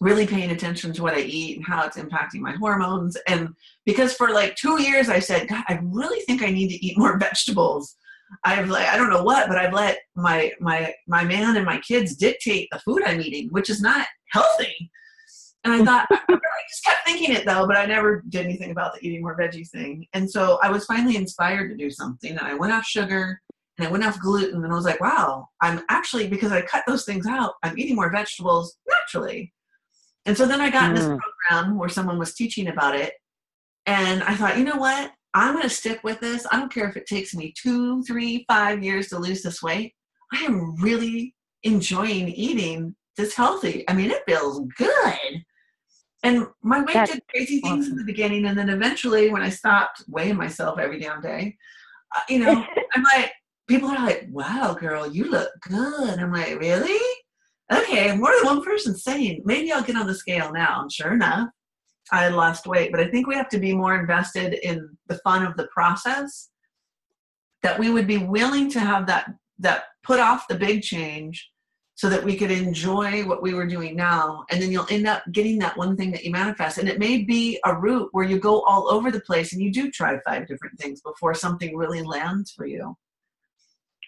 really 0.02 0.28
paying 0.28 0.52
attention 0.52 0.92
to 0.92 1.04
what 1.04 1.14
I 1.14 1.20
eat 1.22 1.56
and 1.56 1.66
how 1.66 1.86
it's 1.86 1.96
impacting 1.96 2.42
my 2.42 2.52
hormones. 2.54 3.16
And 3.26 3.50
because 3.86 4.14
for 4.14 4.32
like 4.32 4.56
two 4.58 4.82
years 4.82 5.08
I 5.08 5.20
said, 5.20 5.48
God, 5.48 5.64
I 5.70 5.80
really 5.82 6.20
think 6.26 6.44
I 6.44 6.52
need 6.52 6.68
to 6.70 6.86
eat 6.86 6.98
more 6.98 7.18
vegetables. 7.20 7.96
I've 8.44 8.70
like 8.70 8.88
I 8.88 8.98
don't 8.98 9.10
know 9.10 9.24
what, 9.24 9.48
but 9.48 9.58
I've 9.58 9.74
let 9.74 10.00
my 10.16 10.52
my 10.60 10.94
my 11.08 11.24
man 11.24 11.56
and 11.58 11.66
my 11.66 11.80
kids 11.80 12.16
dictate 12.16 12.68
the 12.72 12.80
food 12.80 13.02
I'm 13.06 13.22
eating, 13.22 13.50
which 13.50 13.70
is 13.70 13.82
not 13.82 14.08
healthy. 14.32 14.92
And 15.64 15.74
I 15.74 15.86
thought 15.86 16.08
I 16.10 16.38
just 16.70 16.84
kept 16.86 17.06
thinking 17.06 17.36
it 17.36 17.46
though, 17.46 17.68
but 17.68 17.78
I 17.78 17.86
never 17.86 18.24
did 18.30 18.46
anything 18.46 18.72
about 18.72 18.96
the 18.96 19.08
eating 19.08 19.22
more 19.22 19.38
veggies 19.38 19.70
thing. 19.70 20.08
And 20.14 20.30
so 20.30 20.60
I 20.64 20.72
was 20.72 20.86
finally 20.86 21.16
inspired 21.16 21.70
to 21.70 21.76
do 21.76 21.92
something, 21.92 22.32
and 22.32 22.40
I 22.40 22.56
went 22.56 22.74
off 22.74 22.86
sugar 22.86 23.40
and 23.78 23.88
I 23.88 23.92
went 23.92 24.04
off 24.04 24.20
gluten, 24.20 24.64
and 24.64 24.72
I 24.72 24.76
was 24.76 24.86
like, 24.86 25.00
wow, 25.00 25.48
I'm 25.62 25.82
actually 25.90 26.28
because 26.28 26.52
I 26.52 26.62
cut 26.62 26.84
those 26.88 27.06
things 27.06 27.28
out, 27.28 27.54
I'm 27.64 27.78
eating 27.78 27.96
more 27.96 28.12
vegetables 28.12 28.76
naturally. 28.90 29.54
And 30.26 30.38
so 30.38 30.46
then 30.46 30.62
I 30.62 30.70
got 30.70 30.84
mm. 30.84 30.90
in 30.90 30.96
this 30.96 31.06
mm. 31.06 31.20
program 31.50 31.78
where 31.78 31.90
someone 31.90 32.20
was 32.20 32.34
teaching 32.34 32.68
about 32.68 32.96
it. 32.96 33.14
And 33.86 34.24
I 34.24 34.36
thought, 34.36 34.58
you 34.58 34.64
know 34.64 34.78
what? 34.78 35.12
I'm 35.34 35.54
going 35.54 35.64
to 35.64 35.70
stick 35.70 36.04
with 36.04 36.20
this. 36.20 36.46
I 36.52 36.58
don't 36.58 36.72
care 36.72 36.88
if 36.88 36.98
it 36.98 37.08
takes 37.08 37.34
me 37.34 37.54
two, 37.58 38.04
three, 38.04 38.46
five 38.48 38.84
years 38.84 39.08
to 39.10 39.18
lose 39.18 39.42
this 39.42 39.64
weight. 39.64 39.94
I 40.34 40.44
am 40.44 40.76
really 40.76 41.34
enjoying 41.64 42.28
eating 42.30 42.96
this 43.18 43.34
healthy. 43.34 43.84
I 43.88 43.94
mean, 43.94 44.12
it 44.12 44.24
feels 44.28 44.62
good. 44.78 45.44
And 46.24 46.46
my 46.62 46.80
weight 46.82 46.94
That's 46.94 47.14
did 47.14 47.24
crazy 47.30 47.62
things 47.62 47.86
awesome. 47.86 47.94
in 47.94 47.98
the 47.98 48.12
beginning. 48.12 48.46
And 48.46 48.58
then 48.58 48.70
eventually, 48.70 49.30
when 49.30 49.42
I 49.42 49.50
stopped 49.50 50.04
weighing 50.08 50.38
myself 50.38 50.78
every 50.78 51.00
damn 51.00 51.22
day, 51.22 51.58
uh, 52.16 52.22
you 52.30 52.40
know, 52.40 52.66
I'm 52.94 53.04
like, 53.16 53.32
people 53.68 53.90
are 53.90 54.06
like, 54.06 54.28
wow, 54.30 54.76
girl, 54.80 55.12
you 55.12 55.32
look 55.32 55.52
good. 55.68 56.20
I'm 56.20 56.32
like, 56.32 56.60
really? 56.60 57.00
okay, 57.72 58.16
more 58.16 58.32
than 58.36 58.46
one 58.46 58.64
person 58.64 58.96
saying, 58.96 59.42
maybe 59.46 59.72
I'll 59.72 59.84
get 59.84 59.96
on 59.96 60.08
the 60.08 60.16
scale 60.16 60.52
now. 60.52 60.82
And 60.82 60.92
sure 60.92 61.14
enough, 61.14 61.50
I 62.12 62.28
lost 62.30 62.68
weight. 62.68 62.92
But 62.92 63.00
I 63.00 63.08
think 63.08 63.28
we 63.28 63.36
have 63.36 63.50
to 63.50 63.60
be 63.60 63.74
more 63.74 63.96
invested 63.96 64.54
in 64.54 64.90
the 65.08 65.20
fun 65.24 65.46
of 65.46 65.56
the 65.56 65.68
process. 65.68 66.50
That 67.64 67.78
we 67.78 67.92
would 67.92 68.08
be 68.08 68.18
willing 68.18 68.72
to 68.72 68.80
have 68.80 69.06
that 69.08 69.32
that 69.60 69.84
put 70.04 70.20
off 70.20 70.48
the 70.48 70.56
big 70.56 70.82
change 70.82 71.48
so 72.02 72.10
that 72.10 72.24
we 72.24 72.36
could 72.36 72.50
enjoy 72.50 73.24
what 73.26 73.44
we 73.44 73.54
were 73.54 73.68
doing 73.68 73.96
now. 73.96 74.44
And 74.50 74.60
then 74.60 74.72
you'll 74.72 74.88
end 74.90 75.08
up 75.08 75.22
getting 75.32 75.60
that 75.60 75.78
one 75.78 75.96
thing 75.96 76.10
that 76.14 76.24
you 76.24 76.32
manifest. 76.32 76.80
And 76.80 76.90
it 76.90 76.98
may 76.98 77.24
be 77.24 77.60
a 77.64 77.78
route 77.78 78.10
where 78.12 78.26
you 78.26 78.40
go 78.40 78.62
all 78.62 78.90
over 78.90 79.12
the 79.12 79.20
place 79.20 79.54
and 79.54 79.62
you 79.62 79.72
do 79.72 79.92
try 79.92 80.18
five 80.26 80.48
different 80.48 80.80
things 80.80 81.00
before 81.02 81.36
something 81.36 81.78
really 81.78 82.02
lands 82.02 82.54
for 82.54 82.66
you. 82.66 82.98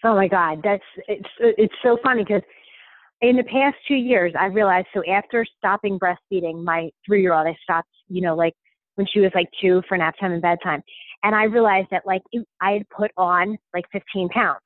Oh 0.02 0.16
my 0.16 0.26
god 0.26 0.60
that's 0.64 0.82
it's 1.06 1.28
it's 1.38 1.74
so 1.84 1.96
funny 2.02 2.24
because 2.24 2.42
in 3.20 3.36
the 3.36 3.44
past 3.44 3.76
two 3.86 3.94
years, 3.94 4.32
I 4.36 4.46
realized 4.46 4.88
so 4.92 5.04
after 5.08 5.46
stopping 5.56 5.96
breastfeeding 6.00 6.64
my 6.64 6.90
three 7.06 7.22
year 7.22 7.32
old, 7.32 7.46
I 7.46 7.56
stopped, 7.62 7.88
you 8.08 8.22
know, 8.22 8.34
like 8.34 8.54
when 8.96 9.06
she 9.06 9.20
was 9.20 9.30
like 9.36 9.48
two 9.62 9.82
for 9.88 9.96
nap 9.96 10.16
time 10.18 10.32
and 10.32 10.42
bedtime. 10.42 10.82
And 11.22 11.32
I 11.32 11.44
realized 11.44 11.88
that 11.92 12.02
like 12.04 12.22
I 12.60 12.72
had 12.72 12.88
put 12.90 13.12
on 13.16 13.56
like 13.72 13.84
15 13.92 14.30
pounds 14.30 14.58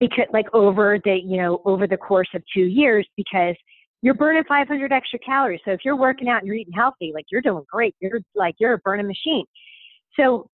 because 0.00 0.26
like 0.32 0.46
over 0.54 0.98
the, 1.04 1.20
you 1.22 1.36
know, 1.36 1.60
over 1.64 1.86
the 1.86 1.96
course 1.96 2.28
of 2.34 2.42
two 2.52 2.64
years 2.64 3.06
because 3.16 3.54
you're 4.02 4.14
burning 4.14 4.44
500 4.48 4.92
extra 4.92 5.18
calories. 5.18 5.60
So 5.64 5.72
if 5.72 5.80
you're 5.84 5.96
working 5.96 6.28
out 6.28 6.38
and 6.38 6.46
you're 6.46 6.56
eating 6.56 6.72
healthy, 6.72 7.12
like 7.14 7.26
you're 7.30 7.42
doing 7.42 7.64
great. 7.70 7.94
You're 8.00 8.20
like, 8.34 8.54
you're 8.58 8.72
a 8.72 8.78
burning 8.78 9.06
machine. 9.06 9.44
So 10.18 10.48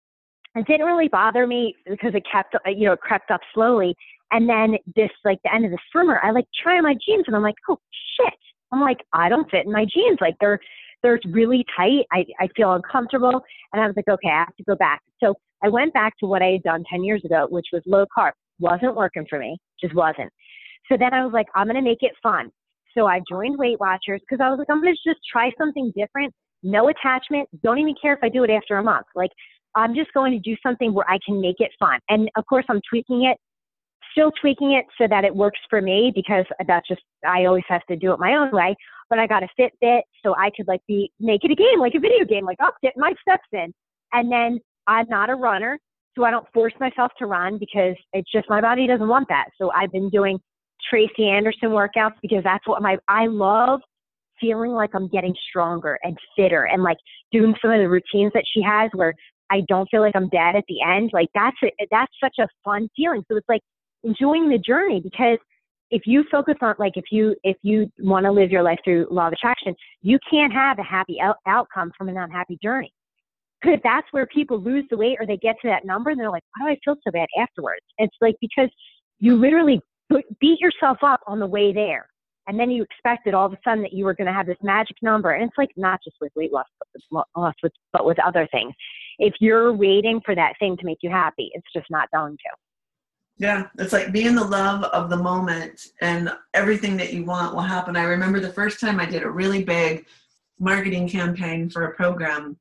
it 0.55 0.65
didn't 0.65 0.86
really 0.86 1.08
bother 1.08 1.45
me 1.45 1.75
because 1.88 2.15
it 2.15 2.23
kept, 2.29 2.55
uh, 2.55 2.69
you 2.69 2.86
know, 2.86 2.93
it 2.93 3.01
crept 3.01 3.29
up 3.29 3.41
slowly. 3.53 3.95
And 4.31 4.49
then 4.49 4.77
this, 4.95 5.12
like 5.23 5.38
the 5.43 5.53
end 5.53 5.65
of 5.65 5.71
the 5.71 5.77
summer, 5.93 6.19
I 6.23 6.31
like 6.31 6.45
try 6.62 6.81
my 6.81 6.95
jeans 7.05 7.25
and 7.27 7.36
I'm 7.36 7.43
like, 7.43 7.55
oh 7.69 7.77
shit. 8.19 8.34
I'm 8.71 8.81
like, 8.81 8.97
I 9.13 9.29
don't 9.29 9.49
fit 9.51 9.65
in 9.67 9.71
my 9.71 9.86
jeans. 9.86 10.17
Like 10.19 10.36
they're, 10.41 10.60
they're 11.03 11.19
really 11.29 11.63
tight. 11.77 12.05
I, 12.12 12.25
I 12.39 12.47
feel 12.55 12.73
uncomfortable. 12.73 13.43
And 13.71 13.81
I 13.81 13.86
was 13.86 13.95
like, 13.95 14.08
okay, 14.08 14.29
I 14.29 14.39
have 14.39 14.55
to 14.55 14.63
go 14.63 14.75
back. 14.75 15.01
So 15.23 15.36
I 15.63 15.69
went 15.69 15.93
back 15.93 16.17
to 16.19 16.25
what 16.25 16.41
I 16.41 16.47
had 16.47 16.63
done 16.63 16.84
10 16.89 17.03
years 17.03 17.23
ago, 17.23 17.45
which 17.49 17.67
was 17.71 17.84
low 17.86 18.05
carb. 18.17 18.31
Wasn't 18.59 18.95
working 18.95 19.25
for 19.29 19.39
me, 19.39 19.57
just 19.81 19.95
wasn't. 19.95 20.31
So 20.89 20.97
then 20.97 21.13
I 21.13 21.23
was 21.23 21.33
like, 21.33 21.47
I'm 21.55 21.67
going 21.67 21.75
to 21.75 21.81
make 21.81 22.01
it 22.01 22.13
fun. 22.21 22.51
So 22.97 23.07
I 23.07 23.21
joined 23.29 23.57
Weight 23.57 23.79
Watchers 23.79 24.21
because 24.21 24.41
I 24.41 24.49
was 24.49 24.59
like, 24.59 24.67
I'm 24.69 24.81
going 24.81 24.93
to 24.93 25.09
just 25.09 25.19
try 25.29 25.51
something 25.57 25.91
different. 25.95 26.33
No 26.63 26.89
attachment. 26.89 27.49
Don't 27.63 27.79
even 27.79 27.95
care 28.01 28.13
if 28.13 28.19
I 28.23 28.29
do 28.29 28.43
it 28.43 28.49
after 28.49 28.77
a 28.77 28.83
month. 28.83 29.05
Like, 29.15 29.31
I'm 29.75 29.93
just 29.93 30.13
going 30.13 30.31
to 30.31 30.39
do 30.39 30.55
something 30.63 30.93
where 30.93 31.09
I 31.09 31.19
can 31.25 31.41
make 31.41 31.57
it 31.59 31.71
fun. 31.77 31.99
And 32.09 32.29
of 32.37 32.45
course, 32.45 32.65
I'm 32.69 32.79
tweaking 32.89 33.25
it 33.25 33.37
still 34.15 34.31
tweaking 34.39 34.71
it 34.71 34.85
so 34.97 35.07
that 35.09 35.25
it 35.25 35.35
works 35.35 35.59
for 35.69 35.81
me 35.81 36.11
because 36.15 36.45
that's 36.67 36.87
just 36.87 37.01
I 37.27 37.45
always 37.45 37.65
have 37.67 37.85
to 37.87 37.97
do 37.97 38.13
it 38.13 38.19
my 38.19 38.35
own 38.35 38.49
way. 38.51 38.75
But 39.09 39.19
I 39.19 39.27
got 39.27 39.43
a 39.43 39.47
Fitbit 39.59 40.01
so 40.23 40.33
I 40.35 40.49
could 40.55 40.67
like 40.67 40.79
be 40.87 41.11
make 41.19 41.43
it 41.43 41.51
a 41.51 41.55
game, 41.55 41.79
like 41.79 41.93
a 41.95 41.99
video 41.99 42.25
game, 42.25 42.45
like 42.45 42.57
oh 42.61 42.71
get 42.81 42.93
my 42.95 43.13
steps 43.21 43.47
in. 43.51 43.73
And 44.13 44.31
then 44.31 44.59
I'm 44.87 45.05
not 45.09 45.29
a 45.29 45.35
runner, 45.35 45.77
so 46.15 46.23
I 46.23 46.32
don't 46.32 46.47
force 46.54 46.73
myself 46.80 47.12
to 47.19 47.25
run 47.25 47.58
because 47.58 47.95
it's 48.13 48.32
just 48.32 48.49
my 48.49 48.62
body 48.62 48.88
doesn't 48.88 49.08
want 49.08 49.28
that. 49.30 49.49
So 49.58 49.71
I've 49.71 49.91
been 49.91 50.10
doing 50.10 50.39
Tracy 50.89 51.30
Anderson 51.30 51.69
workouts 51.69 52.15
because 52.21 52.43
that's 52.43 52.65
what 52.67 52.82
my 52.82 52.97
I 53.08 53.28
love 53.28 53.82
feeling 54.39 54.71
like 54.71 54.91
I'm 54.93 55.08
getting 55.08 55.34
stronger 55.49 55.97
and 56.04 56.17
fitter 56.36 56.65
and 56.65 56.84
like 56.84 56.97
doing 57.32 57.56
some 57.62 57.71
of 57.71 57.80
the 57.80 57.89
routines 57.89 58.32
that 58.34 58.43
she 58.54 58.62
has 58.62 58.91
where 58.93 59.13
I 59.49 59.62
don't 59.67 59.88
feel 59.89 60.01
like 60.01 60.15
I'm 60.15 60.30
dead 60.30 60.56
at 60.56 60.63
the 60.67 60.82
end. 60.82 61.12
Like 61.13 61.30
that's 61.34 61.58
a, 61.63 61.71
that's 61.91 62.12
such 62.21 62.36
a 62.39 62.47
fun 62.63 62.89
feeling. 62.95 63.23
So 63.30 63.38
it's 63.38 63.47
like 63.47 63.62
enjoying 64.04 64.49
the 64.49 64.58
journey 64.58 65.01
because 65.01 65.38
if 65.91 66.04
you 66.06 66.23
focus 66.32 66.56
on 66.62 66.75
like 66.80 66.93
if 66.95 67.06
you 67.12 67.36
if 67.43 67.58
you 67.62 67.91
want 67.99 68.25
to 68.25 68.32
live 68.32 68.51
your 68.51 68.63
life 68.63 68.80
through 68.84 69.08
law 69.12 69.28
of 69.28 69.34
attraction 69.34 69.75
you 70.01 70.17
can't 70.30 70.51
have 70.51 70.80
a 70.80 70.84
happy 70.84 71.19
out- 71.21 71.38
outcome 71.47 71.91
from 71.97 72.10
an 72.10 72.17
unhappy 72.17 72.58
journey 72.62 72.91
that's 73.84 74.08
where 74.12 74.25
people 74.28 74.60
lose 74.60 74.86
the 74.89 74.97
weight 74.97 75.17
or 75.19 75.25
they 75.25 75.38
get 75.38 75.56
to 75.62 75.67
that 75.67 75.86
number 75.86 76.10
and 76.10 76.19
they're 76.19 76.32
like 76.32 76.43
why 76.58 76.67
do 76.67 76.71
i 76.71 76.80
feel 76.84 76.95
so 77.04 77.12
bad 77.12 77.28
afterwards 77.39 77.86
it's 77.97 78.15
like 78.21 78.36
because 78.41 78.69
you 79.19 79.36
literally 79.36 79.80
beat 80.39 80.60
yourself 80.60 80.97
up 81.01 81.21
on 81.28 81.39
the 81.39 81.47
way 81.47 81.73
there 81.73 82.08
and 82.47 82.60
then 82.60 82.69
you 82.69 82.84
expected 82.84 83.34
all 83.34 83.47
of 83.47 83.54
a 83.54 83.58
sudden 83.63 83.82
that 83.82 83.93
you 83.93 84.06
were 84.06 84.13
going 84.13 84.28
to 84.28 84.34
have 84.34 84.45
this 84.45 84.58
magic 84.62 84.95
number 85.01 85.32
and 85.32 85.43
it's 85.43 85.58
like 85.58 85.71
not 85.75 85.99
just 86.04 86.15
with 86.21 86.32
weight 86.36 86.54
loss 86.54 86.65
but 87.12 87.56
with, 87.63 87.71
but 87.91 88.06
with 88.06 88.19
other 88.19 88.47
things 88.51 88.73
if 89.19 89.34
you're 89.39 89.73
waiting 89.73 90.21
for 90.25 90.36
that 90.36 90.54
thing 90.60 90.78
to 90.78 90.86
make 90.86 90.99
you 91.01 91.10
happy 91.10 91.49
it's 91.54 91.67
just 91.73 91.88
not 91.89 92.10
going 92.12 92.34
to 92.34 92.49
yeah, 93.38 93.67
it's 93.78 93.91
like 93.91 94.13
being 94.13 94.34
the 94.34 94.43
love 94.45 94.84
of 94.86 95.10
the 95.10 95.17
moment 95.17 95.88
and 95.99 96.32
everything 96.54 96.95
that 96.97 97.12
you 97.12 97.25
want 97.25 97.54
will 97.54 97.62
happen. 97.62 97.97
I 97.97 98.04
remember 98.04 98.39
the 98.39 98.54
first 98.54 98.80
time 98.80 98.99
I 98.99 99.06
did 99.06 99.23
a 99.23 99.30
really 99.30 99.63
big 99.63 100.06
marketing 100.58 101.10
campaign 101.10 101.69
for 101.69 101.86
a 101.86 101.95
program. 101.95 102.58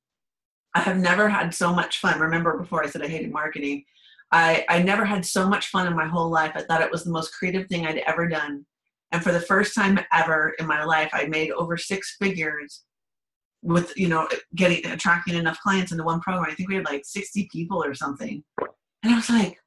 I 0.74 0.80
have 0.80 0.98
never 0.98 1.28
had 1.28 1.54
so 1.54 1.72
much 1.72 1.98
fun. 1.98 2.18
Remember 2.18 2.58
before 2.58 2.82
I 2.82 2.88
said 2.88 3.02
I 3.02 3.08
hated 3.08 3.32
marketing. 3.32 3.84
I, 4.32 4.64
I 4.68 4.82
never 4.82 5.04
had 5.04 5.24
so 5.24 5.48
much 5.48 5.68
fun 5.68 5.86
in 5.86 5.94
my 5.94 6.06
whole 6.06 6.28
life. 6.28 6.52
I 6.54 6.62
thought 6.62 6.82
it 6.82 6.90
was 6.90 7.04
the 7.04 7.12
most 7.12 7.32
creative 7.32 7.68
thing 7.68 7.86
I'd 7.86 8.02
ever 8.06 8.28
done. 8.28 8.66
And 9.12 9.22
for 9.22 9.30
the 9.30 9.40
first 9.40 9.76
time 9.76 10.00
ever 10.12 10.54
in 10.58 10.66
my 10.66 10.82
life, 10.84 11.10
I 11.12 11.26
made 11.26 11.52
over 11.52 11.76
six 11.76 12.16
figures 12.20 12.82
with, 13.62 13.96
you 13.96 14.08
know, 14.08 14.28
getting 14.56 14.84
attracting 14.86 15.36
enough 15.36 15.60
clients 15.60 15.92
into 15.92 16.02
one 16.02 16.20
program. 16.20 16.50
I 16.50 16.54
think 16.54 16.68
we 16.68 16.74
had 16.74 16.84
like 16.84 17.04
60 17.04 17.48
people 17.52 17.82
or 17.82 17.94
something. 17.94 18.42
And 18.60 19.12
I 19.12 19.14
was 19.14 19.30
like, 19.30 19.58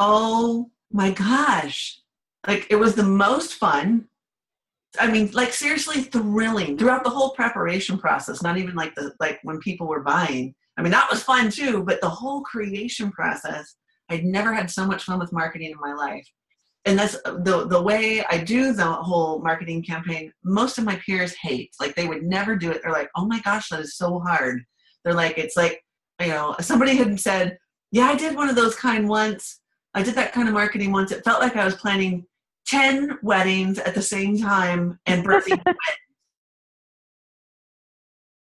oh 0.00 0.70
my 0.90 1.12
gosh. 1.12 2.00
Like 2.46 2.66
it 2.70 2.76
was 2.76 2.96
the 2.96 3.04
most 3.04 3.54
fun. 3.54 4.08
I 4.98 5.10
mean, 5.10 5.30
like 5.32 5.52
seriously 5.52 6.02
thrilling 6.02 6.78
throughout 6.78 7.04
the 7.04 7.10
whole 7.10 7.30
preparation 7.30 7.98
process, 7.98 8.42
not 8.42 8.56
even 8.58 8.74
like 8.74 8.94
the 8.94 9.12
like 9.20 9.38
when 9.42 9.58
people 9.60 9.86
were 9.86 10.02
buying. 10.02 10.54
I 10.78 10.82
mean, 10.82 10.92
that 10.92 11.10
was 11.10 11.22
fun 11.22 11.50
too, 11.50 11.82
but 11.84 12.00
the 12.00 12.08
whole 12.08 12.42
creation 12.42 13.10
process, 13.10 13.76
I'd 14.08 14.24
never 14.24 14.54
had 14.54 14.70
so 14.70 14.86
much 14.86 15.04
fun 15.04 15.18
with 15.18 15.32
marketing 15.32 15.70
in 15.72 15.78
my 15.80 15.92
life. 15.94 16.26
and 16.84 16.98
that's 16.98 17.16
uh, 17.26 17.36
the 17.42 17.66
the 17.66 17.82
way 17.82 18.24
I 18.30 18.38
do 18.38 18.72
the 18.72 18.84
whole 18.84 19.40
marketing 19.42 19.82
campaign. 19.82 20.32
Most 20.44 20.78
of 20.78 20.84
my 20.84 20.96
peers 21.04 21.34
hate, 21.42 21.70
like 21.80 21.94
they 21.94 22.06
would 22.06 22.22
never 22.22 22.56
do 22.56 22.70
it. 22.70 22.80
They're 22.82 22.92
like, 22.92 23.10
"Oh 23.16 23.26
my 23.26 23.40
gosh, 23.40 23.68
that 23.70 23.80
is 23.80 23.96
so 23.96 24.20
hard." 24.20 24.62
They're 25.04 25.14
like, 25.14 25.36
"It's 25.38 25.56
like 25.56 25.82
you 26.20 26.28
know." 26.28 26.56
Somebody 26.60 26.96
had 26.96 27.20
said, 27.20 27.58
"Yeah, 27.92 28.06
I 28.06 28.16
did 28.16 28.36
one 28.36 28.48
of 28.48 28.56
those 28.56 28.74
kind 28.74 29.08
once. 29.08 29.60
I 29.94 30.02
did 30.02 30.14
that 30.14 30.32
kind 30.32 30.48
of 30.48 30.54
marketing 30.54 30.92
once. 30.92 31.12
It 31.12 31.24
felt 31.24 31.40
like 31.42 31.56
I 31.56 31.64
was 31.64 31.74
planning 31.74 32.24
ten 32.68 33.18
weddings 33.22 33.78
at 33.78 33.94
the 33.94 34.02
same 34.02 34.38
time 34.38 34.98
and 35.06 35.24
birthing." 35.26 35.62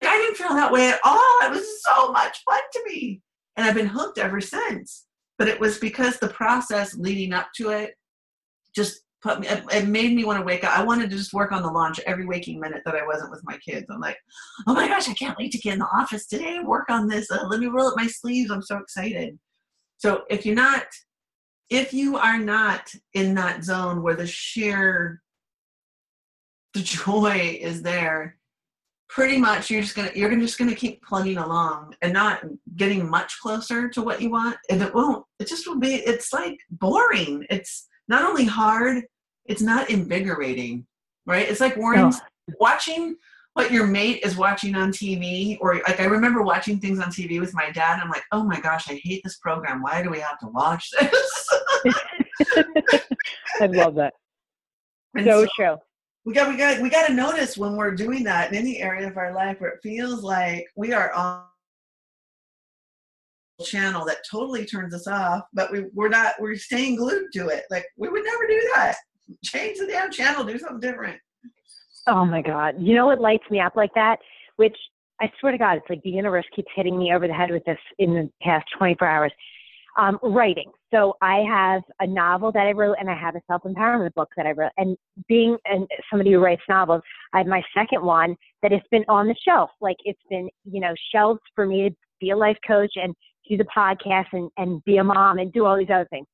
I 0.04 0.16
didn't 0.16 0.36
feel 0.36 0.54
that 0.54 0.72
way 0.72 0.88
at 0.88 1.00
all. 1.04 1.38
It 1.44 1.50
was 1.52 1.82
so 1.84 2.10
much 2.12 2.42
fun 2.48 2.60
to 2.72 2.82
me, 2.88 3.22
and 3.56 3.66
I've 3.66 3.74
been 3.74 3.86
hooked 3.86 4.18
ever 4.18 4.40
since. 4.40 5.06
But 5.38 5.48
it 5.48 5.58
was 5.58 5.78
because 5.78 6.18
the 6.18 6.28
process 6.28 6.94
leading 6.94 7.32
up 7.32 7.48
to 7.56 7.70
it 7.70 7.94
just 8.74 9.02
put 9.22 9.40
me 9.40 9.46
it 9.48 9.86
made 9.86 10.12
me 10.14 10.24
want 10.24 10.38
to 10.38 10.44
wake 10.44 10.64
up 10.64 10.76
i 10.76 10.82
wanted 10.82 11.08
to 11.08 11.16
just 11.16 11.32
work 11.32 11.52
on 11.52 11.62
the 11.62 11.70
launch 11.70 12.00
every 12.06 12.26
waking 12.26 12.58
minute 12.58 12.82
that 12.84 12.96
i 12.96 13.06
wasn't 13.06 13.30
with 13.30 13.40
my 13.44 13.56
kids 13.58 13.86
i'm 13.88 14.00
like 14.00 14.18
oh 14.66 14.74
my 14.74 14.88
gosh 14.88 15.08
i 15.08 15.14
can't 15.14 15.38
wait 15.38 15.52
to 15.52 15.58
get 15.58 15.74
in 15.74 15.78
the 15.78 15.86
office 15.86 16.26
today 16.26 16.56
and 16.56 16.66
work 16.66 16.90
on 16.90 17.06
this 17.06 17.30
uh, 17.30 17.46
let 17.48 17.60
me 17.60 17.66
roll 17.66 17.86
up 17.86 17.96
my 17.96 18.06
sleeves 18.06 18.50
i'm 18.50 18.62
so 18.62 18.78
excited 18.78 19.38
so 19.96 20.22
if 20.28 20.44
you're 20.44 20.54
not 20.54 20.84
if 21.72 21.92
you 21.92 22.16
are 22.16 22.38
not 22.38 22.92
in 23.14 23.34
that 23.34 23.64
zone 23.64 24.02
where 24.02 24.16
the 24.16 24.26
sheer 24.26 25.22
the 26.74 26.80
joy 26.80 27.58
is 27.60 27.82
there 27.82 28.36
pretty 29.08 29.36
much 29.36 29.70
you're 29.70 29.82
just 29.82 29.94
gonna 29.94 30.10
you're 30.14 30.34
just 30.36 30.58
gonna 30.58 30.74
keep 30.74 31.02
plugging 31.02 31.36
along 31.38 31.94
and 32.02 32.12
not 32.12 32.42
getting 32.76 33.08
much 33.08 33.38
closer 33.40 33.88
to 33.88 34.00
what 34.02 34.22
you 34.22 34.30
want 34.30 34.56
and 34.70 34.80
it 34.82 34.94
won't 34.94 35.24
it 35.38 35.46
just 35.46 35.66
will 35.66 35.78
be 35.78 35.94
it's 35.94 36.32
like 36.32 36.58
boring 36.70 37.44
it's 37.50 37.88
not 38.08 38.28
only 38.28 38.44
hard, 38.44 39.04
it's 39.46 39.62
not 39.62 39.90
invigorating, 39.90 40.86
right? 41.26 41.48
It's 41.48 41.60
like 41.60 41.76
warning, 41.76 42.10
no. 42.10 42.54
watching 42.60 43.16
what 43.54 43.70
your 43.70 43.86
mate 43.86 44.20
is 44.24 44.36
watching 44.36 44.74
on 44.74 44.92
TV, 44.92 45.58
or 45.60 45.76
like 45.86 46.00
I 46.00 46.04
remember 46.04 46.42
watching 46.42 46.78
things 46.78 46.98
on 46.98 47.08
TV 47.08 47.40
with 47.40 47.54
my 47.54 47.70
dad. 47.70 48.00
I'm 48.02 48.10
like, 48.10 48.22
oh 48.32 48.44
my 48.44 48.60
gosh, 48.60 48.88
I 48.88 49.00
hate 49.02 49.22
this 49.24 49.38
program. 49.38 49.82
Why 49.82 50.02
do 50.02 50.10
we 50.10 50.20
have 50.20 50.38
to 50.40 50.46
watch 50.48 50.90
this? 50.90 51.48
I 53.60 53.66
love 53.66 53.94
that. 53.96 54.14
And 55.14 55.26
so, 55.26 55.44
so 55.44 55.50
true. 55.54 55.76
We 56.24 56.32
got 56.32 56.48
we 56.48 56.56
got 56.56 56.80
we 56.80 56.88
got 56.88 57.08
to 57.08 57.12
notice 57.12 57.58
when 57.58 57.76
we're 57.76 57.94
doing 57.94 58.24
that 58.24 58.50
in 58.50 58.58
any 58.58 58.78
area 58.78 59.08
of 59.08 59.16
our 59.16 59.34
life 59.34 59.60
where 59.60 59.70
it 59.70 59.80
feels 59.82 60.22
like 60.22 60.66
we 60.76 60.92
are 60.92 61.12
on 61.12 61.44
channel 63.62 64.04
that 64.06 64.18
totally 64.30 64.64
turns 64.64 64.94
us 64.94 65.06
off, 65.06 65.44
but 65.52 65.70
we, 65.72 65.84
we're 65.94 66.08
not, 66.08 66.34
we're 66.40 66.56
staying 66.56 66.96
glued 66.96 67.32
to 67.32 67.48
it. 67.48 67.64
Like, 67.70 67.86
we 67.96 68.08
would 68.08 68.24
never 68.24 68.46
do 68.46 68.70
that. 68.74 68.96
Change 69.44 69.78
the 69.78 69.86
damn 69.86 70.10
channel, 70.10 70.44
do 70.44 70.58
something 70.58 70.80
different. 70.80 71.18
Oh 72.06 72.24
my 72.24 72.42
God. 72.42 72.74
You 72.78 72.94
know 72.94 73.06
what 73.06 73.20
lights 73.20 73.44
me 73.50 73.60
up 73.60 73.76
like 73.76 73.94
that? 73.94 74.18
Which 74.56 74.76
I 75.20 75.30
swear 75.38 75.52
to 75.52 75.58
God, 75.58 75.76
it's 75.76 75.88
like 75.88 76.02
the 76.02 76.10
universe 76.10 76.44
keeps 76.54 76.70
hitting 76.74 76.98
me 76.98 77.12
over 77.14 77.28
the 77.28 77.34
head 77.34 77.50
with 77.50 77.64
this 77.64 77.78
in 77.98 78.14
the 78.14 78.30
past 78.42 78.66
24 78.76 79.06
hours. 79.06 79.32
Um, 79.98 80.18
writing. 80.22 80.72
So 80.90 81.16
I 81.20 81.44
have 81.46 81.82
a 82.00 82.06
novel 82.06 82.50
that 82.52 82.66
I 82.66 82.72
wrote 82.72 82.96
and 82.98 83.10
I 83.10 83.14
have 83.14 83.36
a 83.36 83.42
self-empowerment 83.46 84.14
book 84.14 84.30
that 84.38 84.46
I 84.46 84.52
wrote. 84.52 84.72
And 84.78 84.96
being 85.28 85.58
an, 85.66 85.86
somebody 86.08 86.32
who 86.32 86.38
writes 86.38 86.62
novels, 86.66 87.02
I 87.34 87.38
have 87.38 87.46
my 87.46 87.62
second 87.76 88.02
one 88.02 88.34
that 88.62 88.72
has 88.72 88.80
been 88.90 89.04
on 89.06 89.28
the 89.28 89.36
shelf. 89.46 89.68
Like 89.82 89.98
it's 90.06 90.22
been, 90.30 90.48
you 90.64 90.80
know, 90.80 90.94
shelves 91.14 91.40
for 91.54 91.66
me 91.66 91.90
to 91.90 91.94
be 92.22 92.30
a 92.30 92.36
life 92.36 92.56
coach 92.66 92.92
and 92.96 93.14
do 93.46 93.58
the 93.58 93.64
podcast 93.64 94.28
and, 94.32 94.50
and 94.56 94.82
be 94.84 94.96
a 94.96 95.04
mom 95.04 95.38
and 95.38 95.52
do 95.52 95.66
all 95.66 95.76
these 95.76 95.90
other 95.92 96.08
things. 96.08 96.26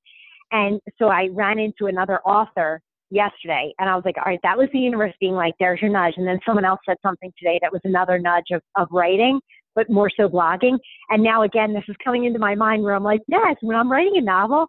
And 0.53 0.81
so 0.97 1.09
I 1.09 1.29
ran 1.33 1.59
into 1.59 1.87
another 1.87 2.21
author 2.21 2.81
yesterday 3.11 3.73
and 3.79 3.89
I 3.89 3.95
was 3.95 4.05
like, 4.05 4.17
all 4.19 4.25
right, 4.27 4.41
that 4.43 4.59
was 4.59 4.69
the 4.73 4.79
universe 4.79 5.15
being 5.21 5.35
like, 5.35 5.55
there's 5.59 5.81
your 5.81 5.91
nudge. 5.91 6.15
And 6.17 6.27
then 6.27 6.39
someone 6.45 6.65
else 6.65 6.81
said 6.87 6.97
something 7.03 7.33
today 7.39 7.59
that 7.63 7.73
was 7.73 7.81
another 7.85 8.19
nudge 8.19 8.51
of, 8.53 8.63
of 8.77 8.89
writing, 8.91 9.41
but 9.75 9.91
more 9.91 10.11
so 10.15 10.29
blogging. 10.29 10.79
And 11.11 11.23
now 11.23 11.43
again, 11.43 11.73
this 11.73 11.85
is 11.89 11.97
coming 12.03 12.25
into 12.25 12.39
my 12.39 12.55
mind 12.55 12.83
where 12.83 12.95
I'm 12.95 13.05
like, 13.05 13.21
yes, 13.29 13.57
when 13.61 13.77
I'm 13.77 13.91
writing 13.91 14.15
a 14.17 14.21
novel, 14.21 14.67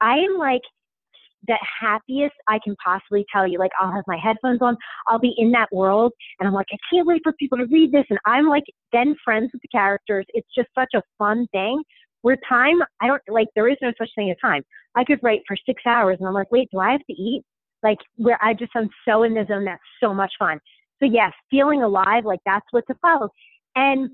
I 0.00 0.16
am 0.16 0.38
like 0.38 0.62
the 1.46 1.58
happiest 1.80 2.34
I 2.48 2.58
can 2.62 2.76
possibly 2.82 3.26
tell 3.32 3.46
you. 3.46 3.58
Like 3.58 3.72
I'll 3.80 3.92
have 3.92 4.04
my 4.06 4.18
headphones 4.22 4.62
on, 4.62 4.76
I'll 5.06 5.18
be 5.18 5.34
in 5.36 5.50
that 5.52 5.68
world 5.72 6.12
and 6.38 6.46
I'm 6.46 6.54
like, 6.54 6.68
I 6.72 6.76
can't 6.92 7.06
wait 7.06 7.20
for 7.24 7.32
people 7.32 7.58
to 7.58 7.66
read 7.66 7.92
this. 7.92 8.04
And 8.10 8.18
I'm 8.24 8.48
like 8.48 8.64
then 8.92 9.16
friends 9.24 9.50
with 9.52 9.62
the 9.62 9.68
characters. 9.68 10.24
It's 10.30 10.48
just 10.56 10.68
such 10.74 10.90
a 10.94 11.02
fun 11.18 11.46
thing. 11.52 11.82
Where 12.22 12.36
time, 12.48 12.80
I 13.00 13.08
don't 13.08 13.20
like 13.28 13.48
there 13.56 13.68
is 13.68 13.78
no 13.82 13.92
such 13.98 14.10
thing 14.14 14.30
as 14.30 14.36
time. 14.40 14.62
I 14.94 15.02
could 15.02 15.18
write 15.22 15.40
for 15.48 15.56
six 15.66 15.82
hours 15.86 16.18
and 16.20 16.28
I'm 16.28 16.34
like, 16.34 16.52
wait, 16.52 16.68
do 16.70 16.78
I 16.78 16.92
have 16.92 17.04
to 17.08 17.12
eat? 17.12 17.42
Like 17.82 17.98
where 18.16 18.38
I 18.42 18.54
just 18.54 18.72
I'm 18.74 18.90
so 19.06 19.22
in 19.24 19.34
the 19.34 19.44
zone, 19.48 19.64
that's 19.64 19.82
so 20.00 20.14
much 20.14 20.32
fun. 20.38 20.58
So 21.00 21.06
yes, 21.06 21.32
feeling 21.50 21.82
alive, 21.82 22.24
like 22.24 22.40
that's 22.46 22.66
what 22.70 22.84
what's 22.86 22.98
about. 23.02 23.30
And 23.74 24.10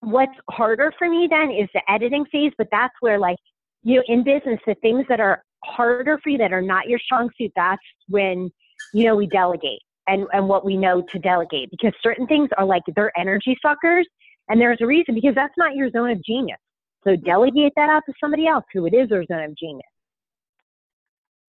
what's 0.00 0.32
harder 0.50 0.92
for 0.98 1.08
me 1.08 1.26
then 1.30 1.50
is 1.50 1.68
the 1.74 1.82
editing 1.90 2.24
phase, 2.26 2.52
but 2.58 2.68
that's 2.70 2.94
where 3.00 3.18
like 3.18 3.38
you 3.82 3.96
know, 3.96 4.02
in 4.08 4.24
business, 4.24 4.60
the 4.66 4.74
things 4.76 5.04
that 5.08 5.20
are 5.20 5.42
harder 5.64 6.18
for 6.22 6.30
you 6.30 6.38
that 6.38 6.52
are 6.52 6.62
not 6.62 6.88
your 6.88 6.98
strong 6.98 7.30
suit, 7.38 7.52
that's 7.56 7.82
when, 8.08 8.50
you 8.92 9.04
know, 9.04 9.16
we 9.16 9.26
delegate 9.26 9.80
and, 10.06 10.26
and 10.32 10.48
what 10.48 10.64
we 10.64 10.76
know 10.76 11.02
to 11.12 11.18
delegate 11.18 11.70
because 11.70 11.92
certain 12.02 12.26
things 12.26 12.48
are 12.58 12.64
like 12.64 12.82
they're 12.94 13.16
energy 13.18 13.56
suckers 13.64 14.06
and 14.48 14.60
there's 14.60 14.78
a 14.80 14.86
reason 14.86 15.14
because 15.14 15.34
that's 15.34 15.54
not 15.56 15.74
your 15.74 15.90
zone 15.90 16.10
of 16.10 16.24
genius. 16.24 16.58
So 17.04 17.16
delegate 17.16 17.72
that 17.76 17.88
out 17.88 18.02
to 18.06 18.12
somebody 18.20 18.46
else 18.46 18.64
who 18.72 18.86
it 18.86 18.94
is 18.94 19.08
their 19.08 19.24
zone 19.24 19.44
of 19.44 19.56
genius. 19.56 19.86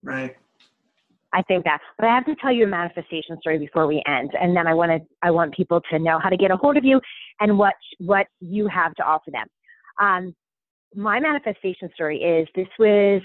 Right. 0.04 0.38
I 1.34 1.42
think 1.44 1.64
that. 1.66 1.80
But 1.98 2.08
I 2.08 2.16
have 2.16 2.26
to 2.26 2.36
tell 2.36 2.52
you 2.52 2.66
a 2.66 2.68
manifestation 2.68 3.38
story 3.40 3.60
before 3.60 3.88
we 3.88 4.02
end, 4.08 4.32
and 4.40 4.56
then 4.56 4.68
I 4.68 4.74
want 4.74 4.92
to 4.92 5.00
I 5.22 5.32
want 5.32 5.54
people 5.54 5.82
to 5.92 6.00
know 6.00 6.20
how 6.20 6.30
to 6.30 6.38
get 6.38 6.52
a 6.52 6.58
hold 6.58 6.78
of 6.78 6.86
you 6.86 7.00
and 7.40 7.58
what 7.58 7.76
what 8.00 8.28
you 8.40 8.68
have 8.68 8.96
to 8.96 9.04
offer 9.04 9.32
them. 9.32 9.48
Um, 10.00 10.36
my 10.96 11.20
manifestation 11.20 11.90
story 11.94 12.18
is 12.18 12.48
this 12.56 12.68
was 12.80 13.22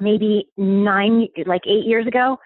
maybe 0.00 0.48
nine, 0.56 1.28
like 1.46 1.62
eight 1.66 1.86
years 1.86 2.06
ago. 2.06 2.36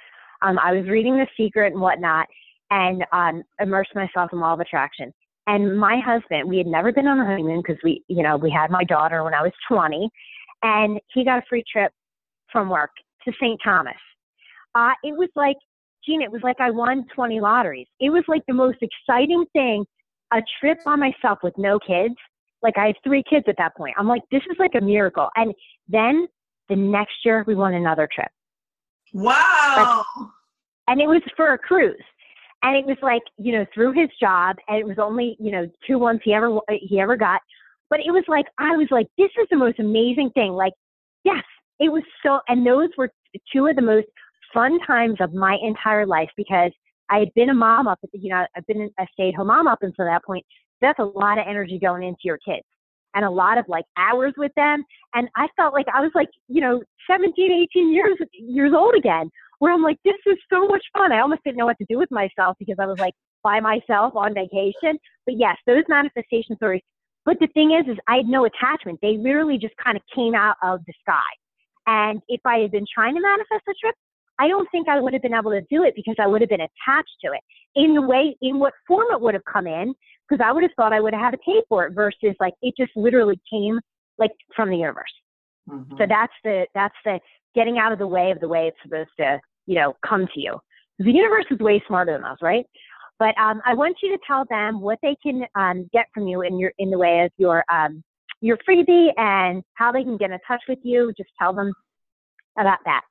Um, 0.42 0.58
I 0.58 0.72
was 0.72 0.86
reading 0.88 1.16
The 1.16 1.26
Secret 1.36 1.72
and 1.72 1.80
whatnot 1.80 2.26
and 2.70 3.04
um, 3.12 3.42
immersed 3.60 3.94
myself 3.94 4.30
in 4.32 4.40
law 4.40 4.54
of 4.54 4.60
attraction. 4.60 5.12
And 5.46 5.78
my 5.78 6.00
husband, 6.04 6.48
we 6.48 6.58
had 6.58 6.66
never 6.66 6.92
been 6.92 7.06
on 7.06 7.20
a 7.20 7.24
honeymoon 7.24 7.62
because 7.66 7.80
we, 7.82 8.02
you 8.08 8.22
know, 8.22 8.36
we 8.36 8.50
had 8.50 8.70
my 8.70 8.84
daughter 8.84 9.24
when 9.24 9.34
I 9.34 9.42
was 9.42 9.52
20, 9.68 10.08
and 10.62 11.00
he 11.12 11.24
got 11.24 11.38
a 11.38 11.42
free 11.48 11.64
trip 11.70 11.92
from 12.50 12.70
work 12.70 12.90
to 13.24 13.32
St. 13.40 13.60
Thomas. 13.62 13.94
Uh, 14.74 14.92
it 15.02 15.16
was 15.16 15.28
like, 15.34 15.56
Jeanna, 16.06 16.24
it 16.24 16.32
was 16.32 16.42
like 16.42 16.60
I 16.60 16.70
won 16.70 17.06
20 17.14 17.40
lotteries. 17.40 17.86
It 18.00 18.10
was 18.10 18.24
like 18.26 18.42
the 18.46 18.54
most 18.54 18.78
exciting 18.82 19.44
thing, 19.52 19.84
a 20.32 20.42
trip 20.60 20.78
by 20.84 20.96
myself 20.96 21.38
with 21.42 21.54
no 21.58 21.78
kids. 21.78 22.14
Like 22.62 22.76
I 22.76 22.86
have 22.86 22.96
three 23.04 23.22
kids 23.28 23.44
at 23.48 23.56
that 23.58 23.76
point. 23.76 23.94
I'm 23.98 24.08
like, 24.08 24.22
this 24.30 24.42
is 24.50 24.56
like 24.58 24.72
a 24.76 24.84
miracle. 24.84 25.28
And 25.36 25.52
then 25.88 26.26
the 26.68 26.76
next 26.76 27.14
year 27.24 27.44
we 27.46 27.54
won 27.54 27.74
another 27.74 28.08
trip. 28.12 28.28
Wow. 29.12 30.04
But, 30.16 30.26
and 30.88 31.00
it 31.00 31.06
was 31.06 31.22
for 31.36 31.52
a 31.52 31.58
cruise. 31.58 31.96
And 32.62 32.76
it 32.76 32.86
was 32.86 32.96
like, 33.02 33.22
you 33.38 33.52
know, 33.52 33.66
through 33.74 33.92
his 33.92 34.08
job 34.20 34.56
and 34.68 34.78
it 34.78 34.86
was 34.86 34.98
only, 34.98 35.36
you 35.40 35.50
know, 35.50 35.68
two 35.86 35.98
ones 35.98 36.20
he 36.22 36.32
ever 36.32 36.58
he 36.80 37.00
ever 37.00 37.16
got. 37.16 37.40
But 37.90 38.00
it 38.00 38.12
was 38.12 38.24
like 38.28 38.46
I 38.58 38.76
was 38.76 38.86
like, 38.90 39.08
this 39.18 39.30
is 39.40 39.48
the 39.50 39.56
most 39.56 39.80
amazing 39.80 40.30
thing. 40.30 40.52
Like, 40.52 40.72
yes, 41.24 41.42
it 41.80 41.90
was 41.90 42.04
so 42.24 42.40
and 42.48 42.64
those 42.64 42.88
were 42.96 43.10
two 43.52 43.66
of 43.66 43.76
the 43.76 43.82
most 43.82 44.06
fun 44.52 44.78
times 44.86 45.16
of 45.20 45.32
my 45.32 45.56
entire 45.62 46.06
life 46.06 46.30
because 46.36 46.72
I 47.10 47.18
had 47.18 47.34
been 47.34 47.50
a 47.50 47.54
mom 47.54 47.88
up, 47.88 47.98
you 48.12 48.30
know, 48.30 48.46
I've 48.56 48.66
been 48.66 48.90
a 48.98 49.06
stay-at-home 49.12 49.48
mom 49.48 49.66
up 49.66 49.78
until 49.82 50.04
that 50.06 50.24
point. 50.24 50.44
That's 50.80 50.98
a 50.98 51.04
lot 51.04 51.38
of 51.38 51.44
energy 51.48 51.78
going 51.78 52.02
into 52.02 52.20
your 52.24 52.38
kids 52.38 52.64
and 53.14 53.24
a 53.24 53.30
lot 53.30 53.58
of 53.58 53.66
like 53.68 53.84
hours 53.96 54.32
with 54.36 54.52
them. 54.56 54.82
And 55.14 55.28
I 55.36 55.48
felt 55.56 55.74
like 55.74 55.86
I 55.94 56.00
was 56.00 56.10
like, 56.14 56.28
you 56.48 56.60
know, 56.60 56.82
17, 57.10 57.66
18 57.74 57.92
years, 57.92 58.18
years 58.32 58.72
old 58.74 58.94
again, 58.96 59.30
where 59.58 59.72
I'm 59.72 59.82
like, 59.82 59.98
this 60.04 60.14
is 60.26 60.38
so 60.50 60.66
much 60.66 60.82
fun. 60.96 61.12
I 61.12 61.20
almost 61.20 61.42
didn't 61.44 61.58
know 61.58 61.66
what 61.66 61.78
to 61.78 61.86
do 61.88 61.98
with 61.98 62.10
myself 62.10 62.56
because 62.58 62.76
I 62.80 62.86
was 62.86 62.98
like 62.98 63.14
by 63.42 63.60
myself 63.60 64.16
on 64.16 64.34
vacation. 64.34 64.98
But 65.26 65.36
yes, 65.38 65.56
those 65.66 65.84
manifestation 65.88 66.56
stories. 66.56 66.82
But 67.24 67.38
the 67.38 67.46
thing 67.48 67.70
is, 67.72 67.88
is 67.92 67.98
I 68.08 68.16
had 68.16 68.26
no 68.26 68.46
attachment. 68.46 68.98
They 69.02 69.16
literally 69.16 69.58
just 69.58 69.74
kind 69.82 69.96
of 69.96 70.02
came 70.14 70.34
out 70.34 70.56
of 70.62 70.80
the 70.86 70.92
sky. 71.00 71.30
And 71.86 72.20
if 72.28 72.40
I 72.44 72.58
had 72.58 72.72
been 72.72 72.86
trying 72.92 73.14
to 73.14 73.20
manifest 73.20 73.62
a 73.68 73.74
trip, 73.80 73.94
I 74.38 74.48
don't 74.48 74.68
think 74.70 74.88
I 74.88 75.00
would 75.00 75.12
have 75.12 75.22
been 75.22 75.34
able 75.34 75.50
to 75.50 75.60
do 75.70 75.82
it 75.84 75.94
because 75.94 76.16
I 76.18 76.26
would 76.26 76.40
have 76.40 76.50
been 76.50 76.60
attached 76.60 77.16
to 77.24 77.32
it 77.32 77.40
in 77.74 77.94
the 77.94 78.02
way, 78.02 78.36
in 78.42 78.58
what 78.58 78.72
form 78.86 79.06
it 79.12 79.20
would 79.20 79.34
have 79.34 79.44
come 79.50 79.66
in, 79.66 79.94
because 80.28 80.44
I 80.44 80.52
would 80.52 80.62
have 80.62 80.72
thought 80.76 80.92
I 80.92 81.00
would 81.00 81.12
have 81.12 81.22
had 81.22 81.30
to 81.32 81.38
pay 81.38 81.62
for 81.68 81.86
it 81.86 81.94
versus 81.94 82.34
like 82.40 82.54
it 82.62 82.74
just 82.76 82.92
literally 82.96 83.40
came 83.50 83.78
like 84.18 84.32
from 84.54 84.70
the 84.70 84.76
universe. 84.76 85.12
Mm-hmm. 85.68 85.96
So 85.98 86.06
that's 86.08 86.32
the 86.44 86.66
that's 86.74 86.94
the 87.04 87.20
getting 87.54 87.78
out 87.78 87.92
of 87.92 87.98
the 87.98 88.06
way 88.06 88.30
of 88.30 88.40
the 88.40 88.48
way 88.48 88.68
it's 88.68 88.76
supposed 88.82 89.10
to 89.20 89.40
you 89.66 89.76
know 89.76 89.94
come 90.06 90.26
to 90.34 90.40
you. 90.40 90.58
The 90.98 91.12
universe 91.12 91.46
is 91.50 91.58
way 91.58 91.82
smarter 91.86 92.12
than 92.12 92.24
us, 92.24 92.38
right? 92.42 92.64
But 93.18 93.38
um, 93.38 93.60
I 93.64 93.74
want 93.74 93.96
you 94.02 94.10
to 94.10 94.18
tell 94.26 94.44
them 94.50 94.80
what 94.80 94.98
they 95.02 95.16
can 95.22 95.44
um, 95.54 95.88
get 95.92 96.06
from 96.12 96.26
you 96.26 96.42
in 96.42 96.58
your 96.58 96.72
in 96.78 96.90
the 96.90 96.98
way 96.98 97.20
of 97.20 97.30
your 97.36 97.64
um, 97.72 98.02
your 98.40 98.58
freebie 98.68 99.10
and 99.16 99.62
how 99.74 99.92
they 99.92 100.02
can 100.02 100.16
get 100.16 100.30
in 100.30 100.38
touch 100.46 100.62
with 100.68 100.80
you. 100.82 101.12
Just 101.16 101.30
tell 101.38 101.54
them 101.54 101.72
about 102.58 102.80
that. 102.84 103.02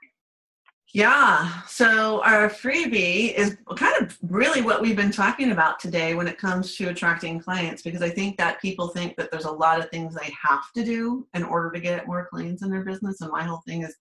Yeah. 0.94 1.62
So 1.68 2.22
our 2.24 2.50
freebie 2.50 3.34
is 3.34 3.56
kind 3.78 4.02
of 4.02 4.18
really 4.24 4.62
what 4.62 4.82
we've 4.82 4.96
been 4.96 5.12
talking 5.12 5.52
about 5.52 5.80
today 5.80 6.16
when 6.16 6.28
it 6.28 6.38
comes 6.38 6.76
to 6.76 6.90
attracting 6.90 7.40
clients, 7.40 7.82
because 7.82 8.02
I 8.02 8.10
think 8.10 8.38
that 8.38 8.62
people 8.62 8.90
think 8.90 9.16
that 9.16 9.32
there's 9.32 9.46
a 9.46 9.52
lot 9.52 9.80
of 9.80 9.90
things 9.90 10.14
they 10.14 10.34
have 10.50 10.72
to 10.76 10.84
do 10.84 11.26
in 11.34 11.44
order 11.44 11.72
to 11.72 11.80
get 11.80 12.08
more 12.08 12.28
clients 12.30 12.62
in 12.62 12.70
their 12.70 12.84
business. 12.84 13.22
And 13.22 13.32
my 13.32 13.44
whole 13.44 13.62
thing 13.66 13.84
is 13.84 13.96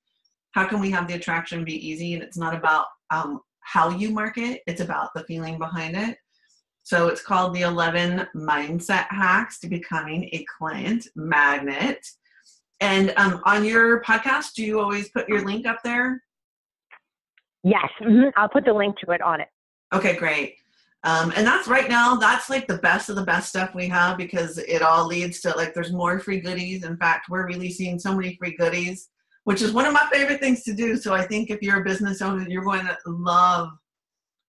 how 0.53 0.67
can 0.67 0.81
we 0.81 0.91
have 0.91 1.07
the 1.07 1.15
attraction 1.15 1.65
be 1.65 1.89
easy? 1.89 2.15
And 2.15 2.25
it's 2.25 2.37
not 2.37 2.57
about 2.57 2.87
um, 3.11 3.41
how 3.61 3.91
you 3.91 4.11
market, 4.11 4.63
it's 4.67 4.81
about 4.81 5.11
the 5.15 5.23
feeling 5.25 5.59
behind 5.59 5.97
it. 5.97 6.19
So 6.83 7.07
it's 7.07 7.23
called 7.23 7.55
the 7.55 7.61
11 7.61 8.27
Mindset 8.35 9.07
Hacks 9.11 9.61
to 9.61 9.69
Becoming 9.69 10.25
a 10.33 10.45
Client 10.59 11.07
Magnet. 11.15 12.05
And 12.81 13.13
um, 13.17 13.43
on 13.45 13.65
your 13.65 14.03
podcast, 14.03 14.55
do 14.55 14.65
you 14.65 14.81
always 14.81 15.11
put 15.11 15.29
your 15.29 15.45
link 15.45 15.67
up 15.67 15.79
there? 15.85 16.21
Yes, 17.63 17.89
mm-hmm. 18.01 18.29
I'll 18.37 18.49
put 18.49 18.65
the 18.65 18.73
link 18.73 18.97
to 19.05 19.13
it 19.13 19.21
on 19.21 19.41
it. 19.41 19.49
Okay, 19.93 20.17
great. 20.17 20.57
Um, 21.03 21.33
and 21.35 21.47
that's 21.47 21.67
right 21.67 21.89
now, 21.89 22.17
that's 22.17 22.51
like 22.51 22.67
the 22.67 22.79
best 22.79 23.09
of 23.09 23.17
the 23.17 23.25
best 23.25 23.49
stuff 23.49 23.75
we 23.75 23.89
have 23.89 24.19
because 24.19 24.59
it 24.59 24.83
all 24.83 25.07
leads 25.07 25.41
to 25.41 25.51
like 25.57 25.73
there's 25.73 25.93
more 25.93 26.19
free 26.21 26.41
goodies. 26.41 26.85
In 26.85 26.97
fact, 26.99 27.31
we're 27.31 27.47
releasing 27.47 27.99
so 27.99 28.15
many 28.15 28.37
free 28.37 28.55
goodies, 28.57 29.09
which 29.45 29.63
is 29.63 29.73
one 29.73 29.87
of 29.87 29.95
my 29.95 30.07
favorite 30.13 30.41
things 30.41 30.63
to 30.65 30.75
do. 30.75 30.97
So 30.97 31.15
I 31.15 31.27
think 31.27 31.51
if 31.51 31.63
you're 31.63 31.81
a 31.81 31.85
business 31.85 32.21
owner, 32.21 32.47
you're 32.49 32.65
going 32.65 32.85
to 32.85 32.97
love 33.07 33.71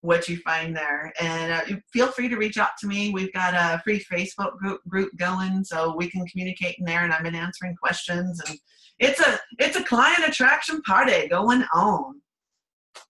what 0.02 0.28
you 0.28 0.38
find 0.38 0.76
there. 0.76 1.14
And 1.22 1.54
uh, 1.54 1.78
feel 1.94 2.08
free 2.08 2.28
to 2.28 2.36
reach 2.36 2.58
out 2.58 2.72
to 2.80 2.88
me. 2.88 3.12
We've 3.12 3.34
got 3.34 3.54
a 3.54 3.82
free 3.84 4.04
Facebook 4.12 4.58
group, 4.58 4.82
group 4.88 5.16
going, 5.18 5.64
so 5.64 5.96
we 5.96 6.10
can 6.10 6.26
communicate 6.28 6.76
in 6.80 6.86
there. 6.86 7.04
And 7.04 7.14
I've 7.14 7.24
been 7.24 7.36
answering 7.36 7.76
questions, 7.76 8.42
and 8.46 8.58
it's 9.00 9.22
a 9.22 9.40
it's 9.60 9.78
a 9.78 9.84
client 9.84 10.28
attraction 10.28 10.82
party 10.82 11.28
going 11.28 11.64
on. 11.74 12.21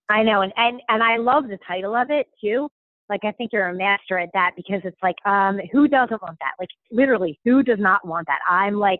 I 0.10 0.24
know, 0.24 0.42
and, 0.42 0.54
and 0.58 0.82
and 0.90 1.02
I 1.02 1.18
love 1.18 1.48
the 1.48 1.58
title 1.68 1.96
of 1.96 2.10
it 2.10 2.28
too. 2.44 2.70
Like 3.10 3.22
I 3.24 3.32
think 3.32 3.52
you're 3.54 3.70
a 3.70 3.76
master 3.76 4.18
at 4.18 4.30
that 4.34 4.52
because 4.56 4.82
it's 4.84 4.98
like, 5.04 5.16
um, 5.26 5.60
who 5.72 5.88
doesn't 5.88 6.22
want 6.22 6.38
that? 6.40 6.54
Like 6.60 6.70
literally, 6.92 7.40
who 7.46 7.64
does 7.64 7.80
not 7.80 8.06
want 8.08 8.28
that? 8.28 8.40
I'm 8.50 8.76
like, 8.76 9.00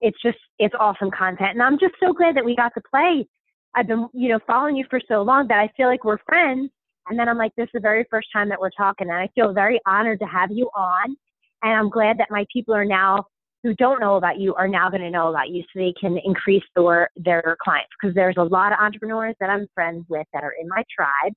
it's 0.00 0.20
just 0.22 0.38
it's 0.58 0.74
awesome 0.78 1.10
content, 1.10 1.50
and 1.52 1.62
I'm 1.62 1.78
just 1.78 1.94
so 2.02 2.12
glad 2.12 2.36
that 2.36 2.44
we 2.44 2.56
got 2.56 2.72
to 2.74 2.82
play. 2.90 3.26
I've 3.74 3.86
been, 3.86 4.08
you 4.14 4.30
know, 4.30 4.40
following 4.46 4.76
you 4.76 4.84
for 4.88 5.00
so 5.06 5.22
long 5.22 5.48
that 5.48 5.58
I 5.58 5.70
feel 5.76 5.88
like 5.88 6.04
we're 6.04 6.18
friends. 6.26 6.70
And 7.08 7.18
then 7.18 7.28
I'm 7.28 7.38
like, 7.38 7.52
this 7.56 7.66
is 7.66 7.70
the 7.74 7.80
very 7.80 8.04
first 8.10 8.28
time 8.32 8.48
that 8.48 8.60
we're 8.60 8.70
talking, 8.70 9.08
and 9.08 9.16
I 9.16 9.28
feel 9.34 9.52
very 9.52 9.80
honored 9.86 10.18
to 10.20 10.26
have 10.26 10.50
you 10.50 10.68
on. 10.74 11.16
And 11.62 11.72
I'm 11.72 11.90
glad 11.90 12.18
that 12.18 12.28
my 12.30 12.44
people 12.52 12.74
are 12.74 12.84
now 12.84 13.26
who 13.66 13.74
don't 13.74 14.00
know 14.00 14.14
about 14.14 14.38
you 14.38 14.54
are 14.54 14.68
now 14.68 14.88
going 14.88 15.02
to 15.02 15.10
know 15.10 15.28
about 15.28 15.48
you 15.48 15.60
so 15.62 15.80
they 15.80 15.92
can 16.00 16.16
increase 16.24 16.62
their, 16.76 17.10
their 17.16 17.56
clients 17.60 17.90
because 18.00 18.14
there's 18.14 18.36
a 18.38 18.42
lot 18.42 18.72
of 18.72 18.78
entrepreneurs 18.78 19.34
that 19.40 19.50
I'm 19.50 19.66
friends 19.74 20.04
with 20.08 20.26
that 20.32 20.44
are 20.44 20.54
in 20.60 20.68
my 20.68 20.84
tribe. 20.94 21.32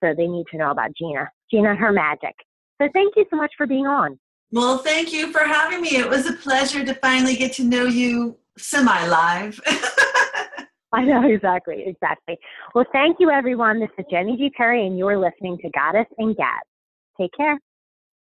So 0.00 0.14
they 0.16 0.28
need 0.28 0.44
to 0.52 0.58
know 0.58 0.70
about 0.70 0.90
Jeanna, 0.96 1.28
Jeanna 1.52 1.74
her 1.74 1.90
magic. 1.90 2.34
So 2.80 2.88
thank 2.92 3.14
you 3.16 3.24
so 3.30 3.36
much 3.36 3.50
for 3.56 3.66
being 3.66 3.86
on. 3.86 4.16
Well, 4.52 4.78
thank 4.78 5.12
you 5.12 5.32
for 5.32 5.40
having 5.40 5.80
me. 5.80 5.96
It 5.96 6.08
was 6.08 6.26
a 6.26 6.34
pleasure 6.34 6.84
to 6.84 6.94
finally 6.94 7.34
get 7.34 7.52
to 7.54 7.64
know 7.64 7.86
you 7.86 8.36
semi 8.56 9.06
live. 9.08 9.60
I 10.92 11.04
know, 11.04 11.28
exactly, 11.28 11.82
exactly. 11.84 12.38
Well, 12.76 12.84
thank 12.92 13.16
you, 13.18 13.28
everyone. 13.28 13.80
This 13.80 13.90
is 13.98 14.04
Jenny 14.08 14.36
G. 14.36 14.50
Perry, 14.56 14.86
and 14.86 14.96
you're 14.96 15.18
listening 15.18 15.58
to 15.62 15.70
Goddess 15.70 16.06
and 16.18 16.36
Gab. 16.36 16.62
Take 17.20 17.32
care. 17.36 17.58